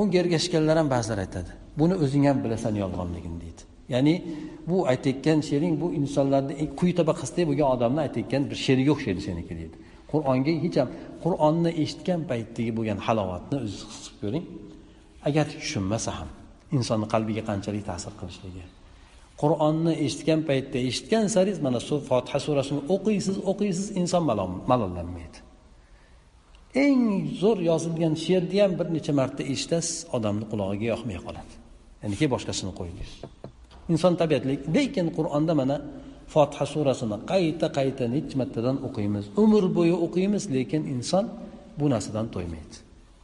Unga 0.00 0.16
ergashganlar 0.22 0.76
ham 0.80 0.88
ba'zilar 0.94 1.18
aytadi 1.24 1.50
buni 1.80 1.94
o'zing 2.04 2.24
ham 2.28 2.38
bilasan 2.44 2.74
yolg'onligini 2.82 3.38
deydi. 3.44 3.62
Ya'ni 3.92 4.14
bu 4.70 4.76
aytayotgan 4.92 5.38
she'ring 5.48 5.74
bu 5.82 5.88
insonlarni 6.00 6.52
e, 6.62 6.64
quyi 6.78 6.92
tabaqasida 7.00 7.42
bo'lgan 7.50 7.68
odamni 7.76 8.00
aytayotgan 8.06 8.42
bir 8.50 8.58
she'riga 8.64 8.90
o'xshaydi 8.96 9.22
seniki 9.28 9.54
deydi. 9.60 9.76
Qur'onga 10.12 10.52
hech 10.64 10.76
ham 10.80 10.88
qur'onni 11.24 11.70
eshitgan 11.82 12.20
paytdagi 12.30 12.72
bo'lgan 12.78 12.98
halovatni 13.06 13.56
o'zingiz 13.64 13.82
his 13.92 14.08
qilib 14.08 14.20
ko'ring. 14.22 14.44
Agar 15.28 15.44
tushunmasa 15.52 16.10
ham 16.18 16.28
insonni 16.76 17.06
qalbiga 17.14 17.42
qanchalik 17.50 17.84
ta'sir 17.90 18.12
qilishligi. 18.20 18.64
Qur'onni 19.42 19.92
eshitgan 20.06 20.40
paytda 20.48 20.78
eshitgan 20.88 21.24
saringiz 21.34 21.60
mana 21.66 21.80
shu 21.88 21.96
fotiha 22.10 22.38
surasini 22.46 22.80
o'qiysiz 22.94 23.36
o'qiysiz 23.50 23.86
inson 24.00 24.22
malollanmaydi. 24.70 25.38
Eng 26.84 27.02
zo'r 27.42 27.58
yozilgan 27.70 28.14
she'rni 28.24 28.58
ham 28.62 28.72
bir 28.78 28.86
necha 28.96 29.12
marta 29.20 29.42
eshitasiz 29.52 29.96
odamni 30.16 30.44
qulog'iga 30.52 30.86
yoqmay 30.92 31.18
qoladi. 31.26 31.52
Ya'ni 32.02 32.14
keyin 32.18 32.32
boshqasini 32.34 32.72
qo'yingiz. 32.80 33.10
Inson 33.92 34.12
tabiatli 34.20 34.54
lekin 34.76 35.06
qur'onda 35.16 35.52
mana 35.60 35.76
fotiha 36.34 36.64
surasini 36.74 37.16
qayta 37.32 37.66
qayta 37.78 38.04
necha 38.14 38.34
martadan 38.40 38.76
o'qiymiz? 38.86 39.24
Umr 39.42 39.64
bo'yi 39.76 39.94
o'qiymiz 40.06 40.44
lekin 40.56 40.82
inson 40.94 41.24
bu 41.78 41.86
narsadan 41.94 42.26
to'ymaydi. 42.34 42.76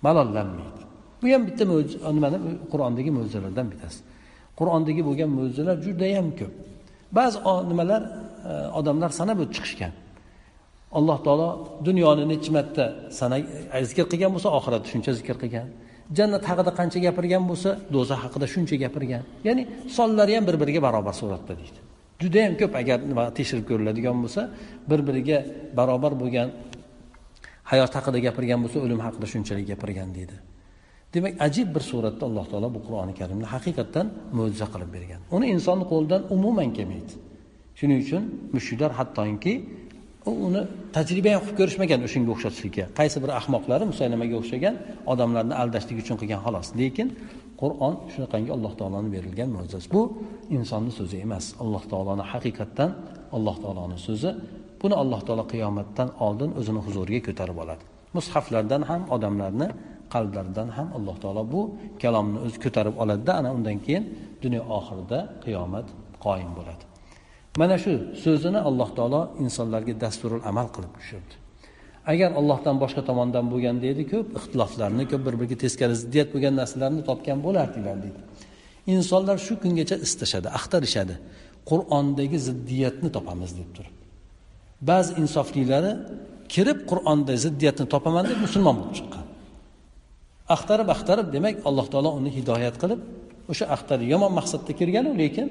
Malollanmaydi. 0.06 0.82
Bu 1.20 1.26
ham 1.32 1.42
bitta 1.48 1.64
nimani? 2.16 2.38
Qur'ondagi 2.72 3.10
mo'jizalardan 3.18 3.66
bittasi. 3.72 4.00
Qur'ondagi 4.58 5.02
bo'lgan 5.08 5.30
mo'jizalar 5.38 5.76
judayam 5.86 6.28
ko'p. 6.38 6.52
Ba'zi 7.18 7.38
nimalar 7.70 8.02
e, 8.50 8.52
odamlar 8.78 9.10
sanab 9.20 9.38
o'tib 9.42 9.54
chiqishgan. 9.56 9.92
Alloh 10.98 11.18
taolo 11.26 11.48
dunyoni 11.88 12.24
necha 12.32 12.50
marta 12.56 12.84
sana 13.18 13.36
zikr 13.90 14.04
qilgan 14.12 14.30
bo'lsa 14.34 14.48
oxiratni 14.58 14.88
shuncha 14.92 15.12
zikr 15.20 15.36
qilgan. 15.42 15.68
Jannat 16.18 16.44
haqida 16.50 16.70
qancha 16.78 16.98
gapirgan 17.06 17.42
bo'lsa 17.50 17.70
do'zax 17.94 18.18
haqida 18.24 18.46
shuncha 18.54 18.76
gapirgan. 18.84 19.22
Ya'ni 19.46 19.62
sonlari 19.96 20.32
ham 20.36 20.44
bir 20.48 20.56
biriga 20.60 20.80
barobar 20.86 21.14
suratda 21.20 21.52
deydi. 21.60 21.80
Judayam 22.22 22.54
ko'p 22.60 22.72
agar 22.82 22.98
nima 23.10 23.24
tekshirib 23.38 23.64
ko'riladigan 23.70 24.16
bo'lsa 24.24 24.42
bir 24.90 25.00
biriga 25.08 25.38
barobar 25.78 26.12
bo'lgan 26.22 26.48
hayot 27.70 27.92
haqida 27.98 28.18
gapirgan 28.26 28.58
bo'lsa 28.64 28.78
o'lim 28.84 29.00
haqida 29.06 29.26
shunchalik 29.32 29.66
gapirgan 29.72 30.08
deydi. 30.16 30.36
Demak 31.14 31.34
ajib 31.46 31.68
bir 31.74 31.82
suratda 31.90 32.22
alloh 32.28 32.44
taolo 32.50 32.68
bu 32.76 32.80
qur'oni 32.86 33.14
karimni 33.20 33.46
haqiqatdan 33.54 34.06
mo'jiza 34.38 34.66
qilib 34.72 34.90
bergan. 34.96 35.20
Uni 35.36 35.46
insonni 35.54 35.84
qo'lidan 35.92 36.22
umuman 36.36 36.70
kelmaydi 36.78 37.14
shuning 37.78 38.00
uchun 38.04 38.22
mushuklar 38.56 38.90
hattoki 38.98 39.54
uni 40.46 40.62
tajriba 40.96 41.30
ham 41.34 41.42
qilib 41.44 41.56
ko'rishmagan 41.60 42.00
o'shanga 42.06 42.30
o'xshatishlikka. 42.34 42.84
Qaysi 42.98 43.16
bir 43.22 43.30
ahmoqlari 43.40 43.84
musaylamaga 43.92 44.34
o'xshagan 44.40 44.74
odamlarni 45.12 45.54
aldashlik 45.62 45.96
uchun 46.02 46.16
qilgan 46.20 46.40
xolos. 46.46 46.66
Lekin 46.80 47.08
qur'on 47.62 47.94
shunaqangi 48.12 48.50
alloh 48.56 48.72
taoloni 48.80 49.08
berilgan 49.16 49.48
mo'jizasi. 49.56 49.86
Bu 49.94 50.02
insonni 50.56 50.92
so'zi 50.98 51.16
emas. 51.26 51.44
Alloh 51.62 51.82
taoloni 51.92 52.24
haqiqatdan 52.32 52.90
alloh 53.36 53.56
taoloni 53.64 53.98
so'zi. 54.06 54.30
Buni 54.80 54.94
alloh 55.02 55.20
taolo 55.26 55.44
qiyomatdan 55.52 56.08
oldin 56.26 56.50
o'zini 56.60 56.80
huzuriga 56.86 57.20
ko'tarib 57.28 57.58
oladi. 57.64 57.82
Mushaflardan 58.16 58.82
ham 58.90 59.02
odamlarni 59.14 59.68
qalblaridan 60.14 60.68
ham 60.76 60.88
alloh 60.96 61.16
taolo 61.22 61.42
bu 61.54 61.60
kalomni 62.02 62.38
o'zi 62.46 62.58
ko'tarib 62.64 62.94
oladida 63.02 63.32
ana 63.40 63.50
undan 63.56 63.78
keyin 63.86 64.04
dunyo 64.44 64.62
oxirida 64.78 65.18
qiyomat 65.44 65.86
qoyim 66.24 66.52
bo'ladi. 66.58 66.84
Mana 67.60 67.76
shu 67.84 67.92
so'zini 68.24 68.60
alloh 68.68 68.88
taolo 68.98 69.20
insonlarga 69.44 69.94
dasturul 70.04 70.42
amal 70.50 70.68
qilib 70.74 70.92
tushirdi. 70.98 71.34
Agar 72.12 72.30
allohdan 72.40 72.76
boshqa 72.82 73.02
tomondan 73.08 73.44
bo'lgan 73.52 73.76
deydi 73.84 74.02
ko'p 74.12 74.26
ixtiloflarni 74.38 75.04
ko'p 75.10 75.22
bir 75.26 75.34
biriga 75.40 75.56
teskari 75.64 75.94
ziddiyat 76.02 76.28
bo'lgan 76.34 76.54
narsalarni 76.60 77.02
topgan 77.10 77.38
bo'lardinglar 77.46 77.96
deydi. 78.04 78.20
Insonlar 78.94 79.36
shu 79.46 79.54
kungacha 79.62 79.96
istashadi 80.06 80.48
axtarishadi. 80.58 81.14
Qur'ondagi 81.70 82.38
ziddiyatni 82.48 83.08
topamiz 83.16 83.52
deb 83.58 83.70
turib 83.76 83.94
ba'zi 84.80 85.12
insoflilari 85.22 85.92
kirib 86.54 86.78
qur'onda 86.90 87.34
ziddiyatni 87.44 87.86
topaman 87.94 88.24
deb 88.30 88.38
musulmon 88.44 88.74
bo'lib 88.80 88.94
chiqqan. 88.98 89.24
Axtarib 90.54 90.88
axtarib 90.94 91.28
demak 91.36 91.54
alloh 91.68 91.86
taolo 91.92 92.10
uni 92.18 92.30
hidoyat 92.38 92.76
qilib 92.82 93.00
o'sha 93.50 93.64
axtarib 93.74 94.06
yomon 94.14 94.32
maqsadda 94.38 94.72
kirganu 94.80 95.10
lekin 95.22 95.46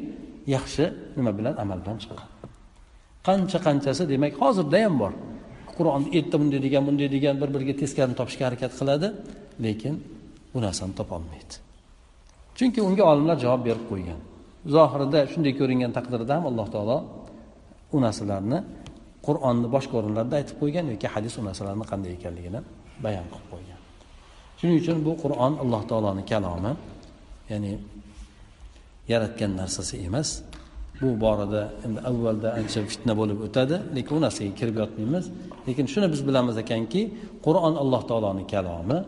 yaxshi 0.56 0.86
nima 1.18 1.32
bilan? 1.38 1.54
Amaldan 1.64 1.98
chiqqan. 2.02 2.30
Qancha 3.28 3.60
qanchasi 3.68 4.04
demak 4.14 4.34
hozirda 4.42 4.78
ham 4.86 4.96
bor. 5.02 5.14
Qur'on 5.78 6.04
erta 6.18 6.36
bunday 6.42 6.60
degan 6.66 6.84
bunday 6.88 7.10
degan 7.16 7.36
bir 7.42 7.50
biriga 7.56 7.74
teskarini 7.82 8.16
topishga 8.20 8.44
harakat 8.48 8.72
qiladi 8.80 9.08
lekin 9.66 9.94
bu 10.54 10.58
narsani 10.66 10.94
topolmaydi 11.00 11.56
chunki 12.58 12.80
unga 12.88 13.04
olimlar 13.12 13.38
javob 13.46 13.62
berib 13.68 13.86
qo'ygan. 13.92 14.20
Zohirida 14.76 15.20
shunday 15.32 15.54
ko'ringan 15.60 15.92
taqdirda 15.98 16.32
ham 16.38 16.46
alloh 16.52 16.68
taolo 16.76 16.98
u 17.96 17.98
narsalarni 18.06 18.60
qur'onni 19.28 19.68
boshqa 19.76 19.94
o'rinlarda 20.00 20.36
aytib 20.40 20.56
qo'ygan 20.62 20.86
yoki 20.94 21.08
hadis 21.16 21.34
u 21.40 21.42
narsalarni 21.48 21.86
qanday 21.92 22.12
ekanligini 22.18 22.60
bayon 23.06 23.26
qilib 23.34 23.48
qo'ygan. 23.54 23.80
Shuning 24.60 24.78
uchun 24.82 24.98
bu 25.08 25.12
qur'on 25.24 25.54
alloh 25.64 25.82
taoloni 25.92 26.24
kalomi 26.32 26.72
ya'ni 27.52 27.72
yaratgan 29.12 29.52
narsasi 29.62 29.96
emas. 30.08 30.30
Bu 31.02 31.10
borada 31.24 31.62
endi 31.86 32.00
avvalda 32.10 32.50
ancha 32.60 32.80
fitna 32.92 33.14
bo'lib 33.20 33.40
o'tadi 33.48 33.76
lekin 33.96 34.14
u 34.18 34.20
narsaga 34.26 34.52
kirib 34.60 34.76
yotmaymiz. 34.82 35.26
Lekin 35.68 35.86
shuni 35.94 36.08
biz 36.14 36.22
bilamiz 36.28 36.56
ekanki 36.64 37.02
qur'on 37.46 37.74
alloh 37.84 38.02
taoloni 38.10 38.44
kalomi 38.54 39.00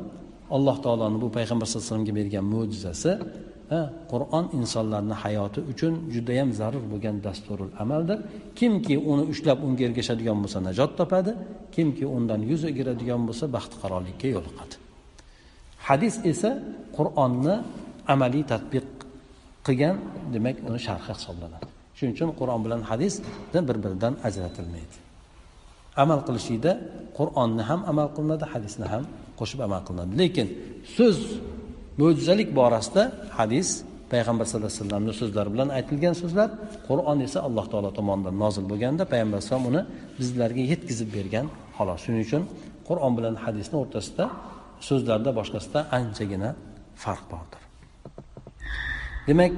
alloh 0.56 0.78
taoloni 0.86 1.18
bu 1.24 1.28
payg'ambar 1.38 1.66
sallallohu 1.68 1.88
alayhi 1.88 1.94
vasallamga 1.94 2.14
bergan 2.20 2.46
mo'jizasi 2.54 3.12
qur'on 4.12 4.46
insonlarni 4.60 5.16
hayoti 5.24 5.60
uchun 5.72 5.94
judayam 6.14 6.50
zarur 6.60 6.84
bo'lgan 6.92 7.16
dasturul 7.28 7.72
amaldir. 7.84 8.20
Kimki 8.60 8.96
uni 9.12 9.24
ushlab 9.32 9.60
unga 9.68 9.84
ergashadigan 9.88 10.38
bo'lsa 10.44 10.60
najot 10.68 10.92
topadi 11.00 11.32
kimki 11.76 12.06
undan 12.18 12.42
yuz 12.52 12.62
o'giradigan 12.70 13.22
bo'lsa 13.28 13.46
baxti 13.56 13.76
qarorlikka 13.82 14.28
yo'liqadi. 14.36 14.76
Hadis 15.88 16.16
esa 16.32 16.52
qur'onni 16.98 17.56
amaliy 18.14 18.44
tadbiq 18.54 18.88
qilgan 19.68 19.96
demak 20.34 20.58
uni 20.70 20.80
sharhi 20.88 21.12
hisoblanadi. 21.18 21.68
Shuning 21.98 22.14
uchun 22.18 22.30
qur'on 22.40 22.60
bilan 22.66 22.82
hadis 22.92 23.14
bir 23.54 23.76
biridan 23.84 24.14
ajratilmaydi. 24.28 24.96
Amal 26.04 26.20
qilishlikda 26.28 26.72
qur'onni 27.18 27.64
ham 27.70 27.82
amal 27.92 28.08
qilinadi 28.16 28.46
hadisni 28.54 28.86
ham 28.94 29.04
qo'shib 29.40 29.60
amal 29.68 29.82
qilinadi. 29.88 30.12
Lekin 30.22 30.48
so'z 30.98 31.18
mo'jizalik 32.02 32.50
borasida 32.60 33.04
hadis 33.40 33.68
payg'ambar 34.14 34.46
sallallohu 34.50 34.72
alayhi 34.72 34.84
vasallamni 34.84 35.14
so'zlari 35.22 35.50
bilan 35.56 35.70
aytilgan 35.78 36.16
so'zlar 36.22 36.50
qur'on 36.90 37.18
esa 37.28 37.40
alloh 37.48 37.66
taolo 37.72 37.90
tomonidan 38.00 38.36
nozil 38.44 38.66
bo'lganda 38.72 39.04
payg'ambar 39.14 39.38
alayhisalom 39.38 39.66
uni 39.72 39.82
bizlarga 40.20 40.64
yetkazib 40.72 41.10
bergan 41.18 41.46
xolos. 41.78 42.00
Shuning 42.06 42.24
uchun 42.28 42.44
qur'on 42.88 43.14
bilan 43.18 43.36
hadisni 43.46 43.76
o'rtasida 43.84 44.26
so'zlarda 44.88 45.32
boshqasida 45.40 45.80
anchagina 45.98 46.50
farq 47.04 47.26
bordir. 47.34 47.67
Demak 49.28 49.56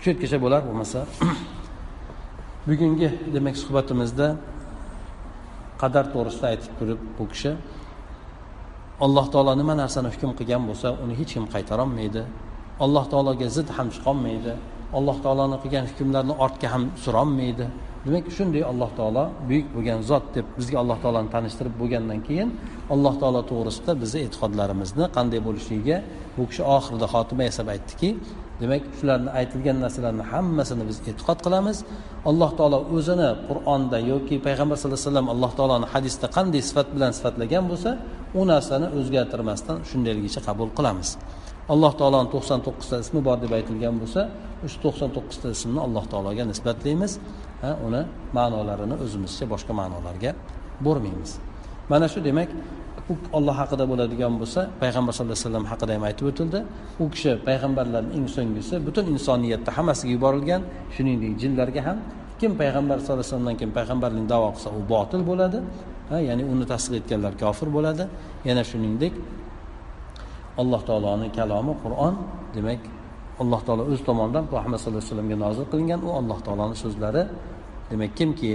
shu 0.00 0.06
yergacha 0.10 0.38
bo'lar 0.44 0.60
bo'lmasa 0.68 1.00
bugungi 2.68 3.08
demak 3.34 3.56
suhbatimizda 3.62 4.28
qadar 5.82 6.04
to'g'risida 6.12 6.46
aytib 6.52 6.72
turib 6.78 7.00
bu 7.18 7.24
kishi 7.32 7.52
alloh 9.00 9.26
taolo 9.32 9.52
nima 9.60 9.74
narsani 9.82 10.08
hukm 10.14 10.30
qilgan 10.38 10.62
bo'lsa 10.68 10.88
uni 11.04 11.14
hech 11.20 11.32
kim 11.34 11.44
qaytarolmaydi. 11.54 12.22
Alloh 12.84 13.04
taologa 13.12 13.48
zid 13.56 13.68
ham 13.76 13.88
chiqolmaydi. 13.94 14.54
Alloh 14.98 15.16
taoloni 15.24 15.56
qilgan 15.62 15.84
hukmlarni 15.90 16.34
ortga 16.44 16.68
ham 16.74 16.82
surolmaydi. 17.04 17.66
Demak 18.04 18.24
shunday 18.36 18.62
alloh 18.72 18.90
taolo 18.98 19.24
buyuk 19.48 19.66
bo'lgan 19.74 20.00
zot 20.10 20.24
deb 20.36 20.46
bizga 20.58 20.76
alloh 20.82 20.98
taoloni 21.04 21.30
tanishtirib 21.34 21.74
bo'lgandan 21.80 22.20
keyin 22.28 22.48
alloh 22.94 23.14
taolo 23.22 23.40
to'g'risida 23.50 23.92
bizni 24.02 24.20
e'tiqodlarimizni 24.26 25.04
qanday 25.16 25.40
bo'lishligiga 25.46 25.96
bu 26.36 26.42
kishi 26.50 26.62
oxirida 26.76 27.06
xotima 27.14 27.42
yasab 27.48 27.66
aytdiki 27.74 28.10
demak 28.60 28.82
shularni 28.98 29.30
aytilgan 29.40 29.76
narsalarni 29.84 30.24
hammasini 30.32 30.84
biz 30.88 30.96
e'tiqod 31.10 31.38
qilamiz. 31.46 31.78
Alloh 32.30 32.50
taolo 32.58 32.78
o'zini 32.96 33.30
qur'onda 33.48 33.98
yoki 34.12 34.36
payg'ambar 34.46 34.76
sallallohu 34.80 35.00
alayhi 35.00 35.10
vasallam 35.10 35.28
alloh 35.34 35.52
taoloni 35.58 35.86
hadisda 35.94 36.26
qanday 36.36 36.62
sifat 36.68 36.88
bilan 36.94 37.12
sifatlagan 37.18 37.64
bo'lsa 37.70 37.90
u 38.38 38.42
narsani 38.52 38.86
o'zgartirmasdan 38.98 39.76
shundayligicha 39.90 40.40
qabul 40.48 40.68
qilamiz. 40.78 41.08
Alloh 41.72 41.92
taoloni 42.00 42.28
to'qson 42.34 42.60
to'qqizta 42.66 42.96
ismi 43.04 43.20
bor 43.26 43.36
deb 43.44 43.52
aytilgan 43.58 43.94
bo'lsa 44.02 44.20
o'sha 44.64 44.78
to'qson 44.84 45.10
to'qqizta 45.16 45.48
ismni 45.56 45.80
alloh 45.86 46.04
taologa 46.12 46.44
nisbatlaymiz 46.52 47.12
uni 47.86 48.02
ma'nolarini 48.38 48.96
o'zimizcha 49.04 49.44
boshqa 49.52 49.72
ma'nolarga 49.80 50.30
bormaymiz. 50.86 51.32
Mana 51.90 52.06
shu 52.12 52.18
demak 52.28 52.50
u 53.12 53.14
olloh 53.36 53.56
haqida 53.62 53.84
bo'ladigan 53.90 54.32
bo'lsa 54.40 54.60
payg'ambar 54.82 55.12
sallallohu 55.16 55.36
alayhi 55.36 55.48
vasallam 55.48 55.66
haqida 55.72 55.92
ham 55.96 56.04
aytib 56.08 56.26
o'tildi. 56.30 56.58
U 57.02 57.04
kishi 57.14 57.32
payg'ambarlarni 57.48 58.12
eng 58.18 58.26
so'nggisi 58.36 58.74
butun 58.86 59.04
insoniyatda 59.14 59.70
hammasiga 59.76 60.10
yuborilgan 60.16 60.62
shuningdek 60.94 61.32
jinlarga 61.42 61.80
ham. 61.86 61.98
Kim 62.40 62.52
payg'ambar 62.60 62.96
sallallohu 62.98 63.20
alayhi 63.20 63.30
vasallamdan 63.30 63.56
keyin 63.60 63.72
payg'ambarlik 63.78 64.26
davo 64.32 64.48
qilsa 64.54 64.68
u 64.78 64.80
botil 64.92 65.22
bo'ladi. 65.30 65.58
Ha 66.10 66.16
ya'ni 66.28 66.44
uni 66.52 66.64
tasdiq 66.72 66.94
etganlar 67.00 67.32
kofir 67.42 67.68
bo'ladi. 67.76 68.04
Yana 68.48 68.62
shuningdek 68.70 69.12
alloh 70.62 70.80
taoloni 70.88 71.28
kalomi 71.38 71.72
qur'on. 71.82 72.14
Demak 72.56 72.80
alloh 73.42 73.60
taolo 73.66 73.82
o'z 73.92 74.00
tomonidan 74.08 74.44
muhammad 74.54 74.78
sallallohu 74.80 75.02
alayhi 75.02 75.12
vasallamga 75.12 75.36
nozil 75.44 75.64
qilingan 75.72 76.00
u 76.08 76.10
alloh 76.20 76.38
taoloni 76.46 76.76
so'zlari 76.84 77.22
demak 77.90 78.12
kimki 78.18 78.52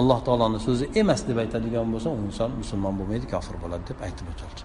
alloh 0.00 0.18
taoloni 0.26 0.58
so'zi 0.66 0.84
emas 1.00 1.20
deb 1.28 1.38
aytadigan 1.44 1.88
bo'lsa 1.94 2.08
u 2.16 2.18
inson 2.28 2.50
musulmon 2.62 2.94
bo'lmaydi 3.00 3.26
kofir 3.34 3.56
bo'ladi 3.62 3.84
deb 3.90 3.98
aytib 4.06 4.26
o'tildi 4.32 4.62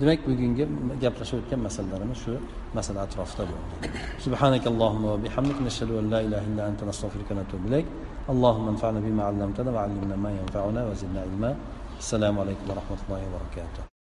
demak 0.00 0.20
bugungi 0.28 0.64
gaplashib 1.02 1.36
o'tgan 1.40 1.60
masalalarimiz 1.66 2.18
shu 2.24 2.32
masala 2.78 3.00
atrofida 3.06 3.44
bo'ldi. 3.52 3.74
Subhanakallohumma 4.24 5.08
an 6.02 6.06
la 6.14 6.20
ilaha 6.26 6.46
illa 6.50 6.62
anta 6.70 6.84
va 6.88 6.94
ilayk. 7.68 7.86
Allohumma 8.32 8.68
anfa'na 8.74 9.00
bima 9.08 9.22
'allamtana 9.28 9.70
va 9.76 9.80
'allimna 9.84 10.16
ma 10.24 10.30
yanfa'una 10.38 10.80
zidna 11.02 11.20
ilma. 11.28 11.50
Assalomu 12.02 12.38
alaykum 12.44 12.64
va 12.70 12.74
rahmatullohi 12.80 13.24
va 13.26 13.38
barakatuh. 13.38 13.85